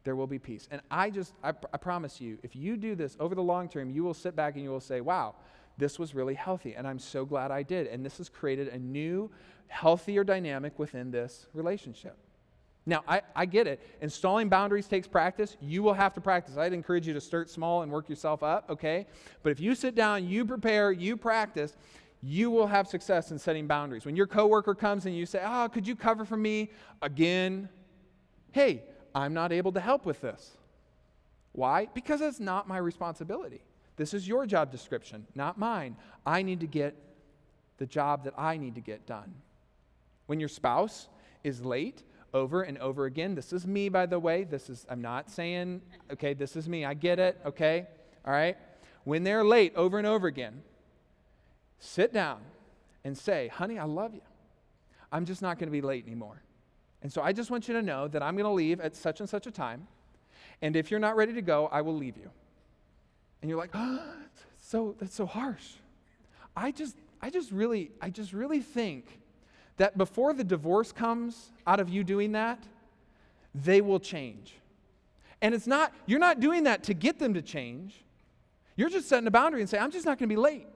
There 0.03 0.17
will 0.17 0.27
be 0.27 0.37
peace. 0.37 0.67
And 0.69 0.81
I 0.91 1.11
just, 1.11 1.33
I, 1.41 1.53
I 1.73 1.77
promise 1.77 2.19
you, 2.19 2.37
if 2.43 2.53
you 2.53 2.75
do 2.75 2.95
this 2.95 3.15
over 3.17 3.33
the 3.33 3.43
long 3.43 3.69
term, 3.69 3.89
you 3.89 4.03
will 4.03 4.13
sit 4.13 4.35
back 4.35 4.55
and 4.55 4.63
you 4.65 4.71
will 4.71 4.81
say, 4.81 4.99
wow, 4.99 5.35
this 5.77 5.97
was 5.97 6.13
really 6.13 6.35
healthy. 6.35 6.75
And 6.75 6.85
I'm 6.85 6.99
so 6.99 7.23
glad 7.23 7.51
I 7.51 7.63
did. 7.63 7.87
And 7.87 8.05
this 8.05 8.17
has 8.17 8.27
created 8.27 8.67
a 8.67 8.77
new, 8.77 9.31
healthier 9.67 10.25
dynamic 10.25 10.77
within 10.77 11.11
this 11.11 11.47
relationship. 11.53 12.17
Now, 12.85 13.03
I, 13.07 13.21
I 13.35 13.45
get 13.45 13.65
it. 13.65 13.81
Installing 14.01 14.47
boundaries 14.47 14.87
takes 14.87 15.07
practice. 15.07 15.57
You 15.59 15.81
will 15.81 15.93
have 15.93 16.13
to 16.13 16.21
practice. 16.21 16.57
I'd 16.57 16.73
encourage 16.73 17.07
you 17.07 17.13
to 17.13 17.21
start 17.21 17.49
small 17.49 17.81
and 17.81 17.91
work 17.91 18.09
yourself 18.09 18.43
up, 18.43 18.69
okay? 18.69 19.07
But 19.41 19.51
if 19.51 19.59
you 19.59 19.73
sit 19.73 19.95
down, 19.95 20.27
you 20.27 20.45
prepare, 20.45 20.91
you 20.91 21.17
practice, 21.17 21.75
you 22.21 22.51
will 22.51 22.67
have 22.67 22.87
success 22.87 23.31
in 23.31 23.39
setting 23.39 23.65
boundaries. 23.65 24.05
When 24.05 24.15
your 24.15 24.27
coworker 24.27 24.75
comes 24.75 25.05
and 25.05 25.15
you 25.15 25.25
say, 25.25 25.41
Oh, 25.43 25.67
could 25.71 25.87
you 25.87 25.95
cover 25.95 26.25
for 26.25 26.37
me 26.37 26.71
again? 27.01 27.69
Hey, 28.51 28.83
I'm 29.13 29.33
not 29.33 29.51
able 29.51 29.71
to 29.73 29.79
help 29.79 30.05
with 30.05 30.21
this. 30.21 30.57
Why? 31.53 31.87
Because 31.93 32.21
it's 32.21 32.39
not 32.39 32.67
my 32.67 32.77
responsibility. 32.77 33.61
This 33.95 34.13
is 34.13 34.27
your 34.27 34.45
job 34.45 34.71
description, 34.71 35.25
not 35.35 35.57
mine. 35.57 35.95
I 36.25 36.41
need 36.41 36.59
to 36.59 36.67
get 36.67 36.95
the 37.77 37.85
job 37.85 38.23
that 38.25 38.33
I 38.37 38.57
need 38.57 38.75
to 38.75 38.81
get 38.81 39.05
done. 39.05 39.33
When 40.25 40.39
your 40.39 40.49
spouse 40.49 41.07
is 41.43 41.63
late, 41.63 42.03
over 42.35 42.63
and 42.63 42.77
over 42.79 43.05
again. 43.05 43.33
This 43.33 43.53
is 43.53 43.65
me, 43.65 43.87
by 43.87 44.05
the 44.05 44.19
way. 44.19 44.43
This 44.43 44.69
is, 44.69 44.85
I'm 44.89 45.01
not 45.01 45.31
saying, 45.31 45.81
okay, 46.11 46.33
this 46.33 46.57
is 46.57 46.67
me. 46.67 46.83
I 46.83 46.93
get 46.93 47.17
it, 47.17 47.39
okay? 47.45 47.87
All 48.25 48.33
right? 48.33 48.57
When 49.05 49.23
they're 49.23 49.43
late 49.43 49.73
over 49.75 49.97
and 49.97 50.05
over 50.05 50.27
again, 50.27 50.61
sit 51.79 52.11
down 52.11 52.41
and 53.05 53.17
say, 53.17 53.47
honey, 53.47 53.79
I 53.79 53.85
love 53.85 54.13
you. 54.13 54.21
I'm 55.11 55.25
just 55.25 55.41
not 55.41 55.57
going 55.57 55.67
to 55.67 55.71
be 55.71 55.81
late 55.81 56.05
anymore. 56.05 56.41
And 57.01 57.11
so 57.11 57.21
I 57.21 57.31
just 57.31 57.49
want 57.49 57.69
you 57.69 57.73
to 57.75 57.81
know 57.81 58.09
that 58.09 58.21
I'm 58.21 58.35
going 58.35 58.45
to 58.45 58.51
leave 58.51 58.81
at 58.81 58.95
such 58.95 59.21
and 59.21 59.29
such 59.29 59.47
a 59.47 59.51
time. 59.51 59.87
And 60.61 60.75
if 60.75 60.91
you're 60.91 60.99
not 60.99 61.15
ready 61.15 61.33
to 61.33 61.41
go, 61.41 61.67
I 61.71 61.81
will 61.81 61.95
leave 61.95 62.17
you. 62.17 62.29
And 63.41 63.49
you're 63.49 63.59
like, 63.59 63.71
oh, 63.73 64.03
so 64.57 64.95
that's 64.99 65.15
so 65.15 65.25
harsh. 65.25 65.73
I 66.55 66.71
just, 66.71 66.97
I 67.21 67.29
just 67.29 67.51
really, 67.51 67.91
I 68.01 68.09
just 68.09 68.33
really 68.33 68.59
think 68.59 69.19
that 69.77 69.97
before 69.97 70.33
the 70.33 70.43
divorce 70.43 70.91
comes 70.91 71.51
out 71.67 71.79
of 71.79 71.89
you 71.89 72.03
doing 72.03 72.31
that, 72.33 72.63
they 73.53 73.81
will 73.81 73.99
change. 73.99 74.53
And 75.41 75.53
it's 75.53 75.67
not, 75.67 75.93
you're 76.05 76.19
not 76.19 76.39
doing 76.39 76.63
that 76.63 76.83
to 76.83 76.93
get 76.93 77.19
them 77.19 77.33
to 77.33 77.41
change. 77.41 78.03
You're 78.75 78.89
just 78.89 79.07
setting 79.07 79.27
a 79.27 79.31
boundary 79.31 79.61
and 79.61 79.69
say, 79.69 79.77
I'm 79.77 79.91
just 79.91 80.05
not 80.05 80.17
going 80.17 80.29
to 80.29 80.35
be 80.35 80.39
late. 80.39 80.67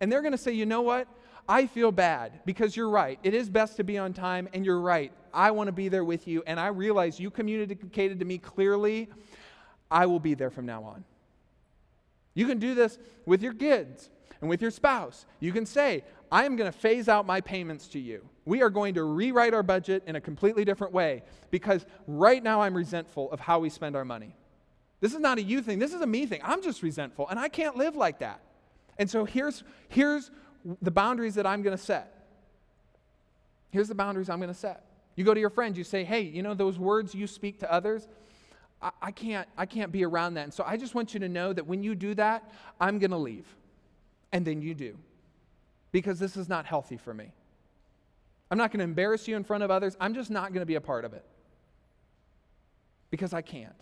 And 0.00 0.10
they're 0.10 0.22
going 0.22 0.32
to 0.32 0.38
say, 0.38 0.52
you 0.52 0.66
know 0.66 0.82
what? 0.82 1.08
I 1.48 1.66
feel 1.66 1.92
bad 1.92 2.40
because 2.46 2.76
you're 2.76 2.88
right. 2.88 3.18
It 3.22 3.34
is 3.34 3.50
best 3.50 3.76
to 3.76 3.84
be 3.84 3.98
on 3.98 4.12
time, 4.12 4.48
and 4.52 4.64
you're 4.64 4.80
right. 4.80 5.12
I 5.32 5.50
want 5.50 5.68
to 5.68 5.72
be 5.72 5.88
there 5.88 6.04
with 6.04 6.26
you, 6.26 6.42
and 6.46 6.58
I 6.58 6.68
realize 6.68 7.20
you 7.20 7.30
communicated 7.30 8.18
to 8.18 8.24
me 8.24 8.38
clearly. 8.38 9.08
I 9.90 10.06
will 10.06 10.20
be 10.20 10.34
there 10.34 10.50
from 10.50 10.66
now 10.66 10.84
on. 10.84 11.04
You 12.34 12.46
can 12.46 12.58
do 12.58 12.74
this 12.74 12.98
with 13.26 13.42
your 13.42 13.52
kids 13.52 14.08
and 14.44 14.50
with 14.50 14.60
your 14.60 14.70
spouse. 14.70 15.24
You 15.40 15.52
can 15.52 15.64
say, 15.64 16.04
I 16.30 16.44
am 16.44 16.54
going 16.54 16.70
to 16.70 16.78
phase 16.78 17.08
out 17.08 17.24
my 17.24 17.40
payments 17.40 17.88
to 17.88 17.98
you. 17.98 18.28
We 18.44 18.60
are 18.60 18.68
going 18.68 18.92
to 18.92 19.04
rewrite 19.04 19.54
our 19.54 19.62
budget 19.62 20.02
in 20.06 20.16
a 20.16 20.20
completely 20.20 20.66
different 20.66 20.92
way 20.92 21.22
because 21.50 21.86
right 22.06 22.42
now 22.42 22.60
I'm 22.60 22.74
resentful 22.74 23.32
of 23.32 23.40
how 23.40 23.60
we 23.60 23.70
spend 23.70 23.96
our 23.96 24.04
money. 24.04 24.36
This 25.00 25.14
is 25.14 25.18
not 25.18 25.38
a 25.38 25.42
you 25.42 25.62
thing, 25.62 25.78
this 25.78 25.94
is 25.94 26.02
a 26.02 26.06
me 26.06 26.26
thing. 26.26 26.42
I'm 26.44 26.62
just 26.62 26.82
resentful 26.82 27.26
and 27.30 27.38
I 27.38 27.48
can't 27.48 27.78
live 27.78 27.96
like 27.96 28.18
that. 28.18 28.42
And 28.98 29.08
so 29.08 29.24
here's, 29.24 29.64
here's 29.88 30.30
the 30.82 30.90
boundaries 30.90 31.36
that 31.36 31.46
I'm 31.46 31.62
going 31.62 31.76
to 31.76 31.82
set. 31.82 32.26
Here's 33.70 33.88
the 33.88 33.94
boundaries 33.94 34.28
I'm 34.28 34.40
going 34.40 34.52
to 34.52 34.54
set. 34.54 34.84
You 35.16 35.24
go 35.24 35.32
to 35.32 35.40
your 35.40 35.48
friends, 35.48 35.78
you 35.78 35.84
say, 35.84 36.04
hey, 36.04 36.20
you 36.20 36.42
know 36.42 36.52
those 36.52 36.78
words 36.78 37.14
you 37.14 37.26
speak 37.26 37.60
to 37.60 37.72
others? 37.72 38.08
I, 38.82 38.90
I 39.00 39.10
can't, 39.10 39.48
I 39.56 39.64
can't 39.64 39.90
be 39.90 40.04
around 40.04 40.34
that. 40.34 40.44
And 40.44 40.52
so 40.52 40.64
I 40.66 40.76
just 40.76 40.94
want 40.94 41.14
you 41.14 41.20
to 41.20 41.30
know 41.30 41.54
that 41.54 41.66
when 41.66 41.82
you 41.82 41.94
do 41.94 42.14
that, 42.16 42.52
I'm 42.78 42.98
going 42.98 43.10
to 43.10 43.16
leave. 43.16 43.46
And 44.34 44.44
then 44.44 44.60
you 44.60 44.74
do. 44.74 44.98
Because 45.92 46.18
this 46.18 46.36
is 46.36 46.48
not 46.48 46.66
healthy 46.66 46.98
for 46.98 47.14
me. 47.14 47.32
I'm 48.50 48.58
not 48.58 48.72
going 48.72 48.80
to 48.80 48.84
embarrass 48.84 49.26
you 49.26 49.36
in 49.36 49.44
front 49.44 49.62
of 49.62 49.70
others. 49.70 49.96
I'm 50.00 50.12
just 50.12 50.30
not 50.30 50.52
going 50.52 50.60
to 50.60 50.66
be 50.66 50.74
a 50.74 50.80
part 50.80 51.04
of 51.04 51.14
it. 51.14 51.24
Because 53.10 53.32
I 53.32 53.40
can't. 53.40 53.72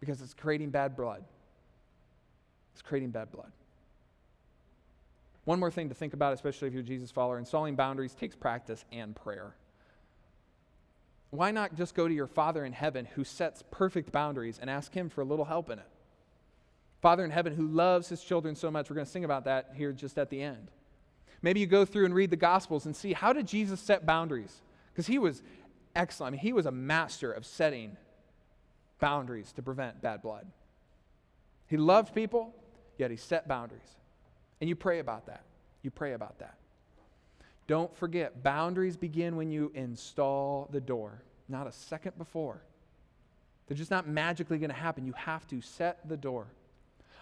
Because 0.00 0.20
it's 0.20 0.34
creating 0.34 0.70
bad 0.70 0.96
blood. 0.96 1.24
It's 2.74 2.82
creating 2.82 3.10
bad 3.10 3.30
blood. 3.30 3.52
One 5.44 5.60
more 5.60 5.70
thing 5.70 5.88
to 5.88 5.94
think 5.94 6.12
about, 6.12 6.32
especially 6.32 6.68
if 6.68 6.74
you're 6.74 6.82
a 6.82 6.86
Jesus 6.86 7.12
follower 7.12 7.38
installing 7.38 7.76
boundaries 7.76 8.14
takes 8.14 8.34
practice 8.34 8.84
and 8.92 9.14
prayer. 9.14 9.54
Why 11.30 11.52
not 11.52 11.76
just 11.76 11.94
go 11.94 12.08
to 12.08 12.14
your 12.14 12.26
Father 12.26 12.64
in 12.64 12.72
heaven 12.72 13.06
who 13.14 13.22
sets 13.22 13.62
perfect 13.70 14.10
boundaries 14.10 14.58
and 14.60 14.68
ask 14.68 14.92
Him 14.92 15.08
for 15.08 15.20
a 15.20 15.24
little 15.24 15.44
help 15.44 15.70
in 15.70 15.78
it? 15.78 15.86
Father 17.02 17.24
in 17.24 17.30
heaven 17.32 17.54
who 17.54 17.66
loves 17.66 18.08
His 18.08 18.22
children 18.22 18.54
so 18.54 18.70
much. 18.70 18.88
We're 18.88 18.94
going 18.94 19.06
to 19.06 19.12
sing 19.12 19.24
about 19.24 19.44
that 19.44 19.72
here 19.74 19.92
just 19.92 20.16
at 20.16 20.30
the 20.30 20.40
end. 20.40 20.70
Maybe 21.42 21.58
you 21.58 21.66
go 21.66 21.84
through 21.84 22.04
and 22.06 22.14
read 22.14 22.30
the 22.30 22.36
Gospels 22.36 22.86
and 22.86 22.94
see 22.94 23.12
how 23.12 23.32
did 23.32 23.46
Jesus 23.48 23.80
set 23.80 24.06
boundaries? 24.06 24.62
Because 24.92 25.08
He 25.08 25.18
was 25.18 25.42
excellent. 25.96 26.30
I 26.30 26.36
mean, 26.36 26.40
He 26.40 26.52
was 26.52 26.64
a 26.64 26.70
master 26.70 27.32
of 27.32 27.44
setting 27.44 27.96
boundaries 29.00 29.50
to 29.52 29.62
prevent 29.62 30.00
bad 30.00 30.22
blood. 30.22 30.46
He 31.66 31.76
loved 31.76 32.14
people, 32.14 32.54
yet 32.98 33.10
He 33.10 33.16
set 33.16 33.48
boundaries. 33.48 33.82
And 34.60 34.68
you 34.68 34.76
pray 34.76 35.00
about 35.00 35.26
that. 35.26 35.42
You 35.82 35.90
pray 35.90 36.12
about 36.12 36.38
that. 36.38 36.54
Don't 37.66 37.94
forget, 37.96 38.44
boundaries 38.44 38.96
begin 38.96 39.34
when 39.34 39.50
you 39.50 39.72
install 39.74 40.68
the 40.70 40.80
door, 40.80 41.22
not 41.48 41.66
a 41.66 41.72
second 41.72 42.16
before. 42.16 42.62
They're 43.66 43.76
just 43.76 43.90
not 43.90 44.06
magically 44.06 44.58
going 44.58 44.70
to 44.70 44.76
happen. 44.76 45.04
You 45.04 45.14
have 45.14 45.48
to 45.48 45.60
set 45.60 46.08
the 46.08 46.16
door. 46.16 46.46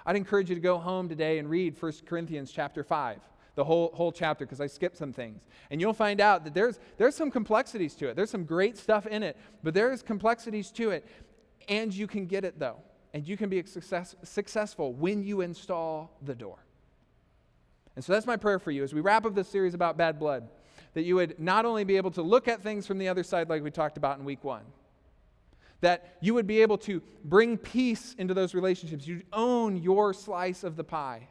I'd 0.06 0.16
encourage 0.16 0.48
you 0.48 0.54
to 0.54 0.60
go 0.60 0.78
home 0.78 1.08
today 1.08 1.38
and 1.38 1.48
read 1.48 1.80
1 1.80 1.92
Corinthians 2.06 2.50
chapter 2.50 2.82
5, 2.82 3.18
the 3.54 3.64
whole, 3.64 3.90
whole 3.94 4.12
chapter, 4.12 4.44
because 4.44 4.60
I 4.60 4.66
skipped 4.66 4.96
some 4.96 5.12
things. 5.12 5.46
And 5.70 5.80
you'll 5.80 5.92
find 5.92 6.20
out 6.20 6.44
that 6.44 6.54
there's, 6.54 6.78
there's 6.96 7.14
some 7.14 7.30
complexities 7.30 7.94
to 7.96 8.08
it. 8.08 8.16
There's 8.16 8.30
some 8.30 8.44
great 8.44 8.76
stuff 8.76 9.06
in 9.06 9.22
it, 9.22 9.36
but 9.62 9.74
there's 9.74 10.02
complexities 10.02 10.70
to 10.72 10.90
it. 10.90 11.06
And 11.68 11.94
you 11.94 12.06
can 12.06 12.26
get 12.26 12.44
it, 12.44 12.58
though. 12.58 12.76
And 13.12 13.26
you 13.26 13.36
can 13.36 13.48
be 13.48 13.62
success, 13.64 14.14
successful 14.22 14.92
when 14.92 15.22
you 15.22 15.40
install 15.40 16.16
the 16.22 16.34
door. 16.34 16.58
And 17.96 18.04
so 18.04 18.12
that's 18.12 18.26
my 18.26 18.36
prayer 18.36 18.58
for 18.58 18.70
you 18.70 18.82
as 18.82 18.94
we 18.94 19.00
wrap 19.00 19.26
up 19.26 19.34
this 19.34 19.48
series 19.48 19.74
about 19.74 19.96
bad 19.96 20.18
blood, 20.18 20.48
that 20.94 21.02
you 21.02 21.16
would 21.16 21.38
not 21.38 21.64
only 21.64 21.84
be 21.84 21.96
able 21.96 22.10
to 22.12 22.22
look 22.22 22.48
at 22.48 22.62
things 22.62 22.86
from 22.86 22.98
the 22.98 23.08
other 23.08 23.22
side 23.22 23.48
like 23.48 23.62
we 23.62 23.70
talked 23.70 23.96
about 23.96 24.18
in 24.18 24.24
week 24.24 24.42
one, 24.42 24.62
that 25.80 26.16
you 26.20 26.34
would 26.34 26.46
be 26.46 26.62
able 26.62 26.78
to 26.78 27.02
bring 27.24 27.56
peace 27.56 28.14
into 28.18 28.34
those 28.34 28.54
relationships. 28.54 29.06
You'd 29.06 29.24
own 29.32 29.76
your 29.76 30.12
slice 30.12 30.62
of 30.64 30.76
the 30.76 30.84
pie. 30.84 31.28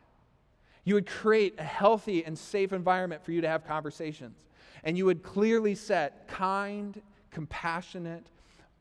You 0.83 0.95
would 0.95 1.05
create 1.05 1.55
a 1.59 1.63
healthy 1.63 2.25
and 2.25 2.37
safe 2.37 2.73
environment 2.73 3.23
for 3.23 3.31
you 3.31 3.41
to 3.41 3.47
have 3.47 3.65
conversations. 3.65 4.37
And 4.83 4.97
you 4.97 5.05
would 5.05 5.23
clearly 5.23 5.75
set 5.75 6.27
kind, 6.27 6.99
compassionate, 7.31 8.27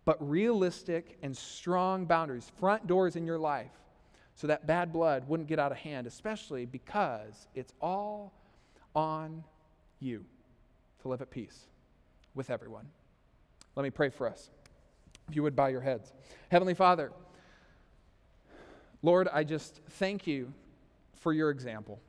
but 0.04 0.16
realistic 0.26 1.18
and 1.22 1.36
strong 1.36 2.06
boundaries, 2.06 2.50
front 2.58 2.86
doors 2.86 3.16
in 3.16 3.26
your 3.26 3.38
life 3.38 3.72
so 4.34 4.46
that 4.46 4.66
bad 4.66 4.92
blood 4.92 5.28
wouldn't 5.28 5.48
get 5.48 5.58
out 5.58 5.72
of 5.72 5.78
hand, 5.78 6.06
especially 6.06 6.64
because 6.64 7.48
it's 7.54 7.74
all 7.82 8.32
on 8.94 9.42
you 10.00 10.24
to 11.02 11.08
live 11.08 11.20
at 11.20 11.30
peace 11.30 11.66
with 12.34 12.48
everyone. 12.48 12.86
Let 13.74 13.82
me 13.82 13.90
pray 13.90 14.08
for 14.10 14.28
us. 14.28 14.48
If 15.28 15.36
you 15.36 15.42
would 15.42 15.54
bow 15.54 15.66
your 15.66 15.80
heads. 15.80 16.12
Heavenly 16.50 16.74
Father, 16.74 17.12
Lord, 19.02 19.28
I 19.32 19.44
just 19.44 19.80
thank 19.90 20.26
you 20.26 20.52
for 21.16 21.32
your 21.32 21.50
example. 21.50 22.00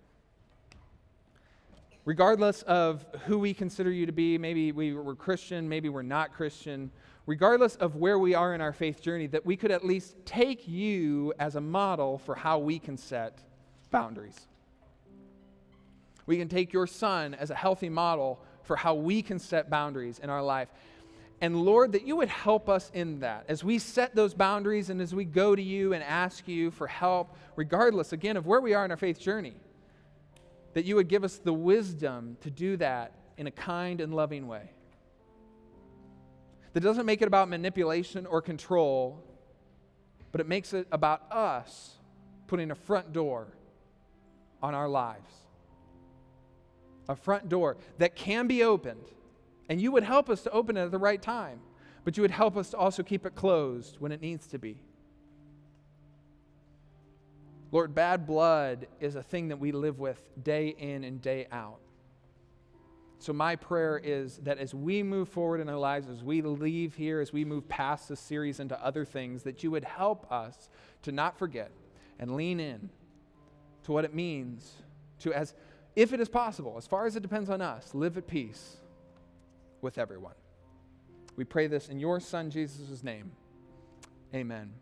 Regardless 2.06 2.64
of 2.64 3.06
who 3.26 3.38
we 3.38 3.54
consider 3.54 3.92
you 3.92 4.06
to 4.06 4.12
be, 4.12 4.38
maybe 4.38 4.72
we 4.72 4.94
were 4.94 5.16
Christian, 5.16 5.68
maybe 5.68 5.90
we're 5.90 6.02
not 6.02 6.34
Christian, 6.34 6.90
regardless 7.26 7.76
of 7.76 7.98
where 7.98 8.18
we 8.18 8.34
are 8.34 8.56
in 8.56 8.62
our 8.62 8.74
faith 8.74 9.02
journey, 9.02 9.28
that 9.28 9.46
we 9.46 9.56
could 9.56 9.70
at 9.70 9.86
least 9.86 10.16
take 10.26 10.68
you 10.68 11.34
as 11.38 11.56
a 11.56 11.62
model 11.62 12.18
for 12.18 12.34
how 12.34 12.58
we 12.58 12.80
can 12.80 12.98
set 12.98 13.44
boundaries. 13.92 14.48
We 16.26 16.38
can 16.38 16.48
take 16.48 16.74
your 16.74 16.88
son 16.88 17.34
as 17.34 17.52
a 17.52 17.56
healthy 17.56 17.90
model 17.90 18.40
for 18.64 18.76
how 18.76 18.96
we 18.96 19.22
can 19.22 19.40
set 19.40 19.70
boundaries 19.70 20.20
in 20.20 20.30
our 20.30 20.42
life. 20.42 20.70
And 21.42 21.56
Lord, 21.56 21.94
that 21.94 22.06
you 22.06 22.18
would 22.18 22.28
help 22.28 22.68
us 22.68 22.92
in 22.94 23.22
that 23.22 23.46
as 23.48 23.64
we 23.64 23.80
set 23.80 24.14
those 24.14 24.34
boundaries 24.34 24.90
and 24.90 25.02
as 25.02 25.16
we 25.16 25.24
go 25.24 25.56
to 25.56 25.62
you 25.62 25.94
and 25.94 26.04
ask 26.04 26.48
you 26.48 26.70
for 26.72 26.86
help, 26.86 27.36
regardless, 27.56 28.12
again, 28.12 28.36
of 28.36 28.46
where 28.46 28.60
we 28.60 28.74
are 28.74 28.84
in 28.84 28.92
our 28.92 28.98
faith 28.98 29.20
journey, 29.20 29.56
that 30.74 30.86
you 30.86 30.96
would 30.96 31.08
give 31.08 31.24
us 31.24 31.38
the 31.38 31.54
wisdom 31.54 32.38
to 32.42 32.52
do 32.52 32.76
that 32.78 33.14
in 33.38 33.48
a 33.48 33.52
kind 33.52 34.02
and 34.02 34.14
loving 34.14 34.48
way 34.48 34.70
that 36.74 36.82
doesn't 36.82 37.06
make 37.06 37.22
it 37.22 37.28
about 37.28 37.50
manipulation 37.50 38.26
or 38.26 38.42
control, 38.42 39.24
but 40.32 40.42
it 40.42 40.48
makes 40.48 40.74
it 40.74 40.88
about 40.92 41.32
us 41.32 41.98
putting 42.48 42.72
a 42.72 42.76
front 42.76 43.12
door 43.12 43.48
on 44.62 44.76
our 44.76 44.88
lives. 44.88 45.32
A 47.08 47.16
front 47.16 47.50
door 47.50 47.78
that 47.98 48.16
can 48.16 48.48
be 48.48 48.64
opened. 48.64 49.04
And 49.70 49.80
you 49.80 49.92
would 49.92 50.04
help 50.04 50.30
us 50.30 50.42
to 50.42 50.52
open 50.52 50.76
it 50.76 50.82
at 50.82 50.92
the 50.92 50.98
right 50.98 51.22
time, 51.22 51.60
but 52.04 52.18
you 52.18 52.22
would 52.22 52.32
help 52.32 52.58
us 52.58 52.72
to 52.72 52.78
also 52.78 53.04
keep 53.04 53.26
it 53.26 53.36
closed 53.36 53.98
when 54.00 54.12
it 54.12 54.20
needs 54.20 54.48
to 54.48 54.58
be. 54.58 54.82
Lord, 57.72 57.94
bad 57.94 58.26
blood 58.26 58.88
is 59.00 59.16
a 59.16 59.22
thing 59.22 59.50
that 59.50 59.60
we 59.60 59.72
live 59.72 60.00
with 60.00 60.28
day 60.44 60.70
in 60.70 61.04
and 61.04 61.22
day 61.22 61.48
out. 61.52 61.78
So, 63.20 63.32
my 63.32 63.58
prayer 63.58 64.00
is 64.04 64.38
that 64.38 64.58
as 64.58 64.74
we 64.74 65.04
move 65.04 65.30
forward 65.30 65.60
in 65.60 65.70
our 65.70 65.78
lives, 65.78 66.10
as 66.10 66.24
we 66.24 66.42
leave 66.42 66.96
here, 66.96 67.20
as 67.20 67.32
we 67.32 67.46
move 67.46 67.68
past 67.68 68.10
this 68.10 68.20
series 68.20 68.60
into 68.60 68.82
other 68.84 69.06
things, 69.06 69.44
that 69.44 69.62
you 69.62 69.70
would 69.72 69.84
help 69.84 70.32
us 70.32 70.70
to 71.04 71.12
not 71.12 71.38
forget 71.38 71.70
and 72.18 72.36
lean 72.36 72.60
in 72.60 72.90
to 73.84 73.92
what 73.92 74.06
it 74.06 74.16
means 74.16 74.74
to, 75.20 75.34
as 75.34 75.54
if 75.96 76.14
it 76.14 76.22
is 76.22 76.30
possible, 76.30 76.76
as 76.78 76.88
far 76.88 77.06
as 77.06 77.18
it 77.18 77.22
depends 77.22 77.50
on 77.50 77.62
us, 77.62 77.94
live 77.94 78.18
at 78.18 78.26
peace 78.26 78.78
with 79.82 79.98
everyone. 79.98 80.36
We 81.36 81.44
pray 81.46 81.68
this 81.68 81.90
in 81.90 82.00
your 82.00 82.20
Son, 82.20 82.50
Jesus' 82.50 83.04
name. 83.04 83.32
Amen. 84.34 84.74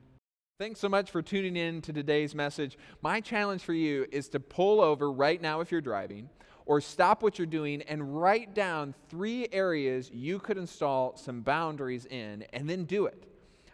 Thanks 0.59 0.79
so 0.79 0.89
much 0.89 1.11
for 1.11 1.21
tuning 1.21 1.55
in 1.55 1.81
to 1.83 1.93
today's 1.93 2.33
message. 2.33 2.77
My 3.03 3.21
challenge 3.21 3.61
for 3.61 3.73
you 3.73 4.07
is 4.11 4.27
to 4.29 4.39
pull 4.39 4.81
over 4.81 5.11
right 5.11 5.39
now 5.39 5.61
if 5.61 5.71
you're 5.71 5.81
driving 5.81 6.29
or 6.65 6.81
stop 6.81 7.21
what 7.21 7.37
you're 7.37 7.45
doing 7.45 7.81
and 7.83 8.19
write 8.19 8.55
down 8.55 8.95
three 9.07 9.47
areas 9.51 10.09
you 10.11 10.39
could 10.39 10.57
install 10.57 11.15
some 11.15 11.41
boundaries 11.41 12.05
in 12.07 12.43
and 12.53 12.69
then 12.69 12.85
do 12.85 13.05
it. 13.05 13.23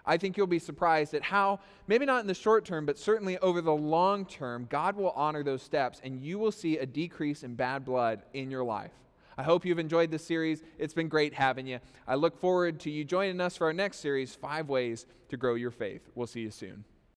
I 0.06 0.18
think 0.18 0.36
you'll 0.36 0.48
be 0.48 0.60
surprised 0.60 1.14
at 1.14 1.24
how, 1.24 1.62
maybe 1.88 2.06
not 2.06 2.20
in 2.20 2.28
the 2.28 2.34
short 2.34 2.66
term, 2.66 2.86
but 2.86 3.00
certainly 3.00 3.38
over 3.38 3.62
the 3.62 3.72
long 3.74 4.26
term, 4.26 4.68
God 4.70 4.98
will 4.98 5.12
honor 5.12 5.44
those 5.44 5.64
steps 5.64 6.02
and 6.04 6.22
you 6.22 6.38
will 6.38 6.52
see 6.52 6.78
a 6.78 6.86
decrease 6.86 7.44
in 7.44 7.56
bad 7.56 7.86
blood 7.86 8.24
in 8.34 8.52
your 8.52 8.64
life. 8.64 8.92
I 9.38 9.44
hope 9.44 9.66
you've 9.66 9.80
enjoyed 9.80 10.12
this 10.12 10.26
series. 10.26 10.64
It's 10.78 10.94
been 10.94 11.08
great 11.08 11.34
having 11.34 11.68
you. 11.68 11.80
I 12.08 12.16
look 12.16 12.40
forward 12.40 12.80
to 12.82 12.92
you 12.92 13.04
joining 13.04 13.42
us 13.42 13.58
for 13.58 13.66
our 13.68 13.74
next 13.74 14.00
series 14.00 14.36
Five 14.36 14.70
Ways 14.70 15.06
to 15.30 15.38
Grow 15.38 15.56
Your 15.56 15.72
Faith. 15.72 16.10
We'll 16.16 16.28
see 16.28 16.42
you 16.42 16.52
soon. 16.52 16.84